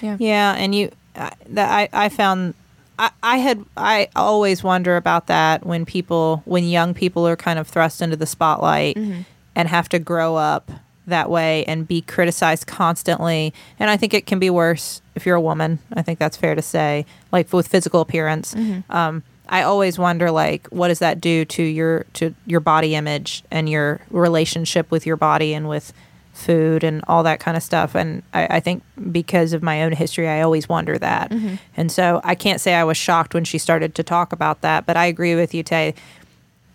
Yeah. 0.00 0.16
Yeah, 0.18 0.54
and 0.56 0.74
you 0.74 0.90
I- 1.14 1.32
that 1.50 1.70
I 1.70 2.06
I 2.06 2.08
found 2.08 2.54
I, 2.98 3.10
I 3.22 3.36
had 3.38 3.64
I 3.76 4.08
always 4.16 4.62
wonder 4.62 4.96
about 4.96 5.26
that 5.26 5.66
when 5.66 5.84
people 5.84 6.42
when 6.44 6.64
young 6.64 6.94
people 6.94 7.26
are 7.26 7.36
kind 7.36 7.58
of 7.58 7.68
thrust 7.68 8.00
into 8.02 8.16
the 8.16 8.26
spotlight 8.26 8.96
mm-hmm. 8.96 9.22
and 9.54 9.68
have 9.68 9.88
to 9.90 9.98
grow 9.98 10.36
up 10.36 10.70
that 11.06 11.30
way 11.30 11.64
and 11.66 11.86
be 11.86 12.00
criticized 12.00 12.66
constantly. 12.66 13.54
And 13.78 13.90
I 13.90 13.96
think 13.96 14.12
it 14.12 14.26
can 14.26 14.38
be 14.38 14.50
worse 14.50 15.00
if 15.14 15.24
you're 15.24 15.36
a 15.36 15.40
woman. 15.40 15.78
I 15.92 16.02
think 16.02 16.18
that's 16.18 16.36
fair 16.36 16.54
to 16.54 16.62
say, 16.62 17.06
like 17.32 17.52
with 17.52 17.68
physical 17.68 18.00
appearance. 18.00 18.54
Mm-hmm. 18.54 18.90
Um, 18.92 19.22
I 19.48 19.62
always 19.62 19.98
wonder 19.98 20.30
like 20.30 20.66
what 20.68 20.88
does 20.88 20.98
that 20.98 21.20
do 21.20 21.44
to 21.44 21.62
your 21.62 22.04
to 22.14 22.34
your 22.46 22.60
body 22.60 22.94
image 22.94 23.44
and 23.50 23.68
your 23.68 24.00
relationship 24.10 24.90
with 24.90 25.06
your 25.06 25.16
body 25.16 25.54
and 25.54 25.68
with 25.68 25.92
food 26.36 26.84
and 26.84 27.02
all 27.08 27.22
that 27.22 27.40
kind 27.40 27.56
of 27.56 27.62
stuff. 27.62 27.94
And 27.94 28.22
I, 28.34 28.56
I 28.56 28.60
think 28.60 28.82
because 29.10 29.52
of 29.52 29.62
my 29.62 29.82
own 29.82 29.92
history, 29.92 30.28
I 30.28 30.42
always 30.42 30.68
wonder 30.68 30.98
that. 30.98 31.32
And 31.76 31.90
so 31.90 32.20
I 32.24 32.34
can't 32.34 32.60
say 32.60 32.74
I 32.74 32.84
was 32.84 32.96
shocked 32.96 33.32
when 33.34 33.44
she 33.44 33.58
started 33.58 33.94
to 33.94 34.02
talk 34.02 34.32
about 34.32 34.60
that, 34.60 34.84
but 34.86 34.96
I 34.96 35.06
agree 35.06 35.34
with 35.34 35.54
you, 35.54 35.62
Tay. 35.62 35.94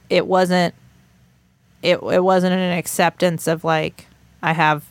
It 0.09 0.27
wasn't. 0.27 0.73
It 1.81 1.99
it 2.03 2.23
wasn't 2.23 2.53
an 2.53 2.77
acceptance 2.77 3.47
of 3.47 3.63
like 3.63 4.07
I 4.43 4.53
have 4.53 4.83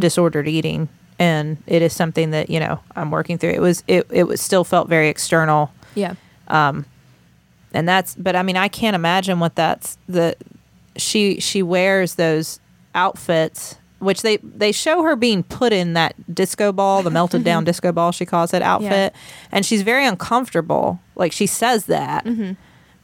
disordered 0.00 0.48
eating, 0.48 0.88
and 1.18 1.56
it 1.66 1.82
is 1.82 1.92
something 1.92 2.30
that 2.30 2.48
you 2.50 2.58
know 2.60 2.80
I'm 2.96 3.10
working 3.10 3.38
through. 3.38 3.50
It 3.50 3.60
was 3.60 3.82
it 3.86 4.06
it 4.10 4.24
was 4.24 4.40
still 4.40 4.64
felt 4.64 4.88
very 4.88 5.08
external 5.08 5.72
Yeah. 5.94 6.14
Um, 6.48 6.86
and 7.72 7.88
that's 7.88 8.16
but 8.16 8.34
i 8.34 8.42
mean 8.42 8.56
i 8.56 8.66
can't 8.66 8.96
imagine 8.96 9.38
what 9.38 9.54
that's 9.54 9.96
the 10.08 10.34
she 10.96 11.38
she 11.38 11.62
wears 11.62 12.16
those 12.16 12.58
outfits 12.94 13.76
which 13.98 14.22
they 14.22 14.38
they 14.38 14.72
show 14.72 15.02
her 15.02 15.14
being 15.14 15.42
put 15.42 15.74
in 15.74 15.92
that 15.92 16.14
disco 16.34 16.72
ball 16.72 17.02
the 17.02 17.10
melted 17.18 17.44
down 17.44 17.64
disco 17.64 17.92
ball 17.92 18.12
she 18.12 18.24
calls 18.24 18.54
it 18.54 18.62
outfit. 18.62 19.14
And 19.52 19.66
she's 19.66 19.82
very 19.82 20.06
uncomfortable. 20.06 20.98
Like 21.16 21.32
she 21.32 21.46
says 21.46 21.84
that. 21.84 22.26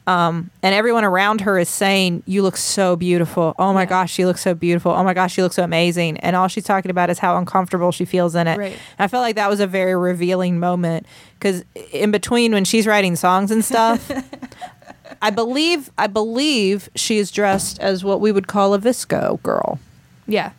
Um, 0.07 0.51
and 0.63 0.73
everyone 0.73 1.03
around 1.03 1.41
her 1.41 1.59
is 1.59 1.67
saying 1.69 2.23
you 2.25 2.41
look 2.41 2.55
so 2.57 2.95
beautiful. 2.95 3.53
Oh 3.59 3.73
my 3.73 3.81
Yeah. 3.81 3.85
gosh 3.89 4.11
she 4.13 4.25
looks 4.25 4.39
so 4.41 4.53
beautiful. 4.55 4.91
Oh 4.93 5.03
my 5.03 5.13
gosh 5.13 5.33
she 5.33 5.43
looks 5.43 5.55
so 5.57 5.63
amazing. 5.63 6.17
And 6.21 6.35
all 6.35 6.47
she's 6.47 6.63
talking 6.63 6.89
about 6.89 7.09
is 7.09 7.19
how 7.19 7.37
uncomfortable 7.37 7.91
she 7.91 8.05
feels 8.05 8.33
in 8.33 8.47
it. 8.47 8.57
Right. 8.57 8.77
I 8.97 9.07
felt 9.07 9.21
like 9.21 9.35
that 9.35 9.49
was 9.49 9.59
a 9.59 9.67
very 9.67 9.95
revealing 9.95 10.59
moment 10.59 11.05
because 11.33 11.63
in 11.91 12.09
between 12.09 12.53
when 12.53 12.63
she's 12.65 12.87
writing 12.87 13.15
songs 13.17 13.51
and 13.51 13.63
stuff, 13.65 14.09
I 15.21 15.29
believe 15.29 15.89
I 15.97 16.07
believe 16.07 16.89
she 16.95 17.17
is 17.17 17.31
dressed 17.31 17.79
as 17.79 18.03
what 18.03 18.21
we 18.21 18.31
would 18.31 18.47
call 18.47 18.73
a 18.73 18.79
VSCO 18.79 19.41
girl. 19.43 19.79
Yeah. 20.27 20.51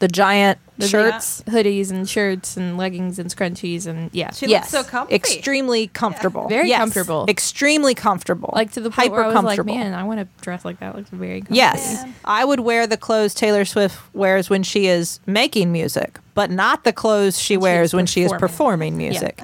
The 0.00 0.08
giant 0.08 0.58
The 0.78 0.88
shirts. 0.88 1.42
hoodies 1.46 1.92
and 1.92 2.08
shirts 2.08 2.56
and 2.56 2.76
leggings 2.76 3.20
and 3.20 3.30
scrunchies 3.30 3.86
and 3.86 4.10
yeah. 4.12 4.32
She 4.32 4.48
yes, 4.48 4.72
looks 4.72 4.86
so 4.86 4.90
comfy. 4.90 5.14
extremely 5.14 5.86
comfortable. 5.86 6.48
Very 6.48 6.68
Yes, 6.70 6.78
comfortable. 6.80 7.24
extremely 7.28 7.94
comfortable. 7.94 8.50
like 8.52 8.72
to 8.72 8.80
the 8.80 8.90
point 8.90 9.10
hyper 9.10 9.14
where 9.14 9.24
I 9.26 9.26
was 9.28 9.34
like, 9.44 9.56
comfortable. 9.58 9.74
man, 9.78 9.94
I 9.94 10.02
want 10.02 10.18
to 10.18 10.26
dress 10.42 10.64
like 10.64 10.80
that. 10.80 10.96
Looks 10.96 11.10
very 11.10 11.42
comfy. 11.42 11.54
Yes, 11.54 12.04
I 12.24 12.44
would 12.44 12.58
wear 12.60 12.88
the 12.88 12.96
clothes 12.96 13.32
Taylor 13.32 13.64
Swift 13.64 13.96
wears 14.12 14.50
when 14.50 14.64
she 14.64 14.88
is 14.88 15.20
making 15.24 15.70
music, 15.70 16.18
but 16.34 16.50
not 16.50 16.82
the 16.82 16.92
clothes 16.92 17.38
she 17.38 17.54
she 17.54 17.56
wears 17.58 17.94
when 17.94 18.06
she 18.06 18.22
is 18.22 18.32
performing. 18.32 18.48
performing 18.48 18.96
music. 18.96 19.42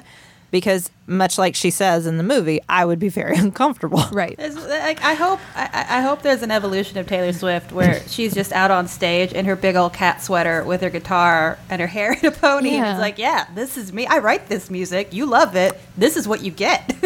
Because 0.51 0.89
much 1.09 1.37
like 1.37 1.55
she 1.55 1.71
says 1.71 2.05
in 2.05 2.17
the 2.17 2.23
movie, 2.23 2.59
I 2.69 2.85
would 2.85 2.99
be 2.99 3.09
very 3.09 3.35
uncomfortable. 3.45 4.03
Right. 4.11 4.37
Like, 4.39 5.03
I 5.03 5.13
hope 5.15 5.39
I, 5.55 5.69
I 5.73 5.97
I 5.97 6.01
hope 6.01 6.21
there's 6.21 6.43
an 6.43 6.51
evolution 6.51 6.97
of 6.97 7.07
Taylor 7.07 7.33
Swift 7.33 7.71
where 7.71 8.01
she's 8.07 8.33
just 8.33 8.51
out 8.53 8.71
on 8.71 8.87
stage 8.87 9.33
in 9.33 9.45
her 9.45 9.55
big 9.55 9.75
old 9.75 9.93
cat 9.93 10.21
sweater 10.21 10.63
with 10.63 10.81
her 10.81 10.89
guitar 10.89 11.57
and 11.69 11.81
her 11.81 11.87
hair 11.87 12.13
in 12.13 12.25
a 12.25 12.31
pony. 12.31 12.69
And 12.69 12.77
Yeah. 12.85 12.91
it's 12.93 13.01
like, 13.01 13.17
yeah, 13.17 13.47
this 13.55 13.77
is 13.77 13.91
me. 13.91 14.05
I 14.07 14.19
write 14.19 14.47
this 14.47 14.69
music. 14.69 15.13
You 15.13 15.25
love 15.25 15.55
it. 15.55 15.79
This 15.97 16.15
is 16.15 16.27
what 16.27 16.41
you 16.43 16.51
get. 16.51 16.95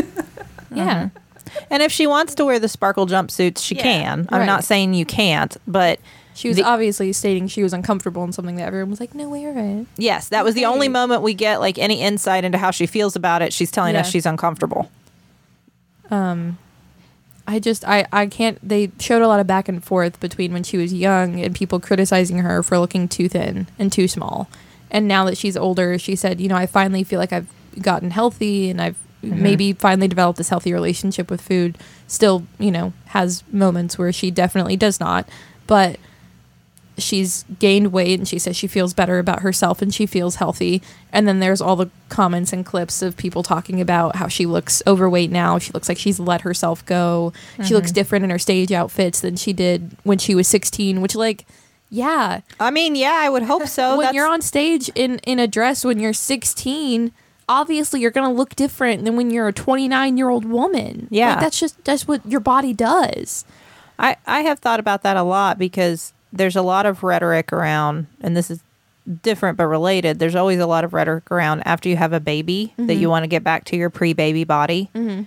Yeah. 0.75 1.09
And 1.69 1.83
if 1.83 1.91
she 1.91 2.07
wants 2.07 2.33
to 2.35 2.45
wear 2.45 2.57
the 2.57 2.67
sparkle 2.67 3.05
jumpsuits, 3.05 3.59
she 3.63 3.75
Yeah, 3.75 3.83
can. 3.83 4.27
I'm 4.31 4.39
right. 4.39 4.45
not 4.47 4.63
saying 4.63 4.95
you 4.95 5.05
can't, 5.05 5.55
but 5.67 5.99
She 6.35 6.47
was 6.47 6.57
The- 6.57 6.63
obviously 6.63 7.13
stating 7.13 7.47
she 7.47 7.61
was 7.63 7.73
uncomfortable 7.73 8.23
in 8.23 8.31
something 8.31 8.55
that 8.55 8.63
everyone 8.65 8.89
was 8.89 8.99
like, 8.99 9.13
"No, 9.13 9.29
we're 9.29 9.51
right." 9.51 9.85
Yes, 9.97 10.29
that 10.29 10.43
was 10.43 10.55
the 10.55 10.65
only 10.65 10.87
moment 10.89 11.21
we 11.21 11.33
get 11.33 11.59
like 11.59 11.77
any 11.77 12.01
insight 12.01 12.43
into 12.43 12.57
how 12.57 12.71
she 12.71 12.85
feels 12.87 13.15
about 13.15 13.41
it. 13.41 13.53
She's 13.53 13.69
telling 13.71 13.95
us 13.95 14.09
she's 14.09 14.25
uncomfortable. 14.25 14.89
Um, 16.11 16.57
I 17.47 17.59
just 17.59 17.85
I 17.87 18.05
I 18.11 18.27
can't. 18.27 18.57
They 18.67 18.91
showed 18.99 19.21
a 19.21 19.27
lot 19.27 19.39
of 19.39 19.47
back 19.47 19.67
and 19.67 19.83
forth 19.83 20.19
between 20.19 20.53
when 20.53 20.63
she 20.63 20.77
was 20.77 20.93
young 20.93 21.39
and 21.39 21.53
people 21.55 21.79
criticizing 21.79 22.39
her 22.39 22.63
for 22.63 22.79
looking 22.79 23.07
too 23.07 23.27
thin 23.29 23.67
and 23.77 23.91
too 23.91 24.07
small, 24.07 24.49
and 24.91 25.07
now 25.07 25.25
that 25.25 25.37
she's 25.37 25.57
older, 25.57 25.97
she 25.99 26.15
said, 26.15 26.39
you 26.39 26.47
know, 26.47 26.55
I 26.55 26.65
finally 26.65 27.03
feel 27.03 27.19
like 27.19 27.33
I've 27.33 27.47
gotten 27.81 28.11
healthy 28.11 28.69
and 28.69 28.81
I've 28.81 28.95
maybe 29.21 29.71
finally 29.73 30.07
developed 30.07 30.37
this 30.37 30.49
healthy 30.49 30.73
relationship 30.73 31.29
with 31.31 31.41
food. 31.41 31.77
Still, 32.07 32.43
you 32.59 32.71
know, 32.71 32.91
has 33.07 33.43
moments 33.51 33.97
where 33.97 34.11
she 34.11 34.29
definitely 34.31 34.75
does 34.75 34.99
not, 34.99 35.27
but 35.65 35.97
she's 36.97 37.45
gained 37.59 37.91
weight 37.91 38.19
and 38.19 38.27
she 38.27 38.39
says 38.39 38.55
she 38.55 38.67
feels 38.67 38.93
better 38.93 39.19
about 39.19 39.41
herself 39.41 39.81
and 39.81 39.93
she 39.93 40.05
feels 40.05 40.35
healthy. 40.35 40.81
And 41.11 41.27
then 41.27 41.39
there's 41.39 41.61
all 41.61 41.75
the 41.75 41.89
comments 42.09 42.53
and 42.53 42.65
clips 42.65 43.01
of 43.01 43.17
people 43.17 43.43
talking 43.43 43.81
about 43.81 44.15
how 44.15 44.27
she 44.27 44.45
looks 44.45 44.83
overweight 44.85 45.31
now. 45.31 45.57
She 45.59 45.71
looks 45.71 45.89
like 45.89 45.97
she's 45.97 46.19
let 46.19 46.41
herself 46.41 46.85
go. 46.85 47.33
She 47.63 47.73
looks 47.73 47.87
mm-hmm. 47.87 47.95
different 47.95 48.25
in 48.25 48.31
her 48.31 48.39
stage 48.39 48.71
outfits 48.71 49.21
than 49.21 49.35
she 49.35 49.53
did 49.53 49.95
when 50.03 50.17
she 50.17 50.35
was 50.35 50.47
16, 50.47 51.01
which 51.01 51.15
like 51.15 51.45
yeah, 51.89 52.41
I 52.59 52.71
mean, 52.71 52.95
yeah, 52.95 53.19
I 53.19 53.29
would 53.29 53.43
hope 53.43 53.67
so. 53.67 53.89
when 53.97 53.99
That's- 53.99 54.15
you're 54.15 54.27
on 54.27 54.41
stage 54.41 54.89
in 54.95 55.19
in 55.19 55.37
a 55.37 55.47
dress 55.47 55.85
when 55.85 55.99
you're 55.99 56.11
16, 56.11 57.11
obviously 57.47 58.01
you're 58.01 58.11
going 58.11 58.27
to 58.27 58.35
look 58.35 58.55
different 58.55 59.05
than 59.05 59.15
when 59.15 59.29
you're 59.29 59.47
a 59.47 59.53
29-year-old 59.53 60.45
woman. 60.45 61.07
Yeah. 61.11 61.31
Like, 61.31 61.39
that's 61.41 61.59
just 61.59 61.83
that's 61.85 62.07
what 62.07 62.25
your 62.25 62.39
body 62.39 62.73
does. 62.73 63.45
I, 63.99 64.17
I 64.25 64.41
have 64.41 64.59
thought 64.59 64.79
about 64.79 65.03
that 65.03 65.17
a 65.17 65.23
lot 65.23 65.59
because 65.59 66.13
there's 66.33 66.55
a 66.55 66.61
lot 66.61 66.85
of 66.85 67.03
rhetoric 67.03 67.53
around, 67.53 68.07
and 68.19 68.35
this 68.35 68.51
is 68.51 68.61
different 69.21 69.57
but 69.57 69.67
related. 69.67 70.19
There's 70.19 70.35
always 70.35 70.59
a 70.59 70.65
lot 70.65 70.83
of 70.83 70.93
rhetoric 70.93 71.29
around 71.31 71.61
after 71.65 71.87
you 71.87 71.95
have 71.95 72.13
a 72.13 72.19
baby 72.19 72.73
that 72.77 72.95
you 72.95 73.01
mm-hmm. 73.01 73.09
want 73.09 73.23
to 73.23 73.27
get 73.27 73.43
back 73.43 73.65
to 73.65 73.77
your 73.77 73.89
pre 73.89 74.13
baby 74.13 74.43
body. 74.43 74.89
Mm-hmm. 74.95 75.23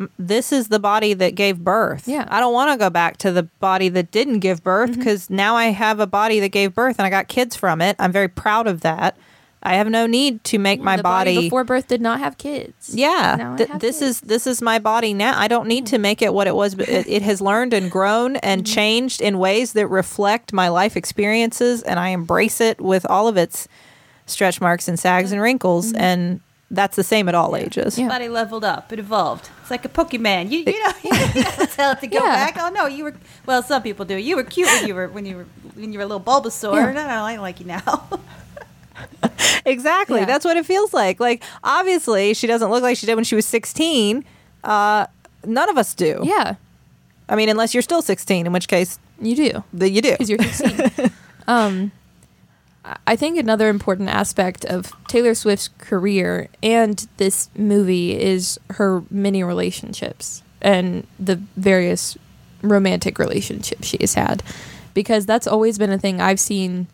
M- 0.00 0.10
This 0.18 0.52
is 0.52 0.68
the 0.68 0.78
body 0.78 1.14
that 1.14 1.34
gave 1.34 1.58
birth. 1.58 2.06
Yeah. 2.06 2.26
I 2.28 2.40
don't 2.40 2.52
want 2.52 2.72
to 2.72 2.78
go 2.78 2.90
back 2.90 3.16
to 3.18 3.32
the 3.32 3.44
body 3.44 3.88
that 3.90 4.10
didn't 4.10 4.40
give 4.40 4.62
birth 4.62 4.90
mm-hmm. 4.90 5.00
because 5.00 5.30
now 5.30 5.56
I 5.56 5.66
have 5.66 6.00
a 6.00 6.06
body 6.06 6.40
that 6.40 6.50
gave 6.50 6.74
birth 6.74 6.98
and 6.98 7.06
I 7.06 7.10
got 7.10 7.28
kids 7.28 7.56
from 7.56 7.80
it. 7.80 7.96
I'm 7.98 8.12
very 8.12 8.28
proud 8.28 8.66
of 8.66 8.82
that. 8.82 9.16
I 9.64 9.74
have 9.76 9.88
no 9.88 10.06
need 10.06 10.44
to 10.44 10.58
make 10.58 10.80
my 10.80 10.96
the 10.96 11.02
body 11.02 11.40
before 11.40 11.64
birth 11.64 11.88
did 11.88 12.00
not 12.02 12.18
have 12.18 12.36
kids. 12.36 12.90
yeah, 12.94 13.54
th- 13.56 13.68
have 13.70 13.80
this 13.80 14.00
kids. 14.00 14.10
is 14.10 14.20
this 14.20 14.46
is 14.46 14.60
my 14.60 14.78
body 14.78 15.14
now. 15.14 15.38
I 15.38 15.48
don't 15.48 15.66
need 15.68 15.86
to 15.86 15.98
make 15.98 16.20
it 16.20 16.34
what 16.34 16.46
it 16.46 16.54
was, 16.54 16.74
but 16.74 16.88
it, 16.88 17.06
it 17.08 17.22
has 17.22 17.40
learned 17.40 17.72
and 17.72 17.90
grown 17.90 18.36
and 18.36 18.62
Mm-hmm. 18.64 18.74
changed 18.74 19.20
in 19.22 19.38
ways 19.38 19.72
that 19.72 19.86
reflect 19.88 20.52
my 20.52 20.68
life 20.68 20.96
experiences, 20.96 21.82
and 21.82 21.98
I 21.98 22.08
embrace 22.10 22.60
it 22.60 22.80
with 22.80 23.06
all 23.08 23.26
of 23.26 23.36
its 23.36 23.66
stretch 24.26 24.60
marks 24.60 24.86
and 24.88 24.98
sags 24.98 25.32
and 25.32 25.40
wrinkles, 25.40 25.92
and 25.94 26.40
that's 26.70 26.96
the 26.96 27.04
same 27.04 27.28
at 27.28 27.34
all 27.34 27.56
ages. 27.56 27.94
Mm-hmm. 27.94 28.02
Yeah. 28.02 28.08
Body 28.08 28.28
leveled 28.28 28.64
up. 28.64 28.92
It 28.92 28.98
evolved. 28.98 29.48
It's 29.62 29.70
like 29.70 29.84
a 29.84 29.88
Pokemon. 29.88 30.50
You 30.50 30.58
you 30.60 30.82
know 30.82 30.92
you 31.34 31.42
don't 31.42 31.70
tell 31.70 31.92
it 31.92 32.00
to 32.00 32.06
go 32.06 32.18
Yeah. 32.18 32.34
back. 32.50 32.56
Oh 32.58 32.68
no, 32.70 32.86
you 32.86 33.04
were 33.04 33.14
well. 33.46 33.62
Some 33.62 33.82
people 33.82 34.04
do. 34.04 34.16
You 34.16 34.36
were 34.36 34.44
cute 34.44 34.68
when 34.68 34.88
you 34.88 34.94
were 34.94 35.08
when 35.08 35.24
you 35.24 35.36
were 35.36 35.46
when 35.74 35.92
you 35.92 35.98
were 35.98 36.04
a 36.04 36.06
little 36.08 36.20
Bulbasaur. 36.20 36.74
Yeah. 36.74 36.92
No, 36.92 37.06
no, 37.06 37.22
I 37.24 37.32
don't 37.34 37.42
like 37.42 37.60
you 37.60 37.66
now. 37.66 38.08
Exactly, 39.66 40.20
Yeah. 40.20 40.26
that's 40.26 40.44
what 40.44 40.56
it 40.58 40.66
feels 40.66 40.92
like. 40.92 41.20
Like 41.20 41.42
obviously, 41.62 42.34
she 42.34 42.46
doesn't 42.46 42.70
look 42.70 42.82
like 42.82 42.96
she 42.98 43.06
did 43.06 43.14
when 43.14 43.24
she 43.24 43.34
was 43.34 43.46
sixteen. 43.46 44.24
Uh, 44.62 45.06
none 45.46 45.68
of 45.70 45.78
us 45.78 45.94
do. 45.94 46.20
Yeah, 46.22 46.56
I 47.28 47.36
mean, 47.36 47.48
unless 47.48 47.72
you're 47.74 47.82
still 47.82 48.02
sixteen, 48.02 48.46
in 48.46 48.52
which 48.52 48.68
case 48.68 48.98
you 49.20 49.34
do. 49.34 49.64
that 49.74 49.90
you 49.90 50.02
do. 50.02 50.10
because 50.12 50.28
you're 50.28 50.38
16. 50.42 51.10
um, 51.46 51.92
I- 52.84 52.96
I 53.06 53.16
think 53.16 53.38
another 53.38 53.68
important 53.70 54.10
aspect 54.10 54.64
of 54.66 54.92
Taylor 55.08 55.34
Swift's 55.34 55.68
career 55.78 56.48
and 56.62 57.06
this 57.16 57.48
movie 57.56 58.20
is 58.20 58.58
her 58.72 59.02
many 59.10 59.42
relationships 59.42 60.42
and 60.60 61.06
the 61.18 61.36
various 61.56 62.18
romantic 62.60 63.18
relationships 63.18 63.86
she 63.88 63.96
has 64.00 64.12
had. 64.14 64.42
Because 64.92 65.24
that's 65.24 65.46
always 65.46 65.78
been 65.78 65.90
a 65.90 65.98
thing 65.98 66.20
I've 66.20 66.40
seen 66.40 66.86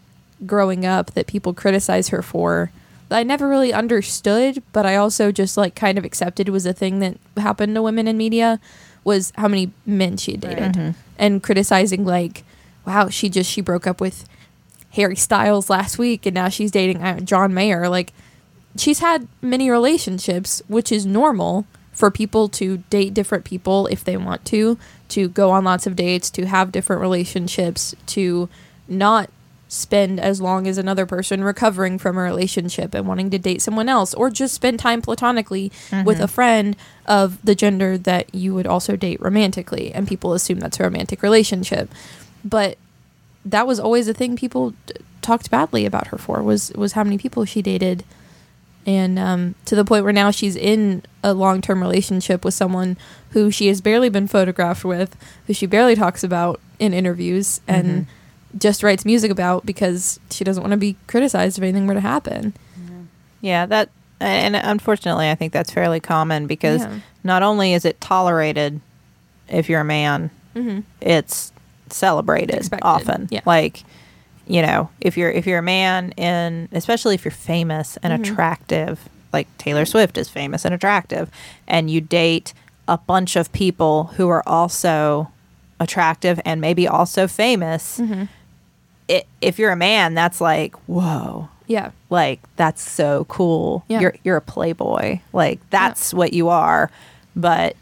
growing 0.46 0.84
up 0.86 1.12
that 1.12 1.26
people 1.26 1.54
criticize 1.54 2.08
her 2.08 2.22
for. 2.22 2.70
that 3.08 3.18
I 3.18 3.22
never 3.22 3.48
really 3.48 3.72
understood, 3.72 4.62
but 4.72 4.86
I 4.86 4.96
also 4.96 5.32
just 5.32 5.56
like 5.56 5.74
kind 5.74 5.98
of 5.98 6.04
accepted 6.04 6.48
was 6.48 6.66
a 6.66 6.72
thing 6.72 7.00
that 7.00 7.18
happened 7.36 7.74
to 7.74 7.82
women 7.82 8.08
in 8.08 8.16
media 8.16 8.60
was 9.04 9.32
how 9.36 9.48
many 9.48 9.72
men 9.86 10.16
she 10.16 10.32
had 10.32 10.40
dated 10.40 10.94
and 11.18 11.42
criticizing 11.42 12.04
like 12.04 12.44
wow, 12.86 13.08
she 13.08 13.28
just 13.28 13.50
she 13.50 13.60
broke 13.60 13.86
up 13.86 14.00
with 14.00 14.28
Harry 14.92 15.16
Styles 15.16 15.70
last 15.70 15.98
week 15.98 16.26
and 16.26 16.34
now 16.34 16.48
she's 16.48 16.70
dating 16.70 17.02
uh, 17.02 17.20
John 17.20 17.54
Mayer. 17.54 17.88
Like 17.88 18.12
she's 18.76 19.00
had 19.00 19.28
many 19.40 19.70
relationships, 19.70 20.62
which 20.68 20.90
is 20.90 21.06
normal 21.06 21.66
for 21.92 22.10
people 22.10 22.48
to 22.48 22.78
date 22.88 23.14
different 23.14 23.44
people 23.44 23.86
if 23.88 24.04
they 24.04 24.16
want 24.16 24.44
to, 24.46 24.78
to 25.08 25.28
go 25.28 25.50
on 25.50 25.64
lots 25.64 25.86
of 25.86 25.96
dates, 25.96 26.30
to 26.30 26.46
have 26.46 26.72
different 26.72 27.02
relationships, 27.02 27.94
to 28.06 28.48
not 28.88 29.30
spend 29.72 30.18
as 30.18 30.40
long 30.40 30.66
as 30.66 30.78
another 30.78 31.06
person 31.06 31.44
recovering 31.44 31.96
from 31.96 32.18
a 32.18 32.20
relationship 32.20 32.92
and 32.92 33.06
wanting 33.06 33.30
to 33.30 33.38
date 33.38 33.62
someone 33.62 33.88
else 33.88 34.12
or 34.14 34.28
just 34.28 34.52
spend 34.52 34.80
time 34.80 35.00
platonically 35.00 35.70
with 36.04 36.18
a 36.18 36.26
friend 36.26 36.76
of 37.06 37.38
the 37.44 37.54
gender 37.54 37.96
that 37.96 38.34
you 38.34 38.52
would 38.52 38.66
also 38.66 38.96
date 38.96 39.20
romantically 39.20 39.94
and 39.94 40.08
people 40.08 40.32
assume 40.32 40.58
that's 40.58 40.80
a 40.80 40.82
romantic 40.82 41.22
relationship. 41.22 41.88
But 42.44 42.78
that 43.44 43.64
was 43.64 43.78
always 43.78 44.08
a 44.08 44.12
thing 44.12 44.34
people 44.34 44.70
d- 44.86 44.94
talked 45.22 45.50
badly 45.52 45.86
about 45.86 46.08
her 46.08 46.18
for 46.18 46.42
was 46.42 46.72
was 46.74 46.92
how 46.94 47.04
many 47.04 47.16
people 47.16 47.44
she 47.44 47.62
dated. 47.62 48.02
And 48.86 49.18
um, 49.20 49.54
to 49.66 49.76
the 49.76 49.84
point 49.84 50.02
where 50.02 50.12
now 50.12 50.32
she's 50.32 50.56
in 50.56 51.02
a 51.22 51.32
long-term 51.32 51.80
relationship 51.80 52.44
with 52.44 52.54
someone 52.54 52.96
who 53.30 53.50
she 53.52 53.68
has 53.68 53.80
barely 53.80 54.08
been 54.08 54.26
photographed 54.26 54.84
with 54.84 55.14
who 55.46 55.52
she 55.52 55.66
barely 55.66 55.94
talks 55.94 56.24
about 56.24 56.60
in 56.80 56.92
interviews 56.92 57.60
and 57.68 58.06
just 58.58 58.82
writes 58.82 59.04
music 59.04 59.30
about 59.30 59.64
because 59.64 60.18
she 60.30 60.42
doesn't 60.44 60.62
want 60.62 60.72
to 60.72 60.76
be 60.76 60.96
criticized 61.06 61.58
if 61.58 61.62
anything 61.62 61.86
were 61.86 61.94
to 61.94 62.00
happen 62.00 62.52
Yeah, 63.40 63.64
that 63.66 63.88
and 64.22 64.54
unfortunately, 64.54 65.30
I 65.30 65.34
think 65.34 65.52
that's 65.54 65.70
fairly 65.72 65.98
common 66.00 66.46
because 66.46 66.82
Yeah. 66.82 66.98
not 67.24 67.42
only 67.42 67.72
is 67.72 67.84
it 67.86 68.00
tolerated 68.02 68.80
if 69.48 69.68
you're 69.70 69.80
a 69.80 69.84
man, 69.84 70.30
mm-hmm. 70.54 70.80
it's 71.00 71.52
celebrated 71.88 72.56
Expected, 72.56 72.86
often. 72.86 73.28
yeah. 73.30 73.40
Like, 73.46 73.82
you 74.46 74.60
know, 74.62 74.90
if 75.00 75.16
you're 75.16 75.30
if 75.30 75.46
you're 75.46 75.58
a 75.60 75.62
man 75.62 76.12
and 76.18 76.68
especially 76.72 77.14
if 77.14 77.24
you're 77.24 77.32
famous 77.32 77.96
and 78.02 78.12
Mm-hmm. 78.12 78.30
attractive, 78.32 79.08
like 79.32 79.46
Taylor 79.58 79.86
Swift 79.86 80.18
is 80.18 80.28
famous 80.28 80.64
and 80.66 80.74
attractive, 80.74 81.30
and 81.66 81.90
you 81.90 82.00
date 82.02 82.52
a 82.88 82.98
bunch 82.98 83.36
of 83.36 83.50
people 83.52 84.04
who 84.16 84.28
are 84.28 84.46
also 84.46 85.30
attractive 85.78 86.38
and 86.44 86.60
maybe 86.60 86.86
also 86.86 87.26
famous. 87.26 87.98
Mm-hmm. 87.98 88.24
It, 89.10 89.26
if 89.40 89.58
you're 89.58 89.72
a 89.72 89.76
man, 89.76 90.14
that's 90.14 90.40
like, 90.40 90.74
whoa, 90.86 91.48
yeah 91.66 91.90
like 92.10 92.40
that's 92.56 92.82
so 92.82 93.24
cool. 93.26 93.84
Yeah. 93.88 94.00
You're 94.00 94.14
you're 94.24 94.36
a 94.36 94.40
playboy. 94.40 95.20
Like 95.32 95.58
that's 95.70 96.12
what 96.14 96.32
you 96.32 96.48
are, 96.48 96.90
but 97.36 97.76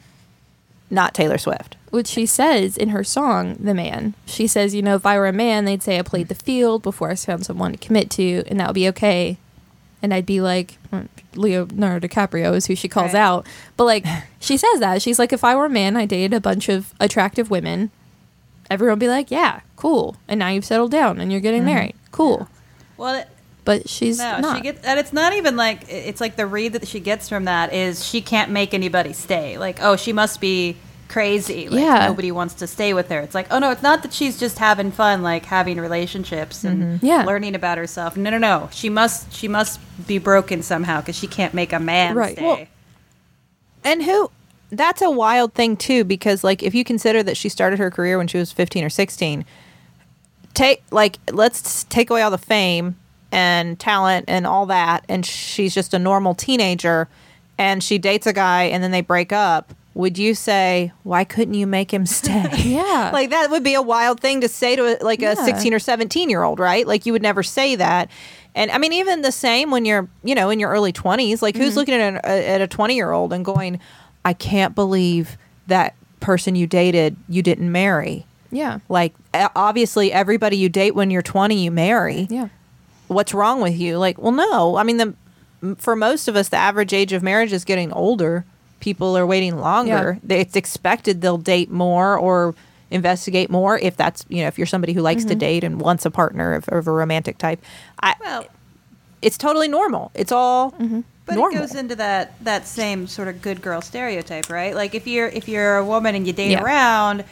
not 0.91 1.15
Taylor 1.15 1.39
Swift. 1.39 1.77
which 1.91 2.07
she 2.07 2.27
says 2.27 2.77
in 2.77 2.91
her 2.91 3.03
song 3.05 3.57
"The 3.61 3.75
Man." 3.75 4.15
She 4.27 4.47
says, 4.47 4.75
"You 4.75 4.83
know, 4.83 4.95
if 4.95 5.07
I 5.07 5.19
were 5.19 5.27
a 5.29 5.33
man, 5.33 5.65
they'd 5.65 5.83
say 5.83 5.99
I 5.99 6.03
played 6.03 6.29
the 6.29 6.35
field 6.35 6.83
before 6.83 7.11
I 7.11 7.15
found 7.15 7.45
someone 7.47 7.73
to 7.73 7.79
commit 7.79 8.11
to, 8.13 8.43
and 8.47 8.59
that 8.61 8.69
would 8.69 8.75
be 8.75 8.89
okay." 8.89 9.37
And 10.03 10.15
I'd 10.15 10.27
be 10.27 10.41
like, 10.41 10.79
mm, 10.93 11.09
Leonardo 11.35 12.07
DiCaprio 12.07 12.55
is 12.55 12.67
who 12.67 12.77
she 12.77 12.87
calls 12.89 13.15
Right. 13.15 13.21
out, 13.21 13.47
but 13.77 13.85
like 13.85 14.07
she 14.41 14.57
says 14.57 14.79
that 14.81 15.03
she's 15.03 15.19
like, 15.19 15.33
if 15.33 15.43
I 15.43 15.57
were 15.57 15.65
a 15.67 15.71
man, 15.71 15.97
I 15.97 16.07
dated 16.07 16.33
a 16.35 16.41
bunch 16.41 16.69
of 16.69 16.95
attractive 17.01 17.51
women. 17.51 17.91
Everyone 18.71 18.93
would 18.95 18.99
be 19.01 19.09
like, 19.09 19.31
"Yeah, 19.31 19.61
cool," 19.77 20.17
and 20.29 20.39
now 20.39 20.49
you've 20.49 20.65
settled 20.65 20.91
down 20.91 21.21
and 21.21 21.31
you're 21.33 21.41
getting 21.41 21.65
married, 21.65 21.95
cool. 22.13 22.49
well, 22.97 23.15
it, 23.15 23.29
But 23.65 23.89
she's 23.89 24.19
no, 24.19 24.39
not. 24.41 24.57
she 24.57 24.63
gets, 24.63 24.85
and 24.85 24.99
it's 25.01 25.13
not 25.13 25.33
even 25.35 25.57
like 25.57 25.85
it's 25.89 26.21
like 26.21 26.37
the 26.37 26.47
read 26.47 26.73
that 26.75 26.87
she 26.87 27.01
gets 27.01 27.29
from 27.29 27.45
that 27.45 27.73
is 27.73 28.05
she 28.05 28.21
can't 28.21 28.51
make 28.51 28.75
anybody 28.75 29.13
stay. 29.13 29.57
Like, 29.59 29.79
oh, 29.83 29.97
she 29.97 30.13
must 30.13 30.41
be 30.41 30.77
crazy. 31.09 31.69
Like, 31.71 31.81
Yeah. 31.81 32.07
nobody 32.09 32.31
wants 32.31 32.53
to 32.55 32.67
stay 32.67 32.93
with 32.93 33.09
her. 33.09 33.21
It's 33.21 33.35
like, 33.35 33.47
oh 33.51 33.59
no, 33.59 33.71
it's 33.71 33.83
not 33.83 34.03
that 34.03 34.13
she's 34.13 34.39
just 34.39 34.59
having 34.59 34.91
fun, 34.91 35.23
like 35.23 35.47
having 35.47 35.81
relationships 35.81 36.65
and 36.65 36.83
Mm-hmm. 37.01 37.07
Yeah. 37.07 37.25
learning 37.25 37.55
about 37.55 37.79
herself. 37.79 38.15
No, 38.19 38.29
no, 38.29 38.37
no. 38.37 38.69
She 38.73 38.91
must, 38.91 39.33
she 39.33 39.49
must 39.49 39.81
be 40.07 40.19
broken 40.19 40.61
somehow 40.63 41.01
because 41.01 41.17
she 41.17 41.27
can't 41.27 41.55
make 41.55 41.73
a 41.73 41.79
man 41.81 42.15
Right. 42.15 42.37
stay. 42.37 42.43
Well, 42.45 42.67
And 43.85 44.03
who 44.03 44.31
that's 44.71 45.01
a 45.03 45.11
wild 45.11 45.55
thing 45.55 45.77
too 45.77 46.05
because 46.05 46.45
like 46.45 46.63
if 46.63 46.75
you 46.75 46.85
consider 46.85 47.23
that 47.23 47.37
she 47.37 47.49
started 47.49 47.79
her 47.79 47.91
career 47.91 48.19
when 48.19 48.27
she 48.29 48.37
was 48.39 48.53
15 48.53 48.85
or 48.85 48.91
16 48.91 49.45
take 50.55 50.83
like 50.91 51.19
let's 51.33 51.85
take 51.85 52.11
away 52.11 52.23
all 52.23 52.31
the 52.31 52.39
fame 52.39 52.97
and 53.31 53.79
talent 53.79 54.25
and 54.29 54.47
all 54.47 54.67
that 54.67 55.05
and 55.09 55.25
she's 55.25 55.75
just 55.75 55.95
a 55.95 55.99
normal 55.99 56.35
teenager 56.35 57.09
and 57.59 57.83
she 57.83 57.99
dates 57.99 58.27
a 58.27 58.33
guy 58.33 58.65
and 58.65 58.83
then 58.83 58.91
they 58.91 59.01
break 59.01 59.33
up 59.33 59.73
would 59.95 60.17
you 60.17 60.33
say, 60.33 60.93
"Why 61.03 61.25
couldn't 61.25 61.55
you 61.55 61.67
make 61.67 61.93
him 61.93 62.07
stay?" 62.07 62.49
Yeah. 62.65 63.11
like 63.13 63.31
that 63.31 63.51
would 63.51 63.65
be 63.65 63.75
a 63.75 63.83
wild 63.83 64.21
thing 64.21 64.41
to 64.43 64.49
say 64.49 64.77
to 64.77 64.83
a, 64.85 65.05
like 65.05 65.19
a 65.23 65.35
Yeah. 65.35 65.45
16 65.45 65.75
or 65.75 65.81
17 65.81 66.31
year 66.31 66.45
old, 66.45 66.61
right? 66.61 66.87
Like 66.87 67.05
you 67.05 67.13
would 67.13 67.23
never 67.23 67.43
say 67.43 67.75
that. 67.75 68.09
And 68.55 68.71
I 68.71 68.79
mean, 68.79 68.93
even 68.93 69.23
the 69.23 69.33
same 69.33 69.73
when 69.73 69.85
you're, 69.85 70.09
you 70.23 70.37
know, 70.37 70.51
in 70.51 70.61
your 70.61 70.71
early 70.71 70.93
20s, 70.93 71.43
like 71.43 71.57
Mm-hmm. 71.57 71.65
who's 71.65 71.75
looking 71.77 71.95
at, 71.95 72.15
an, 72.15 72.21
at 72.25 72.61
a 72.61 72.69
20 72.69 72.95
year 72.95 73.11
old 73.11 73.33
and 73.33 73.45
going, 73.45 73.81
I 74.29 74.35
can't 74.35 74.75
believe 74.75 75.39
that 75.69 75.95
person 76.21 76.55
you 76.55 76.67
dated 76.67 77.17
you 77.31 77.43
didn't 77.43 77.73
marry. 77.73 78.27
yeah. 78.51 78.81
Like, 78.91 79.15
obviously, 79.57 80.13
everybody 80.13 80.59
you 80.59 80.69
date 80.69 80.95
when 80.95 81.11
you're 81.11 81.23
20, 81.23 81.65
you 81.65 81.71
marry. 81.71 82.27
Yeah. 82.29 82.49
What's 83.07 83.33
wrong 83.33 83.63
with 83.63 83.75
you? 83.75 83.97
Like, 83.97 84.19
well, 84.19 84.33
no. 84.33 84.77
I 84.77 84.83
mean, 84.83 84.99
the 84.99 85.15
for 85.79 85.97
most 85.97 86.29
of 86.29 86.37
us, 86.37 86.51
the 86.51 86.59
average 86.59 86.93
age 86.93 87.15
of 87.15 87.23
marriage 87.23 87.55
is 87.55 87.65
getting 87.65 87.91
older. 87.93 88.45
People 88.81 89.17
are 89.17 89.27
waiting 89.27 89.57
longer. 89.57 90.19
They- 90.23 90.41
It's 90.41 90.57
expected 90.57 91.23
they'll 91.23 91.39
date 91.39 91.71
more 91.71 92.19
or 92.19 92.55
investigate 92.91 93.49
more 93.49 93.79
if 93.79 93.97
that's 93.97 94.25
you 94.29 94.43
know 94.43 94.49
if 94.49 94.59
you're 94.59 94.67
somebody 94.67 94.93
who 94.93 95.01
likes 95.01 95.25
to 95.25 95.31
mm-hmm. 95.31 95.39
date 95.39 95.65
and 95.65 95.81
wants 95.81 96.05
a 96.07 96.11
partner 96.11 96.53
of, 96.53 96.69
of 96.69 96.87
a 96.87 96.93
romantic 96.93 97.39
type. 97.39 97.65
I, 98.03 98.15
Well, 98.21 98.45
it's 99.23 99.39
totally 99.39 99.69
normal. 99.69 100.11
It's 100.15 100.33
all 100.33 100.73
mm-hmm. 100.73 101.01
But 101.29 101.37
normal. 101.37 101.59
it 101.59 101.61
goes 101.61 101.75
into 101.75 101.95
that 101.97 102.43
that 102.45 102.67
same 102.67 103.07
sort 103.07 103.29
of 103.29 103.43
good 103.43 103.61
girl 103.63 103.81
stereotype, 103.83 104.49
right? 104.51 104.75
Like 104.75 104.95
if 104.95 105.07
you're 105.07 105.29
if 105.29 105.47
you're 105.47 105.77
a 105.77 105.85
woman 105.85 106.15
and 106.15 106.27
you 106.27 106.33
date 106.33 106.53
Yeah. 106.53 106.63
around, 106.65 107.25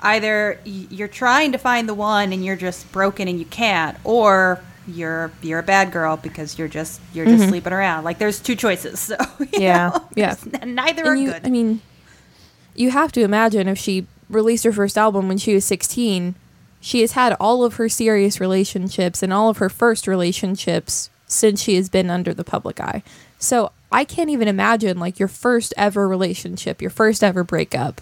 either 0.00 0.60
you're 0.64 1.08
trying 1.08 1.52
to 1.52 1.58
find 1.58 1.88
the 1.88 1.94
one 1.94 2.32
and 2.32 2.44
you're 2.44 2.56
just 2.56 2.90
broken 2.92 3.28
and 3.28 3.38
you 3.38 3.46
can't, 3.46 3.96
or 4.04 4.60
you're 4.88 5.30
you're 5.42 5.60
a 5.60 5.64
bad 5.64 5.92
girl 5.92 6.16
because 6.16 6.58
you're 6.58 6.68
just 6.68 7.00
you're 7.14 7.24
just 7.24 7.42
mm-hmm. 7.42 7.50
sleeping 7.50 7.72
around. 7.72 8.04
Like 8.04 8.18
there's 8.18 8.40
two 8.40 8.56
choices. 8.56 9.00
So 9.16 9.16
Yeah. 9.52 9.90
know, 9.90 10.08
Yeah. 10.14 10.34
neither 10.64 11.06
are 11.06 11.16
you, 11.16 11.32
good. 11.32 11.46
I 11.46 11.50
mean, 11.50 11.80
you 12.74 12.90
have 12.90 13.12
to 13.12 13.22
imagine 13.22 13.68
if 13.68 13.78
she 13.78 14.06
released 14.28 14.64
her 14.64 14.72
first 14.72 14.98
album 14.98 15.28
when 15.28 15.38
she 15.38 15.54
was 15.54 15.64
16, 15.64 16.34
she 16.80 17.00
has 17.00 17.12
had 17.12 17.34
all 17.40 17.64
of 17.64 17.74
her 17.74 17.88
serious 17.88 18.40
relationships 18.40 19.22
and 19.22 19.32
all 19.32 19.48
of 19.48 19.58
her 19.58 19.68
first 19.68 20.06
relationships 20.06 21.10
since 21.26 21.62
she 21.62 21.74
has 21.76 21.88
been 21.88 22.10
under 22.10 22.32
the 22.34 22.44
public 22.44 22.80
eye. 22.80 23.02
So 23.38 23.72
I 23.92 24.04
can't 24.04 24.30
even 24.30 24.48
imagine 24.48 24.98
like 24.98 25.18
your 25.18 25.28
first 25.28 25.72
ever 25.76 26.08
relationship, 26.08 26.80
your 26.80 26.90
first 26.90 27.22
ever 27.22 27.44
breakup 27.44 28.00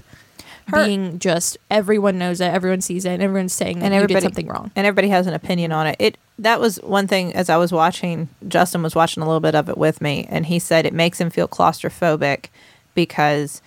Her- 0.69 0.85
being 0.85 1.19
just 1.19 1.59
everyone 1.71 2.19
knows 2.19 2.41
it, 2.41 2.47
everyone 2.47 2.81
sees 2.81 3.05
it, 3.05 3.11
and 3.11 3.23
everyone's 3.23 3.53
saying 3.53 3.79
that 3.81 3.87
and 3.87 3.95
you 3.95 3.99
everybody 3.99 4.21
did 4.21 4.23
something 4.23 4.47
wrong. 4.47 4.71
and 4.75 4.87
everybody 4.87 5.09
has 5.09 5.27
an 5.27 5.35
opinion 5.35 5.73
on 5.73 5.87
it. 5.87 5.97
It 5.99 6.19
that 6.39 6.61
was 6.61 6.77
one 6.83 7.07
thing 7.07 7.35
as 7.35 7.49
I 7.51 7.57
was 7.57 7.73
watching. 7.73 8.29
Justin 8.49 8.83
was 8.83 8.95
watching 8.95 9.23
a 9.23 9.27
little 9.27 9.41
bit 9.41 9.55
of 9.55 9.69
it 9.69 9.79
with 9.79 10.01
me, 10.01 10.27
and 10.29 10.47
he 10.47 10.59
said 10.59 10.87
it 10.87 10.93
makes 10.95 11.21
him 11.21 11.31
feel 11.31 11.47
claustrophobic 11.47 12.47
because 12.95 13.61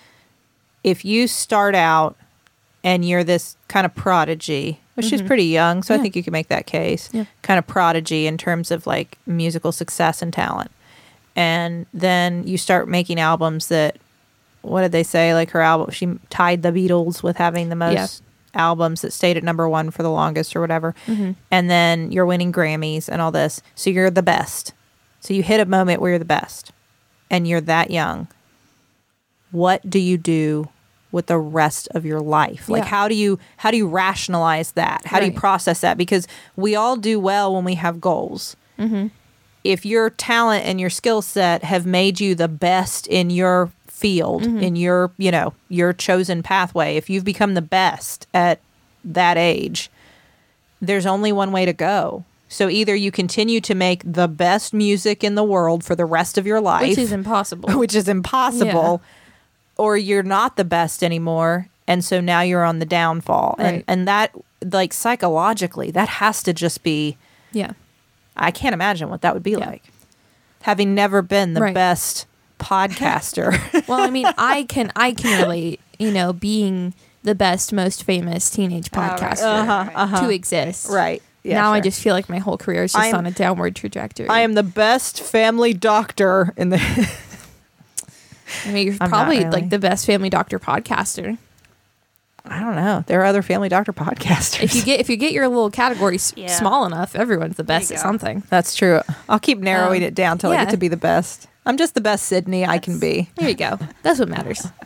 if 0.84 1.06
you 1.06 1.28
start 1.28 1.76
out 1.76 2.16
and 2.84 3.04
you're 3.06 3.24
this 3.24 3.56
kind 3.68 3.86
of 3.86 3.94
prodigy, 3.96 4.80
which 4.96 5.06
she's 5.08 5.20
mm-hmm. 5.20 5.28
pretty 5.28 5.46
young, 5.46 5.84
so 5.84 5.94
I 5.94 5.98
think 5.98 6.16
you 6.16 6.24
can 6.24 6.32
make 6.32 6.48
that 6.48 6.66
case, 6.66 7.10
Yeah. 7.12 7.26
kind 7.42 7.58
of 7.58 7.68
prodigy 7.68 8.26
in 8.28 8.38
terms 8.38 8.72
of 8.72 8.88
like 8.88 9.18
musical 9.26 9.72
success 9.72 10.22
and 10.22 10.32
talent, 10.32 10.72
and 11.38 11.86
then 11.94 12.46
you 12.46 12.58
start 12.58 12.90
making 12.90 13.20
albums 13.20 13.68
that. 13.70 13.98
What 14.64 14.82
did 14.82 14.92
they 14.92 15.04
say? 15.04 15.34
Like 15.34 15.52
her 15.52 15.62
album, 15.62 15.92
she 15.92 16.20
tied 16.30 16.62
the 16.62 16.72
Beatles 16.74 17.24
with 17.24 17.38
having 17.38 17.70
the 17.70 17.76
most 17.76 17.94
Yeah. 18.54 18.60
albums 18.62 19.00
that 19.02 19.14
stayed 19.14 19.38
at 19.38 19.44
number 19.44 19.70
one 19.70 19.92
for 19.92 20.04
the 20.04 20.12
longest 20.12 20.58
or 20.58 20.60
whatever. 20.62 20.94
Mm-hmm. 21.06 21.34
And 21.50 21.70
then 21.70 22.12
you're 22.12 22.26
winning 22.26 22.52
Grammys 22.52 23.08
and 23.08 23.22
all 23.22 23.32
this. 23.32 23.62
So 23.76 23.90
you're 23.90 24.10
the 24.10 24.24
best. 24.24 24.74
So 25.22 25.34
you 25.34 25.42
hit 25.42 25.62
a 25.62 25.66
moment 25.66 26.02
where 26.02 26.10
you're 26.12 26.20
the 26.20 26.26
best 26.26 26.74
and 27.32 27.48
you're 27.48 27.62
that 27.62 27.92
young. 27.92 28.28
What 29.52 29.90
do 29.90 30.00
you 30.00 30.18
do 30.18 30.68
with 31.14 31.28
the 31.28 31.38
rest 31.38 31.88
of 31.92 32.04
your 32.06 32.20
life? 32.20 32.68
Like 32.68 32.84
Yeah. 32.84 32.90
how 32.90 33.08
do 33.08 33.16
you 33.16 33.40
how 33.58 33.72
do 33.72 33.78
you 33.78 33.88
rationalize 33.88 34.74
that? 34.74 35.06
How 35.06 35.22
do 35.22 35.28
you 35.28 35.32
process 35.32 35.80
that? 35.82 35.98
Because 35.98 36.28
we 36.58 36.76
all 36.76 36.98
do 36.98 37.20
well 37.22 37.56
when 37.56 37.64
we 37.64 37.76
have 37.76 38.02
goals. 38.02 38.58
Mm-hmm. 38.78 39.08
If 39.68 39.86
your 39.86 40.10
talent 40.10 40.66
and 40.66 40.80
your 40.80 40.90
skill 40.90 41.22
set 41.22 41.64
have 41.64 41.86
made 41.86 42.20
you 42.20 42.36
the 42.36 42.48
best 42.48 43.08
in 43.08 43.30
your 43.30 43.72
field, 43.88 44.44
Mm-hmm. 44.44 44.60
in 44.60 44.76
your, 44.76 45.12
you 45.18 45.32
know, 45.32 45.54
your 45.70 45.92
chosen 45.94 46.44
pathway, 46.44 46.96
if 46.98 47.10
you've 47.10 47.26
become 47.26 47.54
the 47.56 47.62
best 47.62 48.28
at 48.34 48.60
that 49.04 49.38
age, 49.38 49.90
there's 50.82 51.06
only 51.06 51.32
one 51.32 51.52
way 51.52 51.66
to 51.66 51.74
go. 51.74 52.24
So 52.50 52.70
either 52.70 52.96
you 52.96 53.12
continue 53.12 53.60
to 53.62 53.76
make 53.76 54.04
the 54.06 54.28
best 54.28 54.74
music 54.74 55.24
in 55.24 55.36
the 55.36 55.44
world 55.44 55.84
for 55.84 55.96
the 55.96 56.06
rest 56.06 56.38
of 56.38 56.46
your 56.48 56.62
life, 56.62 56.88
Which 56.90 56.98
is 56.98 57.12
impossible. 57.12 57.78
which 57.78 57.96
is 57.96 58.08
impossible, 58.08 59.02
or 59.78 59.98
you're 59.98 60.24
not 60.24 60.56
the 60.58 60.64
best 60.64 61.04
anymore, 61.04 61.68
and 61.88 62.06
so 62.06 62.22
now 62.22 62.42
you're 62.42 62.64
on 62.64 62.80
the 62.80 62.86
downfall. 62.86 63.56
And 63.60 63.84
and 63.88 64.08
that 64.08 64.32
like 64.64 64.94
psychologically, 64.94 65.92
that 65.92 66.08
has 66.08 66.42
to 66.44 66.54
just 66.54 66.84
be 66.84 67.18
yeah. 67.52 67.72
I 68.38 68.52
can't 68.52 68.74
imagine 68.74 69.10
what 69.10 69.22
that 69.22 69.34
would 69.34 69.44
be 69.44 69.52
Yeah. 69.52 69.58
like. 69.70 69.84
Having 70.62 70.96
never 70.96 71.22
been 71.22 71.54
the 71.54 71.62
Right. 71.62 71.74
best 71.74 72.26
podcaster. 72.60 73.52
well, 73.88 74.02
I 74.02 74.10
mean, 74.10 74.26
I 74.38 74.64
can 74.64 74.92
I 74.96 75.12
can 75.14 75.42
relate, 75.42 75.80
you 76.00 76.12
know, 76.12 76.34
being 76.34 76.94
the 77.24 77.36
best, 77.36 77.72
most 77.74 78.04
famous 78.04 78.50
teenage 78.50 78.90
Oh, 78.94 79.00
right. 79.00 79.12
podcaster 79.20 79.44
Uh-huh, 79.44 79.90
uh-huh. 79.94 80.22
to 80.28 80.30
exist. 80.34 80.90
right. 80.90 81.22
Yeah, 81.44 81.62
now 81.62 81.72
I 81.74 81.80
just 81.80 82.02
feel 82.02 82.14
like 82.14 82.28
my 82.28 82.40
whole 82.40 82.58
career 82.58 82.84
is 82.84 82.92
just 82.94 83.06
I'm- 83.06 83.16
on 83.16 83.26
a 83.26 83.32
downward 83.32 83.76
trajectory. 83.76 84.28
I 84.28 84.42
am 84.42 84.54
the 84.54 84.64
best 84.64 85.22
family 85.22 85.74
doctor 85.74 86.54
in 86.58 86.70
the 86.70 86.78
I 88.66 88.72
mean, 88.72 88.88
you're 88.88 88.96
I'm 89.02 89.10
probably 89.10 89.40
really. 89.40 89.50
like 89.52 89.70
the 89.70 89.80
best 89.80 90.06
family 90.06 90.30
doctor 90.30 90.60
podcaster. 90.60 91.38
I 92.50 92.60
don't 92.62 92.76
know. 92.76 93.04
There 93.08 93.22
are 93.22 93.26
other 93.26 93.42
family 93.42 93.70
doctor 93.70 93.94
podcasters. 94.06 94.64
If 94.64 94.76
you 94.76 94.84
get 94.84 95.00
if 95.00 95.10
you 95.10 95.18
get 95.18 95.32
your 95.34 95.48
little 95.48 95.70
categories 95.72 96.34
Yeah. 96.36 96.48
small 96.48 96.86
enough, 96.86 97.16
everyone's 97.16 97.58
the 97.58 97.64
best 97.64 97.92
at 97.92 98.00
something. 98.00 98.44
That's 98.50 98.76
true. 98.76 99.02
I'll 99.30 99.40
keep 99.40 99.60
narrowing 99.60 100.02
Um, 100.04 100.08
it 100.08 100.16
down 100.16 100.38
till 100.38 100.52
I 100.52 100.58
get 100.64 100.70
to 100.72 100.78
be 100.78 100.88
the 100.88 100.98
best. 100.98 101.48
I'm 101.66 101.78
just 101.78 101.94
the 101.96 102.02
best 102.02 102.32
Sydnee 102.32 102.66
I 102.68 102.78
can 102.80 103.00
be. 103.00 103.30
There 103.36 103.50
you 103.50 103.56
go. 103.56 103.78
That's 104.04 104.20
what 104.20 104.30
matters. 104.30 104.66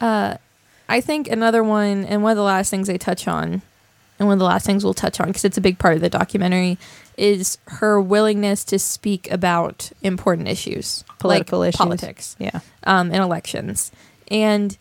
Uh, 0.00 0.36
I 0.88 1.00
think 1.00 1.28
another 1.28 1.62
one, 1.64 2.04
and 2.04 2.22
one 2.22 2.30
of 2.32 2.36
the 2.36 2.42
last 2.44 2.70
things 2.70 2.86
they 2.86 2.98
touch 2.98 3.26
on, 3.26 3.62
and 4.18 4.28
one 4.28 4.34
of 4.34 4.38
the 4.38 4.44
last 4.44 4.64
things 4.64 4.84
we'll 4.84 4.94
touch 4.94 5.20
on 5.20 5.26
because 5.26 5.44
it's 5.44 5.58
a 5.58 5.60
big 5.60 5.78
part 5.78 5.94
of 5.96 6.00
the 6.00 6.08
documentary, 6.08 6.78
is 7.16 7.58
her 7.66 8.00
willingness 8.00 8.62
to 8.66 8.78
speak 8.78 9.28
about 9.30 9.90
important 10.02 10.46
issues, 10.48 11.04
Political 11.18 11.58
like 11.58 11.68
issues. 11.70 11.78
politics, 11.78 12.36
Yeah. 12.38 12.60
um, 12.84 13.10
and 13.10 13.22
elections. 13.22 13.90
And 14.30 14.78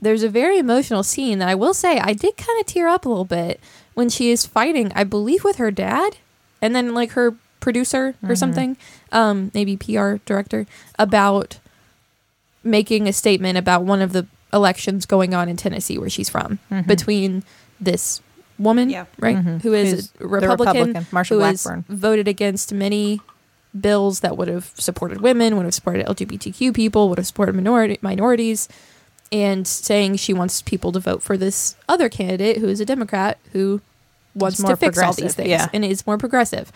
there's 0.00 0.22
a 0.22 0.28
very 0.28 0.58
emotional 0.58 1.02
scene 1.02 1.38
that 1.40 1.48
I 1.48 1.54
will 1.54 1.74
say 1.74 1.98
I 1.98 2.12
did 2.12 2.36
kind 2.36 2.58
of 2.60 2.66
tear 2.66 2.88
up 2.88 3.04
a 3.04 3.08
little 3.08 3.24
bit 3.24 3.60
when 3.94 4.08
she 4.08 4.30
is 4.30 4.46
fighting, 4.46 4.92
I 4.94 5.04
believe, 5.04 5.44
with 5.44 5.56
her 5.56 5.70
dad, 5.70 6.16
and 6.62 6.74
then 6.74 6.94
like 6.94 7.10
her 7.12 7.34
producer 7.60 8.14
or 8.26 8.34
something, 8.34 8.76
um, 9.12 9.50
maybe 9.52 9.76
PR 9.76 10.14
director, 10.24 10.66
about 10.98 11.58
making 12.62 13.08
a 13.08 13.12
statement 13.12 13.58
about 13.58 13.82
one 13.84 14.00
of 14.02 14.12
the 14.12 14.26
elections 14.52 15.06
going 15.06 15.34
on 15.34 15.48
in 15.48 15.56
Tennessee 15.56 15.98
where 15.98 16.10
she's 16.10 16.28
from 16.28 16.58
between 16.86 17.42
this 17.80 18.20
woman, 18.58 18.90
Yeah. 18.90 19.06
right, 19.18 19.36
Mhm. 19.36 19.62
who 19.62 19.72
is 19.72 19.90
Who's 19.90 20.12
a 20.20 20.26
Republican, 20.28 20.86
Republican, 20.88 21.06
Marsha 21.12 21.28
who 21.30 21.38
has 21.40 21.62
Blackburn. 21.62 21.84
voted 21.88 22.28
against 22.28 22.72
many 22.74 23.20
bills 23.78 24.20
that 24.20 24.36
would 24.36 24.48
have 24.48 24.72
supported 24.76 25.20
women, 25.20 25.56
would 25.56 25.64
have 25.64 25.74
supported 25.74 26.04
LGBTQ 26.06 26.72
people, 26.74 27.08
would 27.08 27.18
have 27.18 27.26
supported 27.26 27.54
minority 27.54 27.98
minorities, 28.02 28.68
and 29.32 29.66
saying 29.66 30.16
she 30.16 30.32
wants 30.32 30.62
people 30.62 30.92
to 30.92 31.00
vote 31.00 31.22
for 31.22 31.36
this 31.36 31.76
other 31.88 32.08
candidate 32.08 32.58
who 32.58 32.68
is 32.68 32.80
a 32.80 32.84
Democrat 32.84 33.38
who 33.52 33.80
wants 34.34 34.60
more 34.60 34.72
to 34.72 34.76
fix 34.76 34.98
all 34.98 35.12
these 35.12 35.34
things 35.34 35.48
yeah. 35.48 35.68
and 35.72 35.84
is 35.84 36.06
more 36.06 36.18
progressive. 36.18 36.72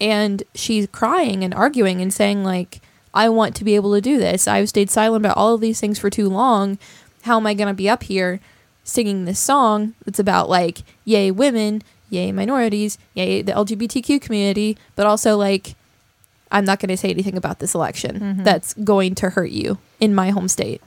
And 0.00 0.42
she's 0.54 0.86
crying 0.88 1.44
and 1.44 1.54
arguing 1.54 2.00
and 2.00 2.12
saying 2.12 2.42
like, 2.44 2.80
"I 3.12 3.28
want 3.28 3.54
to 3.56 3.64
be 3.64 3.76
able 3.76 3.94
to 3.94 4.00
do 4.00 4.18
this. 4.18 4.48
I've 4.48 4.68
stayed 4.68 4.90
silent 4.90 5.24
about 5.24 5.36
all 5.36 5.54
of 5.54 5.60
these 5.60 5.80
things 5.80 5.98
for 5.98 6.10
too 6.10 6.28
long. 6.28 6.78
How 7.22 7.36
am 7.36 7.46
I 7.46 7.54
going 7.54 7.68
to 7.68 7.74
be 7.74 7.88
up 7.88 8.02
here 8.04 8.40
singing 8.82 9.24
this 9.24 9.38
song 9.38 9.94
that's 10.04 10.18
about 10.18 10.48
like, 10.48 10.82
yay 11.04 11.30
women, 11.30 11.82
yay 12.10 12.32
minorities, 12.32 12.98
yay 13.14 13.40
the 13.40 13.52
LGBTQ 13.52 14.20
community, 14.20 14.76
but 14.96 15.06
also 15.06 15.36
like." 15.36 15.74
I'm 16.52 16.64
not 16.64 16.78
going 16.78 16.90
to 16.90 16.96
say 16.96 17.10
anything 17.10 17.36
about 17.36 17.58
this 17.58 17.74
election 17.74 18.20
Mhm. 18.20 18.44
that's 18.44 18.74
going 18.74 19.16
to 19.16 19.30
hurt 19.30 19.50
you 19.50 19.78
in 19.98 20.14
my 20.14 20.30
home 20.30 20.46
state. 20.46 20.80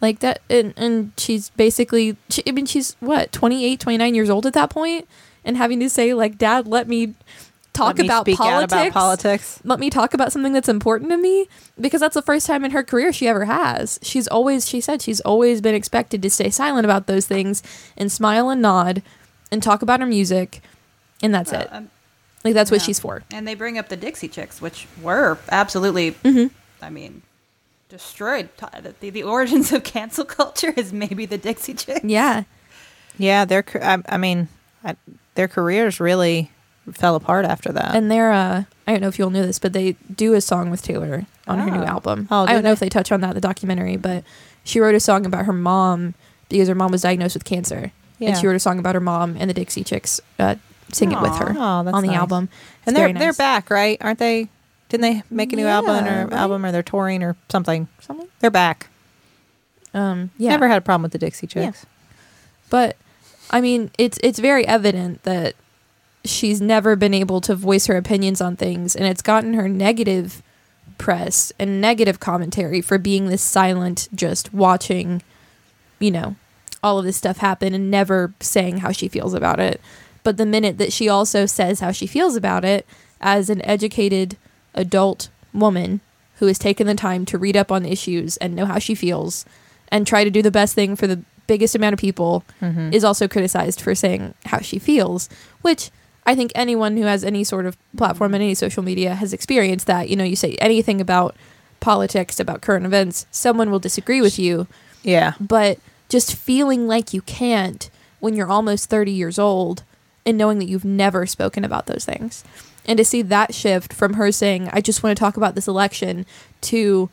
Like 0.00 0.20
that. 0.20 0.40
And, 0.48 0.72
and 0.76 1.12
she's 1.16 1.50
basically, 1.50 2.16
she, 2.30 2.42
I 2.46 2.52
mean, 2.52 2.66
she's 2.66 2.96
what, 3.00 3.32
28, 3.32 3.78
29 3.80 4.14
years 4.14 4.30
old 4.30 4.46
at 4.46 4.54
that 4.54 4.70
point, 4.70 5.06
And 5.44 5.56
having 5.56 5.80
to 5.80 5.90
say, 5.90 6.14
like, 6.14 6.38
Dad, 6.38 6.66
let 6.66 6.88
me 6.88 7.14
talk 7.72 7.96
Let 7.96 7.98
me 7.98 8.06
about 8.06 8.24
speak 8.24 8.36
politics. 8.38 8.72
out 8.72 8.86
about 8.88 8.92
politics. 8.92 9.60
Let 9.64 9.78
me 9.78 9.90
talk 9.90 10.12
about 10.14 10.32
something 10.32 10.52
that's 10.52 10.68
important 10.68 11.10
to 11.10 11.16
me 11.16 11.48
because 11.80 12.00
that's 12.00 12.14
the 12.14 12.22
first 12.22 12.46
time 12.46 12.64
in 12.64 12.72
her 12.72 12.82
career 12.82 13.12
she 13.12 13.28
ever 13.28 13.44
has. 13.44 13.98
She's 14.02 14.26
always, 14.26 14.68
she 14.68 14.80
said, 14.80 15.00
she's 15.02 15.20
always 15.20 15.60
been 15.60 15.74
expected 15.74 16.20
to 16.22 16.30
stay 16.30 16.50
silent 16.50 16.84
about 16.84 17.06
those 17.06 17.26
things 17.26 17.62
and 17.96 18.10
smile 18.10 18.50
and 18.50 18.60
nod 18.62 19.02
and 19.52 19.62
talk 19.62 19.82
about 19.82 20.00
her 20.00 20.06
music. 20.06 20.62
And 21.22 21.32
that's 21.34 21.52
Well, 21.52 21.60
it. 21.62 21.68
um, 21.72 21.90
Like, 22.44 22.54
that's 22.54 22.70
what 22.70 22.80
she's 22.82 22.98
for. 22.98 23.22
And 23.32 23.46
they 23.46 23.54
bring 23.54 23.76
up 23.78 23.88
the 23.88 23.96
Dixie 23.96 24.28
Chicks, 24.28 24.60
which 24.62 24.86
were 25.02 25.38
absolutely, 25.50 26.12
Mm-hmm. 26.12 26.46
I 26.82 26.88
mean, 26.90 27.22
destroyed. 27.90 28.48
The, 29.00 29.10
the 29.10 29.22
origins 29.22 29.72
of 29.72 29.84
cancel 29.84 30.24
culture 30.24 30.72
is 30.76 30.92
maybe 30.92 31.26
the 31.26 31.36
Dixie 31.38 31.74
Chicks. 31.74 32.04
Yeah. 32.04 32.44
Yeah, 33.18 33.44
their 33.44 33.64
I, 33.82 33.98
I 34.08 34.16
mean, 34.16 34.48
I, 34.82 34.96
their 35.34 35.48
careers 35.48 36.00
really 36.00 36.50
fell 36.92 37.16
apart 37.16 37.44
after 37.44 37.70
that. 37.72 37.94
And 37.94 38.10
they're 38.10 38.32
uh 38.32 38.64
I 38.86 38.92
don't 38.92 39.00
know 39.02 39.08
if 39.08 39.18
you 39.18 39.24
all 39.26 39.30
knew 39.30 39.44
this, 39.44 39.58
but 39.58 39.72
they 39.74 39.92
do 40.14 40.32
a 40.34 40.40
song 40.40 40.70
with 40.70 40.82
Taylor 40.82 41.26
on 41.46 41.58
her 41.58 41.70
new 41.70 41.82
Oh. 41.82 41.86
album. 41.86 42.28
Oh, 42.30 42.44
I 42.44 42.46
do 42.46 42.52
don't 42.54 42.64
know 42.64 42.72
if 42.72 42.80
they 42.80 42.88
touch 42.88 43.12
on 43.12 43.20
that 43.20 43.30
in 43.30 43.34
the 43.34 43.40
documentary, 43.40 43.96
but 43.96 44.24
she 44.64 44.80
wrote 44.80 44.94
a 44.94 45.00
song 45.00 45.26
about 45.26 45.44
her 45.44 45.52
mom 45.52 46.14
because 46.48 46.68
her 46.68 46.74
mom 46.74 46.90
was 46.92 47.02
diagnosed 47.02 47.34
with 47.34 47.44
cancer. 47.44 47.92
Yeah. 48.18 48.30
And 48.30 48.38
she 48.38 48.46
wrote 48.46 48.56
a 48.56 48.60
song 48.60 48.78
about 48.78 48.94
her 48.94 49.00
mom 49.00 49.36
and 49.38 49.48
the 49.50 49.54
Dixie 49.54 49.84
Chicks 49.84 50.20
uh, 50.38 50.56
sing 50.92 51.12
it 51.12 51.20
with 51.20 51.36
her 51.36 51.54
Aw, 51.56 51.82
that's 51.84 51.94
on 51.94 52.02
the 52.02 52.08
nice. 52.08 52.16
album. 52.16 52.48
It's 52.52 52.88
and 52.88 52.96
they're 52.96 53.08
very 53.08 53.18
they're 53.18 53.32
back, 53.34 53.70
right? 53.70 53.98
Aren't 54.00 54.18
they? 54.18 54.48
Didn't 54.90 55.02
they 55.02 55.22
make 55.30 55.52
a 55.52 55.56
new 55.56 55.66
album 55.66 56.04
or 56.06 56.24
right? 56.24 56.32
album 56.32 56.66
or 56.66 56.72
they're 56.72 56.82
touring 56.82 57.22
or 57.22 57.36
something? 57.48 57.88
Something? 58.00 58.28
They're 58.40 58.50
back. 58.50 58.88
Um, 59.94 60.30
yeah. 60.36 60.50
Never 60.50 60.68
had 60.68 60.78
a 60.78 60.80
problem 60.82 61.02
with 61.02 61.12
the 61.12 61.18
Dixie 61.18 61.48
Yeah. 61.54 61.66
Chicks. 61.66 61.86
But 62.68 62.96
I 63.50 63.60
mean, 63.60 63.90
it's 63.98 64.18
it's 64.22 64.38
very 64.38 64.66
evident 64.66 65.22
that 65.22 65.54
she's 66.24 66.60
never 66.60 66.96
been 66.96 67.14
able 67.14 67.40
to 67.40 67.54
voice 67.54 67.86
her 67.86 67.96
opinions 67.96 68.40
on 68.40 68.56
things, 68.56 68.94
and 68.94 69.06
it's 69.06 69.22
gotten 69.22 69.54
her 69.54 69.68
negative 69.68 70.42
press 70.98 71.52
and 71.58 71.80
negative 71.80 72.20
commentary 72.20 72.80
for 72.80 72.98
being 72.98 73.26
this 73.26 73.42
silent, 73.42 74.08
just 74.14 74.52
watching, 74.52 75.22
you 75.98 76.10
know, 76.10 76.36
all 76.82 76.98
of 76.98 77.04
this 77.04 77.16
stuff 77.16 77.38
happen 77.38 77.74
and 77.74 77.90
never 77.90 78.34
saying 78.40 78.78
how 78.78 78.92
she 78.92 79.08
feels 79.08 79.34
about 79.34 79.58
it. 79.60 79.80
But 80.22 80.36
the 80.36 80.46
minute 80.46 80.78
that 80.78 80.92
she 80.92 81.08
also 81.08 81.46
says 81.46 81.80
how 81.80 81.92
she 81.92 82.06
feels 82.06 82.36
about 82.36 82.64
it, 82.64 82.86
as 83.20 83.50
an 83.50 83.64
educated 83.64 84.36
adult 84.74 85.28
woman 85.52 86.00
who 86.36 86.46
has 86.46 86.58
taken 86.58 86.86
the 86.86 86.94
time 86.94 87.24
to 87.26 87.38
read 87.38 87.56
up 87.56 87.70
on 87.72 87.84
issues 87.84 88.36
and 88.38 88.54
know 88.54 88.66
how 88.66 88.78
she 88.78 88.94
feels 88.94 89.44
and 89.88 90.06
try 90.06 90.24
to 90.24 90.30
do 90.30 90.42
the 90.42 90.50
best 90.50 90.74
thing 90.74 90.96
for 90.96 91.06
the 91.06 91.20
biggest 91.46 91.74
amount 91.74 91.92
of 91.92 91.98
people 91.98 92.44
Mm-hmm. 92.60 92.92
is 92.92 93.02
also 93.04 93.26
criticized 93.26 93.80
for 93.80 93.94
saying 93.94 94.34
how 94.46 94.60
she 94.60 94.78
feels, 94.78 95.28
which 95.62 95.90
I 96.26 96.34
think 96.34 96.52
anyone 96.54 96.96
who 96.96 97.04
has 97.04 97.24
any 97.24 97.42
sort 97.44 97.66
of 97.66 97.76
platform 97.96 98.34
in 98.34 98.42
any 98.42 98.54
social 98.54 98.82
media 98.82 99.14
has 99.14 99.32
experienced 99.32 99.86
that. 99.88 100.08
You 100.08 100.16
know, 100.16 100.24
you 100.24 100.36
say 100.36 100.54
anything 100.60 101.00
about 101.00 101.34
politics, 101.80 102.38
about 102.38 102.60
current 102.60 102.86
events, 102.86 103.26
someone 103.30 103.70
will 103.70 103.78
disagree 103.78 104.20
with 104.20 104.38
you, 104.38 104.66
Yeah. 105.02 105.32
but 105.40 105.78
just 106.08 106.34
feeling 106.36 106.86
like 106.86 107.12
you 107.14 107.22
can't 107.22 107.88
when 108.20 108.34
you're 108.34 108.50
almost 108.50 108.90
30 108.90 109.10
years 109.10 109.38
old 109.38 109.82
and 110.26 110.36
knowing 110.36 110.58
that 110.58 110.68
you've 110.68 110.84
never 110.84 111.24
spoken 111.26 111.64
about 111.64 111.86
those 111.86 112.04
things. 112.04 112.44
And 112.90 112.96
to 112.96 113.04
see 113.04 113.22
that 113.22 113.54
shift 113.54 113.92
from 113.92 114.14
her 114.14 114.32
saying, 114.32 114.68
I 114.72 114.80
just 114.80 115.04
want 115.04 115.16
to 115.16 115.20
talk 115.20 115.36
about 115.36 115.54
this 115.54 115.68
election, 115.68 116.26
to 116.62 117.08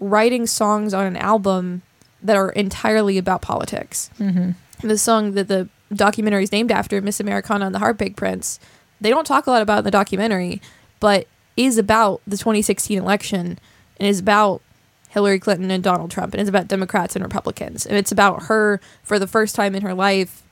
writing 0.00 0.46
songs 0.46 0.94
on 0.94 1.04
an 1.04 1.18
album 1.18 1.82
that 2.22 2.34
are 2.34 2.48
entirely 2.52 3.18
about 3.18 3.42
politics. 3.42 4.08
Mm-hmm. 4.18 4.88
The 4.88 4.96
song 4.96 5.32
that 5.32 5.48
the 5.48 5.68
documentary 5.92 6.44
is 6.44 6.50
named 6.50 6.72
after, 6.72 7.02
Miss 7.02 7.20
Americana 7.20 7.66
and 7.66 7.74
the 7.74 7.78
Heartbreak 7.78 8.16
Prince, 8.16 8.58
they 9.02 9.10
don't 9.10 9.26
talk 9.26 9.46
a 9.46 9.50
lot 9.50 9.60
about 9.60 9.80
in 9.80 9.84
the 9.84 9.90
documentary, 9.90 10.62
but 10.98 11.26
is 11.58 11.76
about 11.76 12.22
the 12.26 12.38
2016 12.38 12.96
election 12.98 13.58
and 14.00 14.08
is 14.08 14.20
about 14.20 14.62
Hillary 15.10 15.40
Clinton 15.40 15.70
and 15.70 15.84
Donald 15.84 16.10
Trump 16.10 16.32
and 16.32 16.40
it's 16.40 16.48
about 16.48 16.68
Democrats 16.68 17.14
and 17.14 17.22
Republicans. 17.22 17.84
And 17.84 17.98
it's 17.98 18.12
about 18.12 18.44
her 18.44 18.80
for 19.02 19.18
the 19.18 19.26
first 19.26 19.54
time 19.54 19.74
in 19.74 19.82
her 19.82 19.92
life 19.92 20.42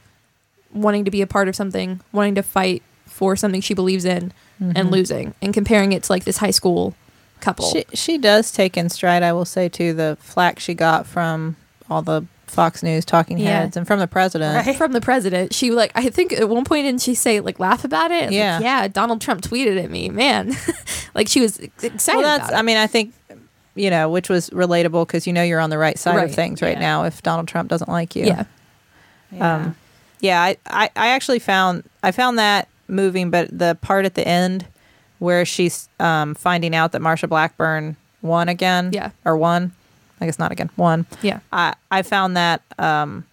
wanting 0.71 1.07
to 1.07 1.11
be 1.11 1.23
a 1.23 1.27
part 1.27 1.49
of 1.49 1.57
something, 1.57 2.03
wanting 2.13 2.35
to 2.35 2.43
fight 2.43 2.83
for 3.17 3.35
something 3.37 3.61
she 3.63 3.73
believes 3.75 4.05
in 4.05 4.33
and 4.61 4.91
losing 4.91 5.35
and 5.43 5.53
comparing 5.55 5.93
it 5.93 6.03
to 6.05 6.13
like 6.13 6.25
this 6.25 6.37
high 6.39 6.51
school 6.51 6.95
couple. 7.41 7.67
She 7.71 7.85
she 7.95 8.19
does 8.19 8.53
take 8.53 8.77
in 8.77 8.89
stride, 8.91 9.23
I 9.23 9.33
will 9.33 9.45
say, 9.45 9.69
too, 9.69 9.93
the 9.95 10.17
flack 10.21 10.59
she 10.59 10.75
got 10.75 11.07
from 11.07 11.57
all 11.91 12.03
the 12.03 12.25
Fox 12.47 12.83
News 12.83 13.05
talking 13.05 13.39
Yeah. 13.39 13.61
heads 13.61 13.77
and 13.77 13.87
from 13.87 13.99
the 14.01 14.07
president. 14.07 14.67
Right. 14.67 14.77
from 14.77 14.93
the 14.93 15.01
president. 15.01 15.53
She 15.55 15.71
like 15.71 15.93
I 15.95 16.09
think 16.11 16.33
at 16.33 16.49
one 16.49 16.65
point 16.65 16.85
didn't 16.87 17.03
she 17.03 17.15
say 17.15 17.41
like 17.41 17.59
laugh 17.59 17.85
about 17.85 18.11
it? 18.11 18.17
It's 18.17 18.25
like, 18.27 18.33
Yeah. 18.35 18.61
yeah. 18.61 18.89
Donald 18.89 19.21
Trump 19.21 19.41
tweeted 19.43 19.83
at 19.83 19.91
me, 19.91 20.09
man. 20.11 20.55
like 21.15 21.29
she 21.29 21.41
was 21.41 21.59
excited 21.83 22.19
Well, 22.23 22.39
that's. 22.39 22.53
I 22.53 22.63
mean, 22.63 22.77
I 22.77 22.87
think 22.87 23.13
you 23.75 23.91
know, 23.91 24.09
which 24.09 24.29
was 24.31 24.49
relatable 24.51 25.07
because 25.07 25.27
you 25.27 25.33
know 25.35 25.43
you're 25.43 25.61
on 25.61 25.69
the 25.71 25.77
right 25.79 25.99
side 25.99 26.17
Right, 26.17 26.29
of 26.31 26.35
things 26.35 26.63
right 26.63 26.77
yeah. 26.77 26.81
now. 26.81 27.05
If 27.05 27.23
Donald 27.23 27.49
Trump 27.49 27.69
doesn't 27.69 27.91
like 27.91 28.17
you, 28.17 28.25
yeah, 28.27 28.45
Yeah. 29.33 29.55
Um, 29.57 29.77
yeah, 30.21 30.41
I, 30.43 30.57
I, 30.67 30.91
I 30.97 31.09
actually 31.09 31.41
found 31.41 31.83
I 32.03 32.11
found 32.13 32.39
that 32.39 32.69
moving, 32.89 33.31
but 33.31 33.49
the 33.57 33.77
part 33.81 34.05
at 34.05 34.15
the 34.15 34.27
end 34.27 34.67
where 35.19 35.45
she's 35.45 35.89
um, 35.99 36.35
finding 36.35 36.75
out 36.75 36.93
that 36.93 37.01
Marsha 37.01 37.29
Blackburn 37.29 37.97
won 38.23 38.49
again, 38.49 38.91
Yeah. 38.93 39.11
or 39.25 39.37
won, 39.37 39.73
I 40.21 40.27
guess 40.27 40.39
not 40.39 40.53
again, 40.53 40.71
won. 40.77 41.07
yeah, 41.23 41.41
I 41.53 41.75
I 41.91 42.03
found 42.03 42.37
that 42.37 42.63
um, 42.79 43.25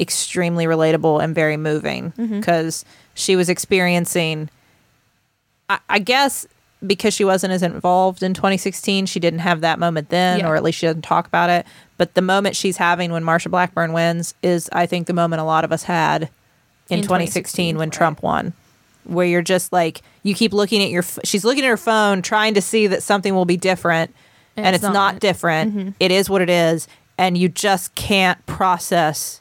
extremely 0.00 0.64
relatable 0.66 1.22
and 1.22 1.34
very 1.34 1.56
moving 1.56 2.12
Mm-hmm. 2.12 2.38
because 2.40 2.84
she 3.14 3.34
was 3.36 3.48
experiencing. 3.48 4.48
I, 5.68 5.78
I 5.88 5.98
guess 5.98 6.46
because 6.86 7.12
she 7.12 7.24
wasn't 7.24 7.52
as 7.52 7.64
involved 7.64 8.22
in 8.22 8.32
2016, 8.34 9.06
she 9.06 9.18
didn't 9.18 9.40
have 9.40 9.60
that 9.62 9.80
moment 9.80 10.10
then, 10.10 10.38
Yeah. 10.38 10.48
or 10.48 10.54
at 10.54 10.62
least 10.62 10.78
she 10.78 10.86
doesn't 10.86 11.02
talk 11.02 11.26
about 11.26 11.50
it. 11.50 11.66
But 11.96 12.14
the 12.14 12.22
moment 12.22 12.54
she's 12.54 12.76
having 12.76 13.10
when 13.10 13.24
Marsha 13.24 13.50
Blackburn 13.50 13.92
wins 13.92 14.34
is, 14.44 14.70
I 14.72 14.86
think, 14.86 15.08
the 15.08 15.12
moment 15.12 15.40
a 15.40 15.44
lot 15.44 15.64
of 15.64 15.72
us 15.72 15.82
had 15.82 16.30
in, 16.88 16.98
In 16.98 17.02
2016 17.02 17.76
when 17.76 17.88
right. 17.88 17.92
Trump 17.96 18.22
won. 18.22 18.52
Where 19.08 19.26
you're 19.26 19.42
just 19.42 19.72
like 19.72 20.02
you 20.22 20.34
keep 20.34 20.52
looking 20.52 20.82
at 20.82 20.90
your, 20.90 21.02
f- 21.02 21.18
she's 21.24 21.44
looking 21.44 21.64
at 21.64 21.68
her 21.68 21.76
phone 21.76 22.22
trying 22.22 22.54
to 22.54 22.60
see 22.62 22.86
that 22.88 23.02
something 23.02 23.34
will 23.34 23.44
be 23.46 23.56
different, 23.56 24.14
And 24.56 24.66
and, 24.66 24.74
it's 24.76 24.82
not. 24.82 24.92
not, 24.92 25.20
different. 25.20 25.74
Mhm. 25.76 25.94
It 25.98 26.10
is 26.10 26.28
what 26.28 26.42
it 26.42 26.50
is, 26.50 26.86
and 27.16 27.36
you 27.38 27.48
just 27.48 27.94
can't 27.94 28.44
process 28.46 29.40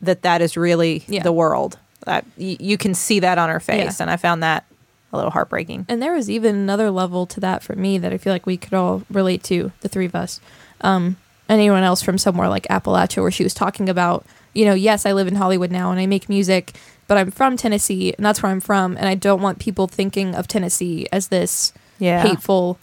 that 0.00 0.22
that 0.22 0.42
is 0.42 0.56
really 0.56 1.04
Yeah. 1.08 1.22
the 1.22 1.32
world. 1.32 1.78
That 2.04 2.24
you, 2.36 2.56
you 2.60 2.78
can 2.78 2.94
see 2.94 3.18
that 3.20 3.38
on 3.38 3.48
her 3.48 3.60
face, 3.60 3.98
Yeah. 3.98 4.02
and 4.04 4.10
I 4.10 4.16
found 4.16 4.42
that 4.42 4.64
a 5.12 5.16
little 5.16 5.30
heartbreaking. 5.30 5.86
and 5.88 6.02
there 6.02 6.12
was 6.14 6.28
even 6.28 6.54
another 6.54 6.90
level 6.90 7.24
to 7.26 7.40
that 7.40 7.62
for 7.62 7.74
me 7.74 7.96
that 7.98 8.12
I 8.12 8.18
feel 8.18 8.32
like 8.32 8.44
we 8.44 8.56
could 8.56 8.74
all 8.74 9.02
relate 9.10 9.42
to 9.44 9.72
the 9.80 9.88
three 9.88 10.04
of 10.06 10.14
us. 10.14 10.40
Um, 10.82 11.16
anyone 11.48 11.82
else 11.84 12.02
from 12.02 12.18
somewhere 12.18 12.48
like 12.48 12.66
Appalachia, 12.68 13.22
where 13.22 13.30
she 13.30 13.42
was 13.44 13.54
talking 13.54 13.88
about, 13.88 14.26
you 14.56 14.64
know, 14.64 14.74
yes, 14.74 15.04
I 15.06 15.12
live 15.12 15.28
in 15.28 15.36
Hollywood 15.36 15.70
now 15.70 15.90
and 15.90 16.00
I 16.00 16.06
make 16.06 16.28
music, 16.28 16.72
but 17.06 17.18
I'm 17.18 17.30
from 17.30 17.56
Tennessee 17.56 18.12
and 18.16 18.24
that's 18.24 18.42
where 18.42 18.50
I'm 18.50 18.60
from, 18.60 18.96
and 18.96 19.06
I 19.08 19.14
don't 19.14 19.42
want 19.42 19.58
people 19.58 19.86
thinking 19.86 20.34
of 20.34 20.48
Tennessee 20.48 21.06
as 21.12 21.28
this 21.28 21.72
Yeah, 21.98 22.22
hateful, 22.22 22.78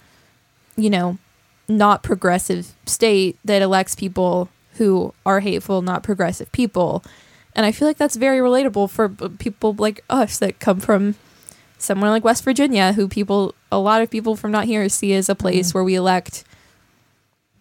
you 0.76 0.88
know, 0.90 1.18
not 1.68 2.02
progressive 2.02 2.72
state 2.86 3.36
that 3.44 3.62
elects 3.62 3.94
people 3.94 4.48
who 4.78 5.12
are 5.24 5.40
hateful, 5.40 5.82
not 5.82 6.02
progressive 6.02 6.50
people. 6.52 7.02
And 7.56 7.64
I 7.64 7.72
feel 7.72 7.86
like 7.88 7.96
that's 7.98 8.16
very 8.16 8.38
relatable 8.38 8.90
for 8.90 9.08
people 9.08 9.74
like 9.78 10.02
us 10.10 10.38
that 10.40 10.58
come 10.58 10.80
from 10.80 11.14
somewhere 11.78 12.10
like 12.10 12.24
West 12.24 12.42
Virginia, 12.44 12.92
who 12.92 13.06
people, 13.08 13.54
a 13.70 13.78
lot 13.78 14.02
of 14.02 14.10
people 14.10 14.36
from 14.36 14.50
not 14.50 14.64
here 14.64 14.88
see 14.88 15.12
as 15.14 15.28
a 15.28 15.34
place 15.34 15.68
Mm-hmm. 15.68 15.78
where 15.78 15.84
we 15.84 15.94
elect 15.94 16.44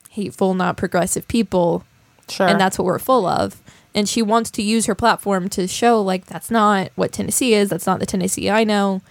hateful, 0.10 0.54
not 0.54 0.78
progressive 0.78 1.28
people 1.28 1.84
sure. 2.30 2.48
and 2.48 2.60
that's 2.60 2.78
what 2.78 2.86
we're 2.86 3.00
full 3.00 3.26
of. 3.26 3.62
And 3.96 4.10
she 4.10 4.22
wants 4.22 4.50
to 4.52 4.64
use 4.64 4.86
her 4.88 4.96
platform 4.96 5.50
to 5.50 5.68
show 5.68 6.02
like 6.02 6.26
that's 6.26 6.50
not 6.50 6.92
what 6.96 7.12
Tennessee 7.12 7.54
is. 7.54 7.70
That's 7.70 7.86
not 7.86 8.00
the 8.00 8.06
Tennessee 8.08 8.50
I 8.50 8.64
know. 8.64 9.02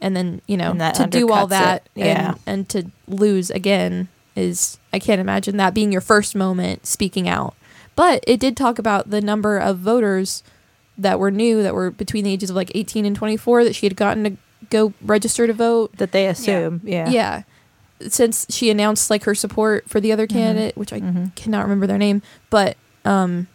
And 0.00 0.14
then 0.14 0.42
you 0.46 0.56
know 0.56 0.72
to 0.94 1.06
do 1.06 1.30
all 1.32 1.46
that 1.48 1.82
it. 1.96 2.00
Yeah. 2.06 2.28
and 2.28 2.38
and 2.46 2.68
to 2.70 2.90
lose 3.08 3.50
again 3.50 4.08
is 4.36 4.78
I 4.92 4.98
can't 5.00 5.20
imagine 5.20 5.56
that 5.56 5.74
being 5.74 5.90
your 5.90 6.00
first 6.00 6.36
moment 6.36 6.86
speaking 6.86 7.28
out. 7.28 7.54
But 7.96 8.22
it 8.26 8.38
did 8.38 8.56
talk 8.56 8.78
about 8.78 9.10
the 9.10 9.20
number 9.20 9.58
of 9.58 9.78
voters 9.78 10.44
that 10.96 11.18
were 11.18 11.30
new 11.32 11.62
that 11.64 11.74
were 11.74 11.90
between 11.90 12.24
the 12.24 12.32
ages 12.32 12.50
of 12.50 12.56
like 12.56 12.70
18 12.74 13.04
and 13.04 13.16
24 13.16 13.64
that 13.64 13.74
she 13.74 13.86
had 13.86 13.96
gotten 13.96 14.22
to 14.24 14.36
go 14.70 14.92
register 15.02 15.46
to 15.46 15.52
vote. 15.52 15.96
that 15.96 16.12
they 16.12 16.26
assume. 16.26 16.80
Yeah, 16.84 17.08
Yeah. 17.08 17.42
Since 18.06 18.46
she 18.50 18.70
announced 18.70 19.10
like 19.10 19.24
her 19.24 19.34
support 19.34 19.88
for 19.88 19.98
the 20.00 20.12
other 20.12 20.26
candidate, 20.28 20.76
which 20.76 20.92
I 20.92 21.00
Mhm. 21.00 21.34
cannot 21.34 21.62
remember 21.64 21.86
their 21.88 21.98
name, 21.98 22.22
but 22.50 22.76
um, 23.04 23.48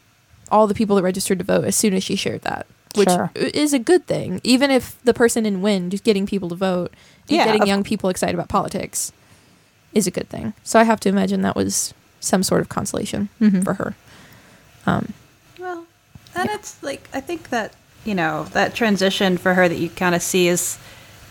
all 0.53 0.67
the 0.67 0.73
people 0.75 0.95
that 0.95 1.03
registered 1.03 1.39
to 1.39 1.43
vote 1.43 1.65
as 1.65 1.75
soon 1.75 1.93
as 1.93 2.03
she 2.03 2.15
shared 2.15 2.41
that, 2.43 2.65
which 2.95 3.09
Sure. 3.09 3.31
is 3.35 3.73
a 3.73 3.79
good 3.79 4.05
thing. 4.07 4.39
Even 4.43 4.69
if 4.71 4.95
the 5.03 5.13
person 5.13 5.43
didn't 5.45 5.61
win, 5.63 5.89
just 5.89 6.03
getting 6.03 6.25
people 6.25 6.47
to 6.49 6.55
vote 6.55 6.93
and 7.27 7.37
Yeah, 7.37 7.45
getting 7.45 7.65
young 7.67 7.83
people 7.83 8.09
excited 8.09 8.35
about 8.35 8.49
politics 8.49 9.11
is 9.93 10.05
a 10.07 10.11
good 10.11 10.29
thing. 10.29 10.53
So 10.63 10.79
I 10.79 10.83
have 10.83 10.99
to 11.01 11.09
imagine 11.09 11.41
that 11.41 11.55
was 11.55 11.93
some 12.19 12.43
sort 12.43 12.61
of 12.61 12.69
consolation 12.69 13.29
Mhm. 13.41 13.63
for 13.63 13.73
her. 13.73 13.95
Um, 14.85 15.13
Well, 15.59 15.85
and 16.35 16.49
it's 16.51 16.75
like 16.81 17.09
I 17.13 17.19
think 17.19 17.49
that 17.49 17.73
you 18.05 18.13
know 18.15 18.47
that 18.53 18.75
transition 18.75 19.37
for 19.37 19.53
her 19.55 19.67
that 19.69 19.77
you 19.79 19.89
kind 19.89 20.13
of 20.15 20.21
see 20.21 20.47
is 20.47 20.77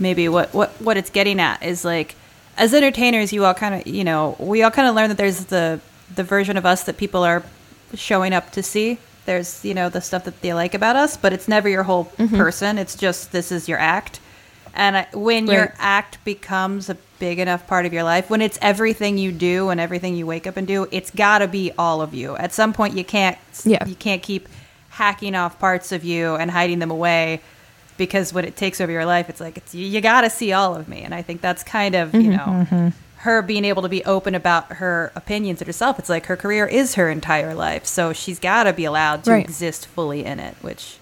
maybe 0.01 0.29
what 0.29 0.53
what 0.55 0.70
what 0.81 0.97
it's 0.97 1.11
getting 1.11 1.39
at 1.41 1.62
is 1.62 1.85
like 1.85 2.14
as 2.59 2.75
entertainers, 2.75 3.33
you 3.33 3.45
all 3.45 3.55
kind 3.55 3.75
of 3.75 3.87
you 3.87 4.05
know 4.05 4.37
we 4.39 4.62
all 4.62 4.70
kind 4.70 4.89
of 4.89 4.95
learn 4.95 5.09
that 5.09 5.16
there's 5.18 5.45
the 5.47 5.81
the 6.14 6.25
version 6.25 6.57
of 6.57 6.66
us 6.66 6.83
that 6.85 6.97
people 6.97 7.23
are 7.23 7.43
showing 7.95 8.33
up 8.33 8.51
to 8.53 8.62
see. 8.62 8.99
There's 9.25 9.64
you 9.64 9.75
know 9.75 9.89
the 9.89 10.01
stuff 10.01 10.25
that 10.25 10.41
they 10.41 10.53
like 10.55 10.75
about 10.75 10.97
us, 10.97 11.16
but 11.16 11.33
it's 11.33 11.49
never 11.49 11.68
your 11.68 11.85
whole 11.85 12.07
mm-hmm. 12.07 12.37
person. 12.37 12.79
It's 12.79 12.97
just 12.97 13.33
this 13.33 13.53
is 13.53 13.68
your 13.68 13.79
act. 13.79 14.20
And 14.75 14.97
I, 14.97 15.07
when 15.12 15.47
Right. 15.47 15.55
your 15.55 15.75
act 15.79 16.25
becomes 16.25 16.89
a 16.89 16.97
big 17.18 17.39
enough 17.39 17.66
part 17.66 17.85
of 17.85 17.93
your 17.93 18.05
life, 18.05 18.31
when 18.31 18.41
it's 18.41 18.59
everything 18.62 19.18
you 19.18 19.31
do 19.31 19.68
and 19.68 19.79
everything 19.79 20.16
you 20.16 20.27
wake 20.27 20.47
up 20.47 20.57
and 20.57 20.66
do, 20.66 20.89
it's 20.91 21.11
got 21.11 21.39
to 21.39 21.47
be 21.49 21.73
all 21.79 22.01
of 22.01 22.14
you. 22.14 22.37
At 22.37 22.53
some 22.55 22.73
point, 22.73 22.97
you 22.97 23.05
can't 23.05 23.39
Yeah. 23.64 23.87
you 23.87 23.95
can't 23.95 24.23
keep 24.23 24.49
hacking 24.91 25.35
off 25.35 25.59
parts 25.59 25.93
of 25.93 26.05
you 26.05 26.35
and 26.37 26.51
hiding 26.51 26.79
them 26.79 26.91
away 26.91 27.41
because 27.99 28.33
when 28.33 28.45
it 28.45 28.57
takes 28.57 28.81
over 28.81 28.91
your 28.91 29.05
life, 29.07 29.29
it's 29.29 29.41
like 29.41 29.57
it's 29.57 29.75
you, 29.75 29.87
you 29.87 30.01
got 30.01 30.23
to 30.23 30.31
see 30.31 30.53
all 30.53 30.75
of 30.75 30.89
me. 30.89 31.03
And 31.03 31.14
I 31.14 31.23
think 31.23 31.41
that's 31.41 31.62
kind 31.62 31.95
of 31.95 32.14
you 32.14 32.20
mm-hmm, 32.23 32.31
know 32.31 32.64
mm-hmm. 32.64 32.89
Her 33.23 33.41
being 33.43 33.64
able 33.64 33.83
to 33.83 33.89
be 33.89 34.05
open 34.05 34.35
about 34.35 34.75
her 34.75 35.12
opinions 35.14 35.61
of 35.61 35.66
herself. 35.66 35.99
It's 35.99 36.09
like 36.09 36.27
her 36.27 36.37
career 36.37 36.66
is 36.66 36.95
her 36.97 37.09
entire 37.11 37.55
life, 37.55 37.87
so 37.87 38.12
she's 38.12 38.39
got 38.39 38.64
to 38.64 38.73
be 38.73 38.85
allowed 38.85 39.25
to 39.25 39.31
Right. 39.33 39.45
exist 39.45 39.87
fully 39.87 40.25
in 40.25 40.39
it, 40.41 40.55
which 40.61 40.97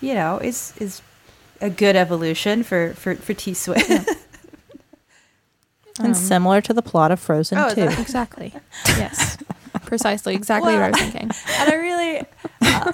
you 0.00 0.14
know 0.14 0.38
is 0.38 0.74
is 0.78 1.00
a 1.60 1.70
good 1.70 1.96
evolution 1.96 2.62
for 2.62 2.92
for 2.94 3.14
for 3.16 3.32
T 3.34 3.54
Swift. 3.54 3.88
and 5.98 6.08
um, 6.08 6.14
similar 6.14 6.60
to 6.60 6.74
the 6.74 6.82
plot 6.82 7.10
of 7.10 7.18
Frozen 7.20 7.58
Oh, 7.58 7.66
is 7.68 7.74
too. 7.74 8.00
Exactly. 8.00 8.52
yes. 8.88 9.38
Precisely. 9.84 10.34
Exactly 10.34 10.74
what 10.74 10.82
I 10.82 10.88
was 10.90 10.98
thinking. 10.98 11.30
and 11.58 11.70
I 11.70 11.74
really 11.76 12.18
uh, 12.62 12.92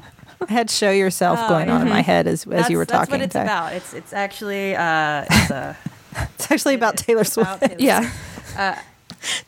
I 0.49 0.53
had 0.53 0.71
show 0.71 0.91
yourself 0.91 1.39
Oh, 1.43 1.49
going 1.49 1.71
on 1.71 1.83
in 1.83 1.89
my 1.89 1.97
mm-hmm. 2.01 2.05
head 2.05 2.27
as 2.29 2.45
as 2.45 2.51
that's, 2.51 2.71
you 2.71 2.77
were 2.77 2.85
talking. 2.87 3.19
that's 3.19 3.35
what 3.35 3.43
it's 3.43 3.51
about. 3.51 3.73
It's 3.73 3.95
it's 3.95 4.13
actually 4.13 4.77
uh, 4.77 5.25
it's 5.31 5.51
a 5.51 5.77
It's 6.35 6.51
actually 6.53 6.75
about 6.75 6.97
Taylor 6.97 7.23
it's 7.23 7.33
Swift. 7.33 7.57
about 7.57 7.61
Taylor 7.71 7.81
Yeah. 7.81 8.11
Uh, 8.57 8.77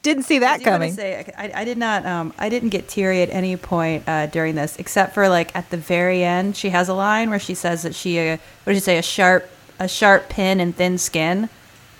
Didn't 0.02 0.24
see 0.24 0.38
that 0.38 0.60
wanna 0.60 0.64
coming. 0.64 0.92
Say, 0.92 1.32
I, 1.36 1.62
I 1.62 1.64
did 1.64 1.78
not. 1.78 2.06
Um, 2.06 2.32
I 2.38 2.48
didn't 2.48 2.68
get 2.68 2.88
teary 2.88 3.22
at 3.22 3.30
any 3.30 3.56
point 3.56 4.04
uh, 4.06 4.26
during 4.26 4.54
this, 4.54 4.76
except 4.78 5.14
for 5.14 5.28
like 5.28 5.54
at 5.56 5.70
the 5.70 5.76
very 5.76 6.22
end. 6.22 6.56
She 6.56 6.70
has 6.70 6.88
a 6.88 6.94
line 6.94 7.30
where 7.30 7.38
she 7.38 7.54
says 7.54 7.82
that 7.82 7.94
she, 7.94 8.18
uh, 8.18 8.36
what 8.64 8.72
did 8.72 8.74
you 8.74 8.80
say, 8.80 8.98
a 8.98 9.02
sharp, 9.02 9.48
a 9.78 9.88
sharp 9.88 10.28
pin 10.28 10.60
and 10.60 10.76
thin 10.76 10.98
skin, 10.98 11.48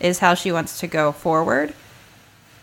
is 0.01 0.21
how 0.21 0.35
she 0.35 0.53
wants 0.53 0.79
to 0.81 0.87
go 0.87 1.13
forward. 1.13 1.75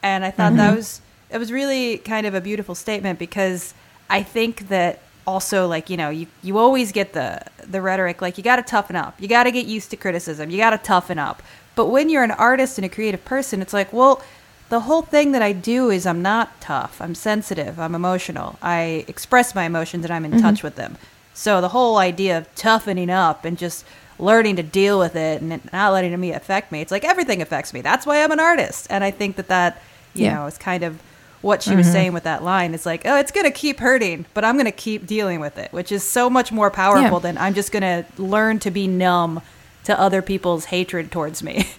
And 0.04 0.24
I 0.24 0.32
thought 0.32 0.56
that 0.56 0.76
was 0.76 1.02
it 1.30 1.38
was 1.38 1.52
really 1.52 1.98
kind 1.98 2.28
of 2.28 2.34
a 2.34 2.42
beautiful 2.42 2.76
statement 2.76 3.20
because 3.20 3.74
I 4.10 4.24
think 4.24 4.68
that 4.70 5.00
also 5.28 5.68
like 5.68 5.90
you 5.90 5.98
know 5.98 6.10
you 6.10 6.28
you 6.42 6.58
always 6.58 6.92
get 6.92 7.14
the 7.14 7.40
the 7.64 7.82
rhetoric 7.82 8.22
like 8.22 8.38
you 8.38 8.44
got 8.44 8.56
to 8.58 8.64
toughen 8.64 8.96
up, 8.96 9.20
you 9.20 9.28
got 9.28 9.44
to 9.44 9.52
get 9.52 9.66
used 9.66 9.92
to 9.92 9.98
criticism, 9.98 10.50
you 10.50 10.58
got 10.58 10.72
to 10.72 10.78
toughen 10.78 11.20
up. 11.20 11.42
But 11.76 11.88
when 11.88 12.10
you're 12.10 12.24
an 12.24 12.32
artist 12.32 12.78
and 12.78 12.86
a 12.86 12.90
creative 12.90 13.24
person, 13.26 13.62
it's 13.62 13.74
like 13.74 13.92
well 13.92 14.22
the 14.70 14.82
whole 14.82 15.02
thing 15.02 15.34
that 15.34 15.42
I 15.42 15.52
do 15.52 15.90
is 15.90 16.06
I'm 16.06 16.22
not 16.22 16.62
tough. 16.62 17.02
I'm 17.02 17.14
sensitive. 17.14 17.78
I'm 17.78 17.94
emotional. 17.94 18.58
I 18.62 19.04
express 19.10 19.54
my 19.54 19.66
emotions 19.66 20.06
and 20.06 20.14
I'm 20.14 20.24
in 20.24 20.32
mm-hmm. 20.32 20.42
touch 20.42 20.64
with 20.64 20.76
them. 20.76 20.98
So 21.34 21.60
the 21.60 21.70
whole 21.70 21.98
idea 21.98 22.38
of 22.38 22.56
toughening 22.56 23.10
up 23.10 23.44
and 23.44 23.58
just 23.58 23.86
learning 24.18 24.56
to 24.56 24.64
deal 24.64 24.98
with 24.98 25.14
it 25.16 25.42
and 25.42 25.62
not 25.74 25.92
letting 25.92 26.18
me 26.18 26.32
affect 26.32 26.72
me, 26.72 26.80
it's 26.80 26.92
like 26.92 27.04
everything 27.04 27.42
affects 27.42 27.74
me. 27.74 27.82
That's 27.82 28.06
why 28.06 28.24
I'm 28.24 28.32
an 28.32 28.40
artist. 28.40 28.88
And 28.90 29.04
I 29.04 29.12
think 29.12 29.36
that 29.36 29.50
that, 29.50 29.82
you 30.14 30.26
Yeah. 30.26 30.36
know, 30.36 30.46
is 30.46 30.58
kind 30.58 30.84
of 30.84 31.02
what 31.42 31.64
she 31.64 31.76
was 31.76 31.88
mm-hmm. 31.88 31.94
saying 31.94 32.14
with 32.14 32.24
that 32.24 32.42
line. 32.42 32.74
It's 32.74 32.86
like, 32.86 33.02
oh, 33.04 33.18
it's 33.18 33.32
going 33.32 33.46
to 33.46 33.52
keep 33.52 33.80
hurting, 33.80 34.26
but 34.34 34.46
I'm 34.46 34.56
going 34.56 34.66
to 34.66 34.72
keep 34.72 35.06
dealing 35.06 35.42
with 35.42 35.58
it, 35.58 35.74
which 35.74 35.92
is 35.92 36.04
so 36.04 36.30
much 36.30 36.52
more 36.52 36.70
powerful 36.70 37.18
Yeah. 37.18 37.20
than 37.20 37.38
I'm 37.38 37.56
just 37.56 37.74
going 37.74 37.82
to 37.82 38.06
learn 38.22 38.60
to 38.60 38.72
be 38.72 38.88
numb 38.88 39.42
to 39.86 40.00
other 40.00 40.22
people's 40.22 40.66
hatred 40.66 41.12
towards 41.12 41.42
me. 41.44 41.70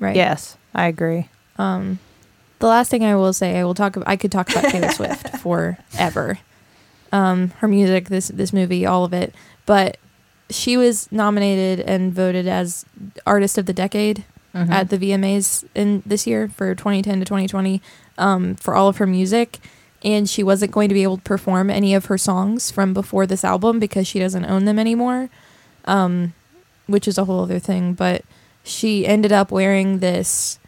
Right. 0.00 0.16
Yes, 0.16 0.56
I 0.74 0.88
agree. 0.88 1.28
Um, 1.58 2.00
the 2.58 2.66
last 2.66 2.90
thing 2.90 3.04
I 3.04 3.14
will 3.14 3.32
say, 3.32 3.56
I 3.60 3.62
will 3.62 3.74
talk. 3.74 3.96
I 4.04 4.16
could 4.16 4.32
talk 4.32 4.50
about 4.50 4.64
Taylor 4.64 4.88
Swift 4.92 5.36
forever. 5.38 6.40
Um, 7.12 7.50
her 7.58 7.68
music, 7.68 8.08
this 8.08 8.26
this 8.26 8.52
movie, 8.52 8.84
all 8.84 9.04
of 9.04 9.12
it. 9.12 9.32
But 9.64 9.98
she 10.50 10.76
was 10.76 11.10
nominated 11.12 11.86
and 11.86 12.12
voted 12.12 12.48
as 12.48 12.84
Artist 13.24 13.58
of 13.58 13.66
the 13.66 13.72
Decade 13.72 14.24
at 14.54 14.90
the 14.90 14.98
VMAs 14.98 15.64
in 15.74 16.02
this 16.04 16.26
year 16.26 16.48
for 16.48 16.74
2010 16.74 17.20
to 17.20 17.24
2020 17.24 17.80
um, 18.18 18.54
for 18.56 18.74
all 18.74 18.88
of 18.88 18.96
her 18.96 19.06
music. 19.06 19.60
And 20.04 20.28
she 20.28 20.42
wasn't 20.42 20.72
going 20.72 20.88
to 20.88 20.94
be 20.94 21.04
able 21.04 21.18
to 21.18 21.22
perform 21.22 21.70
any 21.70 21.94
of 21.94 22.06
her 22.06 22.18
songs 22.18 22.72
from 22.72 22.92
before 22.92 23.24
this 23.24 23.44
album 23.44 23.78
because 23.78 24.06
she 24.08 24.18
doesn't 24.18 24.44
own 24.44 24.64
them 24.64 24.78
anymore, 24.80 25.30
um, 25.84 26.34
which 26.92 27.08
is 27.08 27.18
a 27.18 27.24
whole 27.24 27.40
other 27.42 27.58
thing. 27.58 27.94
But 27.94 28.24
she 28.62 29.04
ended 29.04 29.32
up 29.32 29.50
wearing 29.50 29.98
this 29.98 30.60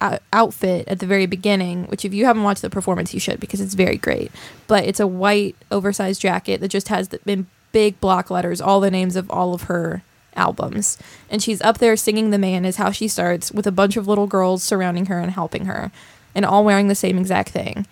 out- 0.00 0.22
outfit 0.32 0.88
at 0.88 0.98
the 0.98 1.06
very 1.06 1.26
beginning, 1.26 1.84
which 1.84 2.04
if 2.04 2.14
you 2.14 2.24
haven't 2.24 2.42
watched 2.42 2.62
the 2.62 2.70
performance, 2.70 3.12
you 3.12 3.20
should 3.20 3.38
because 3.38 3.60
it's 3.60 3.74
very 3.74 3.98
great. 3.98 4.32
But 4.66 4.84
it's 4.84 5.00
a 5.00 5.06
white 5.06 5.56
oversized 5.70 6.22
jacket 6.22 6.60
that 6.62 6.68
just 6.68 6.88
has 6.88 7.08
the, 7.08 7.20
in 7.26 7.46
big 7.72 8.00
block 8.00 8.30
letters 8.30 8.60
all 8.60 8.80
the 8.80 8.90
names 8.90 9.16
of 9.16 9.30
all 9.30 9.54
of 9.54 9.62
her 9.64 10.02
albums, 10.34 10.96
and 11.28 11.42
she's 11.42 11.60
up 11.62 11.78
there 11.78 11.96
singing 11.96 12.30
"The 12.30 12.38
Man" 12.38 12.64
is 12.64 12.76
how 12.76 12.90
she 12.90 13.08
starts 13.08 13.52
with 13.52 13.66
a 13.66 13.72
bunch 13.72 13.96
of 13.96 14.08
little 14.08 14.26
girls 14.26 14.62
surrounding 14.62 15.06
her 15.06 15.18
and 15.18 15.32
helping 15.32 15.66
her, 15.66 15.92
and 16.34 16.44
all 16.44 16.64
wearing 16.64 16.88
the 16.88 16.94
same 16.94 17.18
exact 17.18 17.50
thing. 17.50 17.86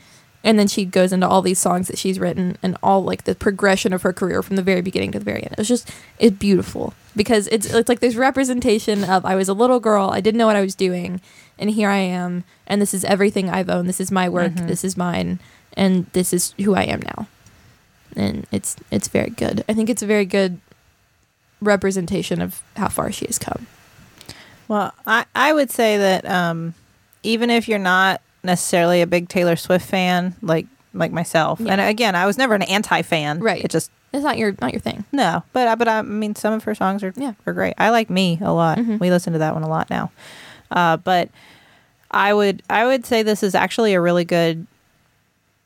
And 0.44 0.58
then 0.58 0.68
she 0.68 0.84
goes 0.84 1.12
into 1.12 1.28
all 1.28 1.42
these 1.42 1.58
songs 1.58 1.88
that 1.88 1.98
she's 1.98 2.20
written 2.20 2.56
and 2.62 2.76
all 2.82 3.02
like 3.02 3.24
the 3.24 3.34
progression 3.34 3.92
of 3.92 4.02
her 4.02 4.12
career 4.12 4.42
from 4.42 4.56
the 4.56 4.62
very 4.62 4.80
beginning 4.80 5.12
to 5.12 5.18
the 5.18 5.24
very 5.24 5.42
end. 5.42 5.54
It's 5.58 5.68
just 5.68 5.90
it's 6.18 6.36
beautiful 6.36 6.94
because 7.16 7.48
it's 7.48 7.66
it's 7.66 7.88
like 7.88 8.00
this 8.00 8.14
representation 8.14 9.04
of 9.04 9.24
I 9.26 9.34
was 9.34 9.48
a 9.48 9.54
little 9.54 9.80
girl, 9.80 10.10
I 10.10 10.20
didn't 10.20 10.38
know 10.38 10.46
what 10.46 10.56
I 10.56 10.60
was 10.60 10.76
doing, 10.76 11.20
and 11.58 11.70
here 11.70 11.90
I 11.90 11.98
am, 11.98 12.44
and 12.66 12.80
this 12.80 12.94
is 12.94 13.04
everything 13.04 13.50
I've 13.50 13.68
owned. 13.68 13.88
This 13.88 14.00
is 14.00 14.12
my 14.12 14.28
work. 14.28 14.54
This 14.54 14.84
is 14.84 14.96
mine, 14.96 15.40
and 15.76 16.06
this 16.12 16.32
is 16.32 16.54
who 16.58 16.74
I 16.74 16.82
am 16.82 17.00
now. 17.02 17.26
And 18.16 18.46
it's 18.52 18.76
it's 18.90 19.08
very 19.08 19.30
good. 19.30 19.64
I 19.68 19.74
think 19.74 19.90
it's 19.90 20.02
a 20.02 20.06
very 20.06 20.24
good 20.24 20.60
representation 21.60 22.40
of 22.40 22.62
how 22.76 22.88
far 22.88 23.10
she 23.10 23.26
has 23.26 23.38
come. 23.38 23.66
Well, 24.68 24.94
I, 25.06 25.24
I 25.34 25.52
would 25.52 25.70
say 25.70 25.96
that 25.98 26.28
um, 26.28 26.74
even 27.22 27.50
if 27.50 27.68
you're 27.68 27.78
not 27.78 28.20
necessarily 28.42 29.02
a 29.02 29.06
big 29.06 29.28
Taylor 29.28 29.56
Swift 29.56 29.86
fan, 29.86 30.34
like 30.42 30.66
like 30.94 31.12
myself, 31.12 31.60
Yeah. 31.60 31.72
and 31.72 31.80
again, 31.80 32.14
I 32.16 32.24
was 32.26 32.38
never 32.38 32.54
an 32.54 32.62
anti-fan. 32.62 33.40
Right. 33.40 33.62
It 33.62 33.70
just 33.70 33.90
It's 34.12 34.24
not 34.24 34.38
your 34.38 34.54
not 34.60 34.72
your 34.72 34.80
thing. 34.80 35.04
no, 35.12 35.42
but 35.52 35.68
I- 35.68 35.74
but 35.74 35.86
I 35.86 36.02
mean, 36.02 36.34
some 36.34 36.54
of 36.54 36.64
her 36.64 36.74
songs 36.74 37.02
are 37.04 37.12
Yeah. 37.16 37.32
are 37.46 37.52
great. 37.52 37.74
I 37.78 37.90
like 37.90 38.08
me 38.10 38.38
a 38.40 38.52
lot. 38.52 38.78
Mhm. 38.78 38.98
We 38.98 39.10
listen 39.10 39.32
to 39.34 39.38
that 39.38 39.54
one 39.54 39.62
a 39.62 39.68
lot 39.68 39.90
now. 39.90 40.10
Uh, 40.70 40.96
but 40.96 41.28
I 42.10 42.32
would 42.32 42.62
I 42.70 42.86
would 42.86 43.04
say 43.04 43.22
this 43.22 43.42
is 43.42 43.54
actually 43.54 43.92
a 43.94 44.00
really 44.00 44.24
good 44.24 44.66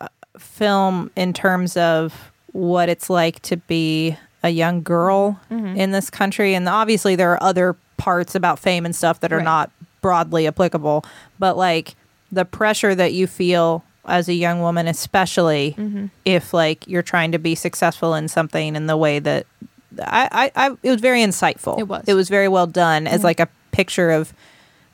uh, 0.00 0.08
film 0.38 1.10
in 1.16 1.32
terms 1.32 1.76
of 1.76 2.32
what 2.52 2.88
it's 2.88 3.08
like 3.08 3.40
to 3.42 3.56
be 3.56 4.16
a 4.42 4.50
young 4.50 4.82
girl 4.82 5.38
Mhm. 5.50 5.76
in 5.76 5.92
this 5.92 6.10
country 6.10 6.52
and 6.54 6.68
obviously 6.68 7.14
there 7.14 7.30
are 7.32 7.42
other 7.42 7.76
parts 7.96 8.34
about 8.34 8.58
fame 8.58 8.84
and 8.84 8.94
stuff 8.94 9.20
that 9.20 9.32
are 9.32 9.36
Right. 9.36 9.44
not 9.44 9.70
broadly 10.00 10.48
applicable 10.48 11.04
but 11.38 11.56
like 11.56 11.94
the 12.32 12.44
pressure 12.44 12.94
that 12.94 13.12
you 13.12 13.26
feel 13.26 13.84
as 14.06 14.28
a 14.28 14.34
young 14.34 14.60
woman 14.60 14.88
especially 14.88 15.76
Mhm. 15.78 16.10
if 16.24 16.52
like 16.52 16.88
you're 16.88 17.02
trying 17.02 17.30
to 17.32 17.38
be 17.38 17.54
successful 17.54 18.14
in 18.14 18.26
something 18.26 18.74
in 18.74 18.86
the 18.88 18.96
way 18.96 19.18
that 19.20 19.46
I, 20.00 20.50
I, 20.56 20.66
I 20.68 20.70
it 20.82 20.90
was 20.90 21.00
very 21.02 21.20
insightful. 21.22 21.78
It 21.78 21.86
was. 21.86 22.02
It 22.06 22.14
was 22.14 22.28
very 22.30 22.48
well 22.48 22.66
done 22.66 23.06
as 23.06 23.20
Mhm. 23.20 23.24
like 23.24 23.40
a 23.40 23.48
picture 23.70 24.10
of 24.10 24.32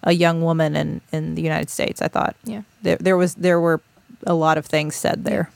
a 0.02 0.12
young 0.12 0.42
woman 0.42 0.74
in, 0.76 1.00
in 1.12 1.34
the 1.36 1.42
United 1.42 1.70
States. 1.70 2.02
I 2.02 2.08
thought 2.08 2.34
Yeah. 2.44 2.62
there, 2.82 2.96
there 3.00 3.16
was 3.16 3.34
there 3.36 3.60
were 3.60 3.80
a 4.26 4.34
lot 4.34 4.58
of 4.58 4.66
things 4.66 4.96
said 4.96 5.24
there. 5.24 5.50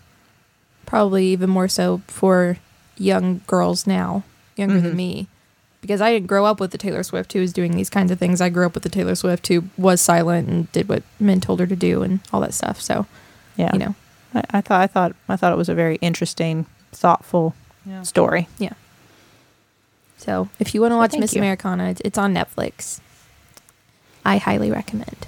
Probably 0.87 1.27
even 1.27 1.51
more 1.51 1.69
so 1.69 2.01
for 2.07 2.59
young 2.97 3.41
girls 3.47 3.87
now, 3.87 4.23
younger 4.57 4.77
Mhm. 4.79 4.83
than 4.83 4.97
me. 4.97 5.27
Because 5.83 6.01
I 6.01 6.11
didn't 6.13 6.29
grow 6.29 6.47
up 6.47 6.59
with 6.61 6.71
the 6.71 6.79
Taylor 6.79 7.03
Swift 7.03 7.33
who 7.35 7.41
was 7.41 7.53
doing 7.53 7.77
these 7.77 7.91
kinds 7.91 8.11
of 8.11 8.19
things. 8.19 8.41
I 8.41 8.49
grew 8.49 8.65
up 8.65 8.73
with 8.75 8.85
the 8.85 8.89
Taylor 8.89 9.15
Swift 9.15 9.49
who 9.49 9.65
was 9.77 10.01
silent 10.01 10.49
and 10.49 10.73
did 10.73 10.89
what 10.89 11.03
men 11.21 11.41
told 11.41 11.59
her 11.61 11.67
to 11.67 11.77
do 11.77 12.03
and 12.03 12.21
all 12.33 12.41
that 12.41 12.55
stuff. 12.55 12.81
So, 12.81 13.07
Yeah, 13.57 13.71
you 13.75 13.79
know, 13.81 13.95
I, 14.33 14.43
I 14.51 14.61
thought 14.63 14.81
I 14.81 14.87
thought 14.87 15.15
I 15.29 15.37
thought 15.37 15.53
it 15.53 15.57
was 15.59 15.69
a 15.69 15.75
very 15.75 15.97
interesting, 15.97 16.67
thoughtful 16.93 17.55
Yeah. 17.85 18.03
story. 18.03 18.49
Yeah. 18.59 18.73
So 20.19 20.49
if 20.61 20.73
you 20.75 20.81
want 20.81 20.93
to 20.93 20.97
watch 20.97 21.11
thank 21.11 21.21
Miss 21.21 21.35
you. 21.35 21.41
Americana, 21.41 21.91
it's, 21.91 22.01
it's 22.05 22.17
on 22.19 22.33
Netflix. 22.33 23.01
I 24.25 24.37
highly 24.37 24.71
recommend. 24.71 25.27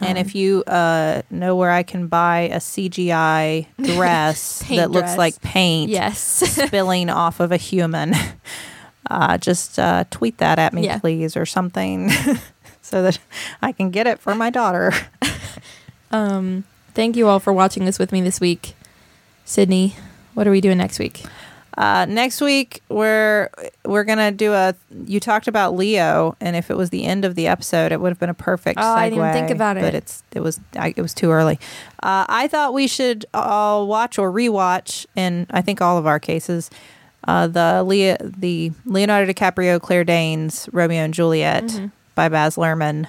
And 0.00 0.16
Um, 0.16 0.24
if 0.24 0.36
you 0.36 0.62
uh, 0.68 1.22
know 1.30 1.56
where 1.56 1.72
I 1.72 1.82
can 1.82 2.06
buy 2.06 2.42
a 2.52 2.58
CGI 2.58 3.66
dress 3.82 4.62
Paint 4.62 4.78
that 4.78 4.90
looks 4.92 5.16
like 5.16 5.40
paint 5.42 5.90
yes, 5.90 6.20
spilling 6.66 7.10
off 7.10 7.40
of 7.40 7.50
a 7.50 7.56
human, 7.56 8.14
uh, 9.10 9.38
just 9.38 9.78
uh, 9.78 10.04
tweet 10.10 10.38
that 10.38 10.58
at 10.58 10.72
me, 10.72 10.84
Yeah. 10.84 10.98
please, 10.98 11.36
or 11.36 11.46
something, 11.46 12.10
so 12.82 13.02
that 13.02 13.18
I 13.62 13.72
can 13.72 13.90
get 13.90 14.06
it 14.06 14.18
for 14.18 14.34
my 14.34 14.50
daughter. 14.50 14.92
um, 16.10 16.64
thank 16.94 17.16
you 17.16 17.28
all 17.28 17.40
for 17.40 17.52
watching 17.52 17.84
this 17.84 17.98
with 17.98 18.12
me 18.12 18.20
this 18.20 18.40
week. 18.40 18.74
Sydnee, 19.46 19.94
what 20.34 20.46
are 20.46 20.50
we 20.50 20.60
doing 20.60 20.78
next 20.78 20.98
week? 20.98 21.24
Uh, 21.76 22.04
next 22.06 22.40
week 22.40 22.82
we're 22.88 23.48
we're 23.84 24.02
gonna 24.02 24.32
do 24.32 24.52
a. 24.52 24.74
You 25.06 25.20
talked 25.20 25.46
about 25.46 25.76
Leo, 25.76 26.34
and 26.40 26.56
if 26.56 26.72
it 26.72 26.76
was 26.76 26.90
the 26.90 27.04
end 27.04 27.24
of 27.24 27.36
the 27.36 27.46
episode, 27.46 27.92
it 27.92 28.00
would 28.00 28.08
have 28.08 28.18
been 28.18 28.28
a 28.30 28.34
perfect. 28.34 28.80
Oh, 28.80 28.82
segue, 28.82 28.96
I 28.96 29.10
didn't 29.10 29.32
think 29.32 29.50
about 29.50 29.76
it, 29.76 29.82
but 29.82 29.94
it's 29.94 30.24
it 30.32 30.40
was 30.40 30.58
I, 30.76 30.88
it 30.96 31.00
was 31.00 31.14
too 31.14 31.30
early. 31.30 31.60
Uh, 32.02 32.26
I 32.28 32.48
thought 32.48 32.74
we 32.74 32.88
should 32.88 33.26
all 33.32 33.86
watch 33.86 34.18
or 34.18 34.32
rewatch, 34.32 35.06
in 35.14 35.46
I 35.50 35.62
think 35.62 35.80
all 35.80 35.98
of 35.98 36.06
our 36.06 36.18
cases, 36.18 36.68
uh, 37.28 37.46
the 37.46 37.82
Lea- 37.84 38.16
the 38.20 38.72
Leonardo 38.86 39.30
DiCaprio 39.32 39.80
Claire 39.80 40.02
Danes 40.04 40.68
Romeo 40.72 41.02
and 41.04 41.12
Juliet 41.14 41.64
Mm-hmm. 41.64 41.86
by 42.14 42.28
Baz 42.28 42.56
Luhrmann. 42.56 43.04
I 43.06 43.08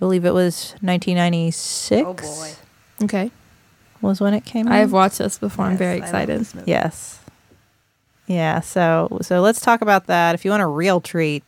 believe 0.00 0.24
it 0.26 0.34
was 0.34 0.72
1996. 0.82 2.02
Oh 2.06 2.14
boy. 2.14 3.04
Okay. 3.04 3.30
was 4.00 4.20
when 4.20 4.34
it 4.34 4.44
came 4.44 4.66
out. 4.66 4.74
I 4.74 4.78
have 4.78 4.92
watched 4.92 5.18
this 5.18 5.38
before. 5.38 5.64
I'm 5.66 5.72
Yes, 5.72 5.78
very 5.78 5.92
I 5.92 5.98
love 5.98 6.04
excited. 6.04 6.40
this 6.40 6.54
movie. 6.54 6.70
Yes. 6.70 7.20
Yeah. 8.26 8.60
So 8.60 9.18
so 9.22 9.40
let's 9.40 9.60
talk 9.60 9.80
about 9.82 10.06
that. 10.06 10.34
If 10.34 10.44
you 10.44 10.50
want 10.50 10.62
a 10.62 10.66
real 10.66 11.00
treat, 11.00 11.44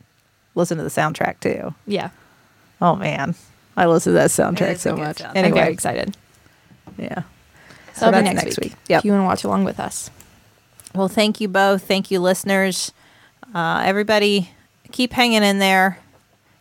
listen 0.54 0.78
to 0.78 0.84
the 0.84 0.90
soundtrack 0.90 1.40
too. 1.40 1.74
Yeah. 1.86 2.10
Oh 2.80 2.94
man, 2.94 3.34
I 3.76 3.86
listen 3.86 4.12
to 4.12 4.18
that 4.18 4.30
soundtrack 4.30 4.72
is 4.72 4.78
a 4.78 4.90
so 4.90 4.94
good 4.94 5.00
much. 5.02 5.16
soundtrack. 5.18 5.30
I'm 5.30 5.36
Anyway, 5.36 5.58
very 5.60 5.72
excited. 5.72 6.16
yeah. 6.98 7.22
So, 7.94 8.00
So 8.00 8.10
that'll 8.10 8.20
be 8.20 8.24
that's 8.24 8.34
next, 8.34 8.44
next 8.44 8.58
week. 8.60 8.72
week. 8.72 8.78
Yep. 8.88 8.98
If 9.00 9.04
you 9.06 9.12
want 9.12 9.22
to 9.22 9.26
watch 9.26 9.44
along 9.44 9.64
with 9.64 9.80
us. 9.80 10.10
Well, 10.96 11.08
thank 11.08 11.40
you 11.40 11.48
both. 11.48 11.82
Thank 11.86 12.10
you, 12.10 12.20
listeners. 12.20 12.90
Uh, 13.54 13.82
everybody, 13.84 14.50
keep 14.92 15.12
hanging 15.12 15.42
in 15.42 15.58
there. 15.58 15.98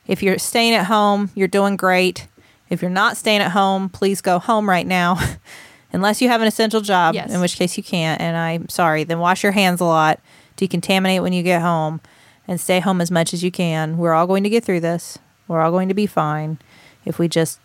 If 0.08 0.22
you're 0.22 0.38
staying 0.38 0.74
at 0.74 0.86
home, 0.86 1.32
you're 1.36 1.48
doing 1.48 1.78
great. 1.78 2.28
If 2.70 2.82
you're 2.82 2.92
not 2.92 3.16
staying 3.18 3.42
at 3.42 3.52
home, 3.52 3.90
please 3.90 4.22
go 4.22 4.40
home 4.40 4.70
right 4.70 4.86
now, 4.86 5.18
unless 5.94 6.22
you 6.22 6.28
have 6.30 6.42
an 6.42 6.48
essential 6.48 6.82
job, 6.82 7.16
Yes. 7.16 7.32
in 7.34 7.40
which 7.40 7.56
case 7.56 7.78
you 7.78 7.84
can't. 7.84 8.20
And 8.20 8.36
I'm 8.36 8.68
sorry. 8.70 9.04
Then 9.04 9.20
wash 9.20 9.42
your 9.42 9.54
hands 9.54 9.80
a 9.82 9.86
lot. 9.86 10.20
Decontaminate 10.58 11.22
when 11.22 11.34
you 11.34 11.42
get 11.44 11.62
home, 11.62 12.02
and 12.48 12.60
stay 12.60 12.80
home 12.80 13.02
as 13.02 13.10
much 13.12 13.34
as 13.34 13.44
you 13.44 13.52
can. 13.52 13.98
We're 13.98 14.14
all 14.14 14.28
going 14.28 14.44
to 14.44 14.50
get 14.50 14.64
through 14.64 14.82
this. 14.82 15.18
We're 15.48 15.62
all 15.62 15.72
going 15.72 15.88
to 15.90 15.94
be 15.96 16.08
fine 16.08 16.60
if 17.06 17.20
we 17.20 17.28
just 17.28 17.60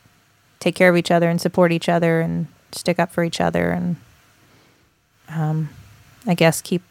take 0.61 0.75
care 0.75 0.91
of 0.91 0.97
each 0.97 1.11
other 1.11 1.29
and 1.29 1.41
support 1.41 1.73
each 1.73 1.89
other 1.89 2.21
and 2.21 2.47
stick 2.73 2.99
up 2.99 3.11
for 3.11 3.25
each 3.25 3.41
other 3.41 3.71
and 3.71 3.97
um, 5.29 5.69
I 6.27 6.35
guess 6.35 6.61
keep. 6.61 6.83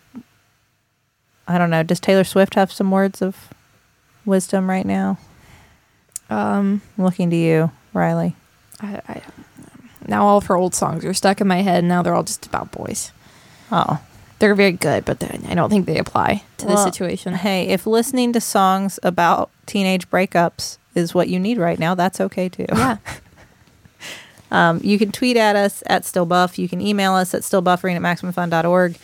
I 1.47 1.57
don't 1.57 1.69
know. 1.69 1.83
Does 1.83 1.99
Taylor 1.99 2.23
Swift 2.23 2.55
have 2.55 2.71
some 2.71 2.91
words 2.91 3.21
of 3.21 3.49
wisdom 4.25 4.69
right 4.69 4.85
now? 4.85 5.17
Um, 6.29 6.81
I'm 6.97 7.03
looking 7.05 7.29
to 7.31 7.35
you, 7.35 7.71
Rileigh. 7.93 8.33
I, 8.81 9.01
I, 9.07 9.21
now 10.07 10.25
all 10.25 10.37
of 10.37 10.45
her 10.45 10.55
old 10.55 10.75
songs 10.75 11.03
are 11.05 11.13
stuck 11.13 11.41
in 11.41 11.47
my 11.47 11.61
head. 11.61 11.79
And 11.79 11.87
now 11.87 12.01
they're 12.01 12.13
all 12.13 12.23
just 12.23 12.45
about 12.45 12.71
boys. 12.71 13.11
Oh, 13.71 13.99
They're 14.39 14.55
very 14.55 14.71
good, 14.71 15.05
but 15.05 15.23
I 15.23 15.53
don't 15.53 15.69
think 15.69 15.85
they 15.85 15.97
apply 15.97 16.43
to 16.57 16.65
this 16.65 16.75
Well, 16.75 16.85
situation. 16.85 17.33
Hey, 17.33 17.67
if 17.67 17.85
listening 17.85 18.33
to 18.33 18.41
songs 18.41 18.99
about 19.03 19.49
teenage 19.65 20.09
breakups 20.09 20.77
is 20.95 21.13
what 21.13 21.29
you 21.29 21.39
need 21.39 21.57
right 21.57 21.77
now, 21.79 21.93
that's 21.95 22.21
okay 22.21 22.49
too. 22.49 22.65
Yeah. 22.69 22.97
Um, 24.51 24.79
you 24.83 24.97
can 24.97 25.11
tweet 25.11 25.37
at 25.37 25.55
us 25.55 25.83
at 25.85 26.03
stillbuff. 26.03 26.57
You 26.57 26.67
can 26.69 26.81
email 26.81 27.13
us 27.13 27.33
at 27.33 27.41
stillbuffering 27.41 27.95
at 27.95 28.01
maximumfun.org. 28.01 28.97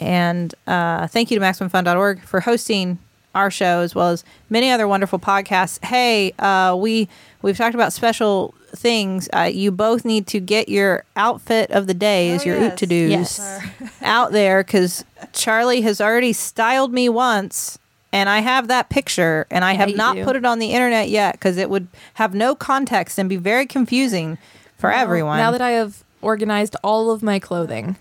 And 0.00 0.54
uh, 0.66 1.06
thank 1.06 1.30
you 1.30 1.38
to 1.38 1.44
maximumfun.org 1.44 2.22
for 2.22 2.40
hosting 2.40 2.98
our 3.34 3.50
show 3.50 3.80
as 3.80 3.94
well 3.94 4.10
as 4.10 4.24
many 4.50 4.70
other 4.70 4.86
wonderful 4.88 5.18
podcasts. 5.18 5.82
Hey, 5.84 6.32
uh, 6.38 6.76
we 6.78 7.08
we've 7.40 7.56
talked 7.56 7.74
about 7.74 7.92
special 7.92 8.52
things. 8.74 9.28
Uh, 9.34 9.42
you 9.52 9.70
both 9.70 10.04
need 10.04 10.26
to 10.26 10.40
get 10.40 10.68
your 10.68 11.04
outfit 11.16 11.70
of 11.70 11.86
the 11.86 11.94
day 11.94 12.32
as 12.32 12.42
Oh, 12.42 12.44
your 12.46 12.56
yes. 12.58 12.72
oot 12.72 12.78
to 12.78 12.86
dos 12.86 13.10
Yes. 13.10 13.62
out 14.02 14.32
there 14.32 14.62
because 14.64 15.04
Charlie 15.32 15.82
has 15.82 16.00
already 16.00 16.32
styled 16.32 16.92
me 16.92 17.08
once. 17.08 17.78
And 18.14 18.28
I 18.28 18.40
have 18.40 18.68
that 18.68 18.90
picture, 18.90 19.46
and 19.50 19.64
I 19.64 19.72
Yeah, 19.72 19.78
have 19.78 19.96
not 19.96 20.16
do. 20.16 20.24
put 20.24 20.36
it 20.36 20.44
on 20.44 20.58
the 20.58 20.72
internet 20.72 21.08
yet 21.08 21.32
because 21.32 21.56
it 21.56 21.70
would 21.70 21.86
have 22.14 22.34
no 22.34 22.54
context 22.54 23.18
and 23.18 23.26
be 23.26 23.36
very 23.36 23.64
confusing 23.64 24.36
for 24.82 24.90
Now- 24.90 25.00
everyone. 25.00 25.38
Now 25.38 25.52
that 25.52 25.62
I 25.62 25.70
have 25.70 26.02
organized 26.20 26.74
all 26.82 27.12
of 27.12 27.22
my 27.22 27.38
clothing, 27.38 27.96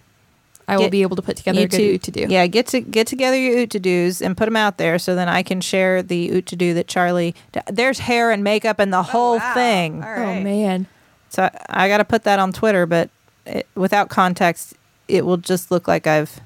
I 0.68 0.78
will 0.78 0.90
be 0.90 1.04
able 1.04 1.16
to 1.16 1.22
put 1.22 1.38
together 1.38 1.62
a 1.62 1.68
good 1.68 1.80
oot 1.80 2.04
to 2.04 2.12
do. 2.12 2.26
Yeah, 2.28 2.48
get 2.48 2.66
to 2.68 2.80
get 2.82 3.06
together 3.06 3.38
your 3.38 3.60
oot 3.60 3.70
to 3.72 3.80
dos 3.80 4.20
and 4.22 4.36
put 4.36 4.46
them 4.46 4.56
out 4.56 4.78
there 4.78 4.98
so 4.98 5.14
then 5.14 5.30
I 5.30 5.44
can 5.44 5.62
share 5.62 6.02
the 6.02 6.32
oot 6.32 6.48
to 6.48 6.56
do 6.56 6.74
that 6.74 6.88
Charlie. 6.88 7.36
There's 7.68 8.00
hair 8.00 8.32
and 8.32 8.44
makeup 8.44 8.80
and 8.80 8.92
the 8.92 9.00
oh, 9.00 9.04
whole 9.04 9.34
Oh, 9.34 9.38
wow. 9.38 9.54
thing. 9.54 10.04
All 10.04 10.10
Oh 10.10 10.42
man. 10.42 10.88
So 11.30 11.44
I, 11.44 11.86
I 11.86 11.88
got 11.88 11.98
to 12.00 12.06
put 12.06 12.24
that 12.24 12.40
on 12.40 12.52
Twitter, 12.52 12.86
but 12.86 13.10
it, 13.46 13.68
without 13.76 14.10
context, 14.10 14.74
it 15.08 15.24
will 15.26 15.38
just 15.38 15.70
look 15.72 15.88
like 15.88 16.08
I've 16.08 16.40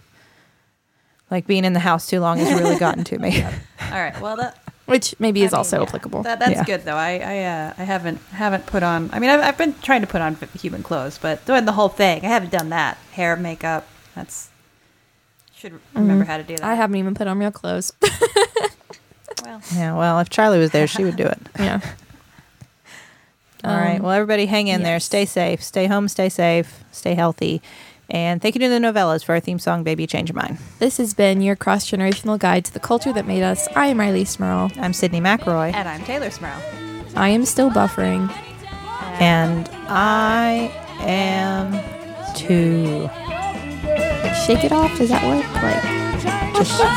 like 1.31 1.47
being 1.47 1.63
in 1.63 1.73
the 1.73 1.79
house 1.79 2.07
too 2.07 2.19
long 2.19 2.39
has 2.39 2.59
really 2.59 2.77
gotten 2.77 3.03
to 3.05 3.17
me. 3.19 3.41
All 3.81 3.91
right. 3.91 4.19
Well, 4.19 4.35
that 4.37 4.57
Which 4.85 5.15
maybe 5.19 5.41
I 5.41 5.45
is 5.45 5.51
mean, 5.51 5.57
also 5.57 5.77
yeah. 5.77 5.83
applicable. 5.83 6.23
That, 6.23 6.39
that's 6.39 6.51
Yeah. 6.51 6.63
good 6.63 6.83
though. 6.85 6.95
I 6.95 7.17
I, 7.17 7.43
uh, 7.43 7.73
I 7.77 7.83
haven't 7.83 8.19
haven't 8.31 8.65
put 8.67 8.83
on. 8.83 9.09
I 9.11 9.19
mean, 9.19 9.29
I've, 9.31 9.41
I've 9.41 9.57
been 9.57 9.73
trying 9.81 10.01
to 10.01 10.07
put 10.07 10.21
on 10.21 10.37
human 10.59 10.83
clothes, 10.83 11.17
but 11.17 11.43
doing 11.45 11.65
the 11.65 11.71
whole 11.71 11.89
thing, 11.89 12.23
I 12.23 12.27
haven't 12.27 12.51
done 12.51 12.69
that. 12.69 12.97
Hair, 13.13 13.35
makeup. 13.37 13.87
That's 14.15 14.49
should 15.55 15.79
remember 15.95 16.25
how 16.25 16.37
to 16.37 16.43
do 16.43 16.55
that. 16.57 16.63
I 16.63 16.75
haven't 16.75 16.97
even 16.97 17.15
put 17.15 17.27
on 17.27 17.39
real 17.39 17.51
clothes. 17.51 17.93
Well, 19.43 19.61
yeah, 19.75 19.93
well, 19.95 20.19
if 20.21 20.29
Charlie 20.29 20.57
was 20.57 20.71
there, 20.71 20.87
she 20.87 21.03
would 21.03 21.17
do 21.17 21.25
it. 21.25 21.39
yeah. 21.59 21.79
All 23.63 23.75
right. 23.77 23.97
Um, 23.97 24.03
Well, 24.03 24.11
everybody 24.11 24.45
hang 24.47 24.67
in 24.67 24.81
there. 24.83 24.99
Stay 24.99 25.25
safe. 25.25 25.63
Stay 25.63 25.85
home. 25.87 26.07
Stay 26.07 26.29
safe. 26.29 26.83
Stay 26.91 27.13
healthy. 27.15 27.61
And 28.09 28.41
thank 28.41 28.55
you 28.55 28.59
to 28.59 28.69
the 28.69 28.77
Nouvellas 28.79 29.23
for 29.25 29.33
our 29.33 29.39
theme 29.39 29.57
song, 29.59 29.83
Baby 29.83 30.05
Change 30.07 30.29
Your 30.29 30.35
Mind. 30.35 30.57
This 30.79 30.97
has 30.97 31.13
been 31.13 31.41
your 31.41 31.55
cross 31.55 31.89
generational 31.89 32.37
guide 32.37 32.65
to 32.65 32.73
the 32.73 32.79
culture 32.79 33.11
that 33.13 33.25
made 33.25 33.41
us. 33.43 33.67
I 33.75 33.87
am 33.87 33.97
Rileigh 33.97 34.27
Smirl. 34.27 34.71
I'm 34.77 34.91
Sydnee 34.91 35.21
McElroy. 35.21 35.73
and 35.73 35.87
I'm 35.89 36.01
Teylor 36.01 36.31
Smirl. 36.31 36.61
I 37.15 37.29
am 37.29 37.45
still 37.45 37.69
buffering. 37.71 38.29
And 39.19 39.67
I 39.87 40.69
am 40.99 41.71
too. 42.35 43.09
Shake 44.45 44.63
it 44.65 44.71
off. 44.71 44.95
Does 44.97 45.09
that 45.09 45.23
work? 45.25 45.45
Like, 45.63 45.81
Just 46.55 46.71
shake 46.71 46.85
it 46.85 46.89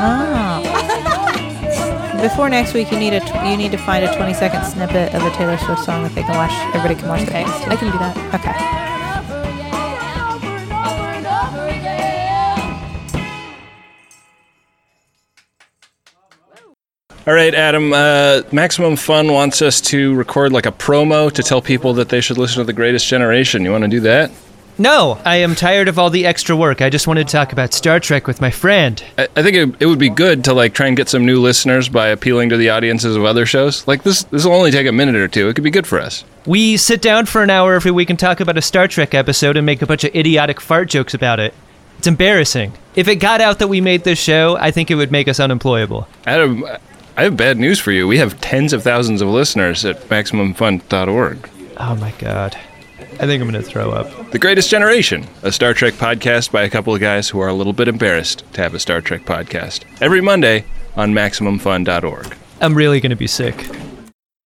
ah. 0.00 0.62
Before 2.22 2.48
next 2.48 2.74
week, 2.74 2.90
you 2.90 2.98
need 2.98 3.12
a 3.12 3.20
tw- 3.20 3.44
you 3.46 3.56
need 3.56 3.70
to 3.70 3.78
find 3.78 4.04
a 4.04 4.12
20 4.16 4.34
second 4.34 4.64
snippet 4.64 5.14
of 5.14 5.22
a 5.22 5.30
Taylor 5.36 5.56
Swift 5.58 5.84
song 5.84 6.02
that 6.02 6.12
they 6.16 6.22
can 6.22 6.34
watch. 6.36 6.50
Everybody 6.74 6.96
can 6.96 7.08
watch. 7.08 7.20
okay, 7.22 7.44
the 7.44 7.50
dance 7.50 7.64
to. 7.64 7.70
I 7.70 7.76
can 7.76 7.92
do 7.92 7.98
that. 7.98 8.16
Okay. 8.34 8.77
All 17.28 17.34
right, 17.34 17.54
Adam. 17.54 17.92
Uh, 17.92 18.40
Maximum 18.52 18.96
Fun 18.96 19.30
wants 19.30 19.60
us 19.60 19.82
to 19.82 20.14
record 20.14 20.50
like 20.50 20.64
a 20.64 20.72
promo 20.72 21.30
to 21.30 21.42
tell 21.42 21.60
people 21.60 21.92
that 21.92 22.08
they 22.08 22.22
should 22.22 22.38
listen 22.38 22.60
to 22.60 22.64
The 22.64 22.72
Greatest 22.72 23.06
Generation. 23.06 23.66
You 23.66 23.70
want 23.70 23.84
to 23.84 23.88
do 23.88 24.00
that? 24.00 24.30
No, 24.78 25.20
I 25.26 25.36
am 25.36 25.54
tired 25.54 25.88
of 25.88 25.98
all 25.98 26.08
the 26.08 26.24
extra 26.24 26.56
work. 26.56 26.80
I 26.80 26.88
just 26.88 27.06
wanted 27.06 27.28
to 27.28 27.32
talk 27.32 27.52
about 27.52 27.74
Star 27.74 28.00
Trek 28.00 28.26
with 28.26 28.40
my 28.40 28.50
friend. 28.50 29.04
I, 29.18 29.28
I 29.36 29.42
think 29.42 29.56
it, 29.56 29.82
it 29.82 29.84
would 29.84 29.98
be 29.98 30.08
good 30.08 30.42
to 30.44 30.54
like 30.54 30.72
try 30.72 30.86
and 30.86 30.96
get 30.96 31.10
some 31.10 31.26
new 31.26 31.38
listeners 31.38 31.90
by 31.90 32.08
appealing 32.08 32.48
to 32.48 32.56
the 32.56 32.70
audiences 32.70 33.14
of 33.14 33.26
other 33.26 33.44
shows. 33.44 33.86
Like 33.86 34.04
this, 34.04 34.22
this 34.22 34.46
will 34.46 34.54
only 34.54 34.70
take 34.70 34.86
a 34.86 34.92
minute 34.92 35.16
or 35.16 35.28
two. 35.28 35.50
It 35.50 35.54
could 35.54 35.64
be 35.64 35.70
good 35.70 35.86
for 35.86 36.00
us. 36.00 36.24
We 36.46 36.78
sit 36.78 37.02
down 37.02 37.26
for 37.26 37.42
an 37.42 37.50
hour 37.50 37.74
every 37.74 37.90
week 37.90 38.08
and 38.08 38.18
talk 38.18 38.40
about 38.40 38.56
a 38.56 38.62
Star 38.62 38.88
Trek 38.88 39.12
episode 39.12 39.58
and 39.58 39.66
make 39.66 39.82
a 39.82 39.86
bunch 39.86 40.02
of 40.02 40.14
idiotic 40.14 40.62
fart 40.62 40.88
jokes 40.88 41.12
about 41.12 41.40
it. 41.40 41.52
It's 41.98 42.06
embarrassing. 42.06 42.72
If 42.94 43.06
it 43.06 43.16
got 43.16 43.42
out 43.42 43.58
that 43.58 43.68
we 43.68 43.82
made 43.82 44.04
this 44.04 44.18
show, 44.18 44.56
I 44.58 44.70
think 44.70 44.90
it 44.90 44.94
would 44.94 45.12
make 45.12 45.28
us 45.28 45.40
unemployable. 45.40 46.08
Adam, 46.26 46.64
I 47.18 47.24
have 47.24 47.36
bad 47.36 47.58
news 47.58 47.78
for 47.80 47.90
you. 47.90 48.06
We 48.06 48.18
have 48.18 48.40
tens 48.40 48.72
of 48.72 48.84
thousands 48.84 49.20
of 49.20 49.28
listeners 49.28 49.84
at 49.84 49.96
MaximumFun.org. 50.02 51.50
Oh 51.78 51.96
my 51.96 52.12
god. 52.12 52.56
I 53.18 53.26
think 53.26 53.42
I'm 53.42 53.48
gonna 53.48 53.60
throw 53.60 53.90
up. 53.90 54.30
The 54.30 54.38
Greatest 54.38 54.70
Generation, 54.70 55.26
a 55.42 55.50
Star 55.50 55.74
Trek 55.74 55.94
podcast 55.94 56.52
by 56.52 56.62
a 56.62 56.70
couple 56.70 56.94
of 56.94 57.00
guys 57.00 57.28
who 57.28 57.40
are 57.40 57.48
a 57.48 57.52
little 57.52 57.72
bit 57.72 57.88
embarrassed 57.88 58.44
to 58.52 58.62
have 58.62 58.72
a 58.72 58.78
Star 58.78 59.00
Trek 59.00 59.24
podcast. 59.24 59.82
Every 60.00 60.20
Monday 60.20 60.64
on 60.94 61.12
MaximumFun.org. 61.12 62.36
I'm 62.60 62.76
really 62.76 63.00
gonna 63.00 63.16
be 63.16 63.26
sick. 63.26 63.56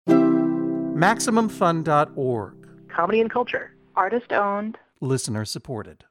MaximumFun.org. 0.08 2.54
Comedy 2.88 3.20
and 3.20 3.30
culture. 3.30 3.76
Artist 3.94 4.32
owned. 4.32 4.76
Listener 5.00 5.44
supported. 5.44 6.06